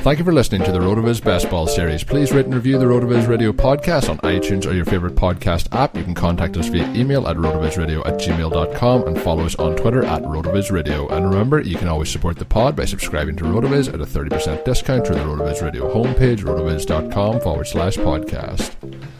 Thank 0.02 0.18
you 0.18 0.24
for 0.24 0.32
listening 0.32 0.64
to 0.64 0.72
the 0.72 0.78
RotoViz 0.78 1.22
Best 1.22 1.50
Ball 1.50 1.66
series. 1.66 2.02
Please 2.02 2.32
rate 2.32 2.46
and 2.46 2.54
review 2.54 2.78
the 2.78 2.86
RotoViz 2.86 3.28
Radio 3.28 3.52
podcast 3.52 4.08
on 4.08 4.16
iTunes 4.20 4.66
or 4.66 4.72
your 4.72 4.86
favorite 4.86 5.14
podcast 5.14 5.68
app. 5.76 5.94
You 5.94 6.02
can 6.02 6.14
contact 6.14 6.56
us 6.56 6.68
via 6.68 6.90
email 6.94 7.28
at 7.28 7.36
rotovizradio 7.36 8.06
at 8.06 8.14
gmail.com 8.14 9.06
and 9.06 9.20
follow 9.20 9.44
us 9.44 9.56
on 9.56 9.76
Twitter 9.76 10.02
at 10.02 10.22
RotoVizRadio. 10.22 11.12
And 11.12 11.28
remember, 11.28 11.60
you 11.60 11.76
can 11.76 11.88
always 11.88 12.08
support 12.10 12.38
the 12.38 12.46
pod 12.46 12.76
by 12.76 12.86
subscribing 12.86 13.36
to 13.36 13.44
RotoViz 13.44 13.92
at 13.92 14.00
a 14.00 14.06
30% 14.06 14.64
discount 14.64 15.06
through 15.06 15.16
the 15.16 15.22
RotoViz 15.22 15.62
Radio 15.62 15.94
homepage, 15.94 16.38
rotoviz.com 16.44 17.40
forward 17.40 17.66
slash 17.66 17.96
podcast. 17.98 19.19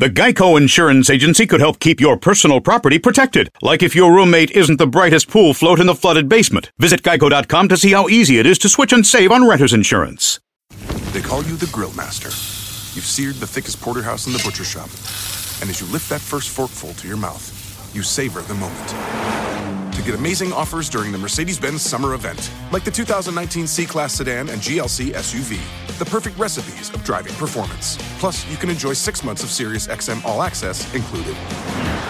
The 0.00 0.10
Geico 0.10 0.60
Insurance 0.60 1.08
Agency 1.08 1.46
could 1.46 1.60
help 1.60 1.78
keep 1.78 2.00
your 2.00 2.16
personal 2.16 2.60
property 2.60 2.98
protected, 2.98 3.48
like 3.62 3.80
if 3.80 3.94
your 3.94 4.12
roommate 4.12 4.50
isn't 4.50 4.80
the 4.80 4.88
brightest 4.88 5.28
pool 5.28 5.54
float 5.54 5.78
in 5.78 5.86
the 5.86 5.94
flooded 5.94 6.28
basement. 6.28 6.72
Visit 6.80 7.02
geico.com 7.02 7.68
to 7.68 7.76
see 7.76 7.92
how 7.92 8.08
easy 8.08 8.40
it 8.40 8.44
is 8.44 8.58
to 8.58 8.68
switch 8.68 8.92
and 8.92 9.06
save 9.06 9.30
on 9.30 9.46
renter's 9.46 9.72
insurance. 9.72 10.40
They 11.12 11.20
call 11.20 11.44
you 11.44 11.54
the 11.54 11.70
Grill 11.72 11.92
Master. 11.92 12.26
You've 12.96 13.06
seared 13.06 13.36
the 13.36 13.46
thickest 13.46 13.80
porterhouse 13.80 14.26
in 14.26 14.32
the 14.32 14.42
butcher 14.44 14.64
shop. 14.64 14.90
And 15.60 15.70
as 15.70 15.80
you 15.80 15.86
lift 15.92 16.08
that 16.08 16.20
first 16.20 16.48
forkful 16.48 16.94
to 16.94 17.06
your 17.06 17.16
mouth, 17.16 17.94
you 17.94 18.02
savor 18.02 18.42
the 18.42 18.54
moment. 18.54 19.94
To 19.94 20.02
get 20.02 20.16
amazing 20.16 20.52
offers 20.52 20.88
during 20.88 21.12
the 21.12 21.18
Mercedes 21.18 21.60
Benz 21.60 21.82
summer 21.82 22.14
event, 22.14 22.50
like 22.72 22.82
the 22.82 22.90
2019 22.90 23.68
C 23.68 23.86
Class 23.86 24.14
sedan 24.14 24.48
and 24.48 24.60
GLC 24.60 25.12
SUV, 25.12 25.60
the 25.98 26.04
perfect 26.04 26.38
recipes 26.38 26.90
of 26.90 27.04
driving 27.04 27.34
performance. 27.34 27.96
Plus, 28.18 28.46
you 28.48 28.56
can 28.56 28.70
enjoy 28.70 28.92
six 28.92 29.22
months 29.22 29.42
of 29.42 29.50
Sirius 29.50 29.86
XM 29.86 30.24
All 30.24 30.42
Access 30.42 30.92
included. 30.94 31.36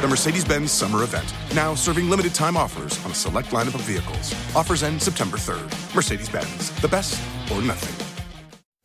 The 0.00 0.08
Mercedes 0.08 0.44
Benz 0.44 0.72
summer 0.72 1.02
event, 1.02 1.32
now 1.54 1.74
serving 1.74 2.10
limited 2.10 2.34
time 2.34 2.56
offers 2.56 3.02
on 3.04 3.10
a 3.10 3.14
select 3.14 3.48
lineup 3.48 3.74
of 3.74 3.82
vehicles. 3.82 4.34
Offers 4.54 4.82
end 4.82 5.02
September 5.02 5.36
3rd. 5.36 5.94
Mercedes 5.94 6.28
Benz, 6.28 6.70
the 6.80 6.88
best 6.88 7.20
or 7.52 7.62
nothing. 7.62 8.06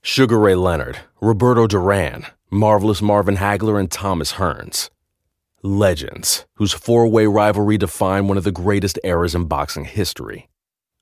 Sugar 0.02 0.40
Ray 0.40 0.56
Leonard, 0.56 1.00
Roberto 1.22 1.68
Duran, 1.68 2.26
Marvelous 2.50 3.02
Marvin 3.02 3.36
Hagler, 3.36 3.80
and 3.80 3.92
Thomas 3.92 4.34
Hearns. 4.34 4.90
Legends, 5.62 6.46
whose 6.56 6.74
four 6.74 7.06
way 7.08 7.26
rivalry 7.26 7.78
defined 7.78 8.30
one 8.30 8.38
of 8.38 8.46
the 8.46 8.52
greatest 8.52 8.98
eras 9.04 9.36
in 9.36 9.46
boxing 9.46 9.84
history. 9.84 10.48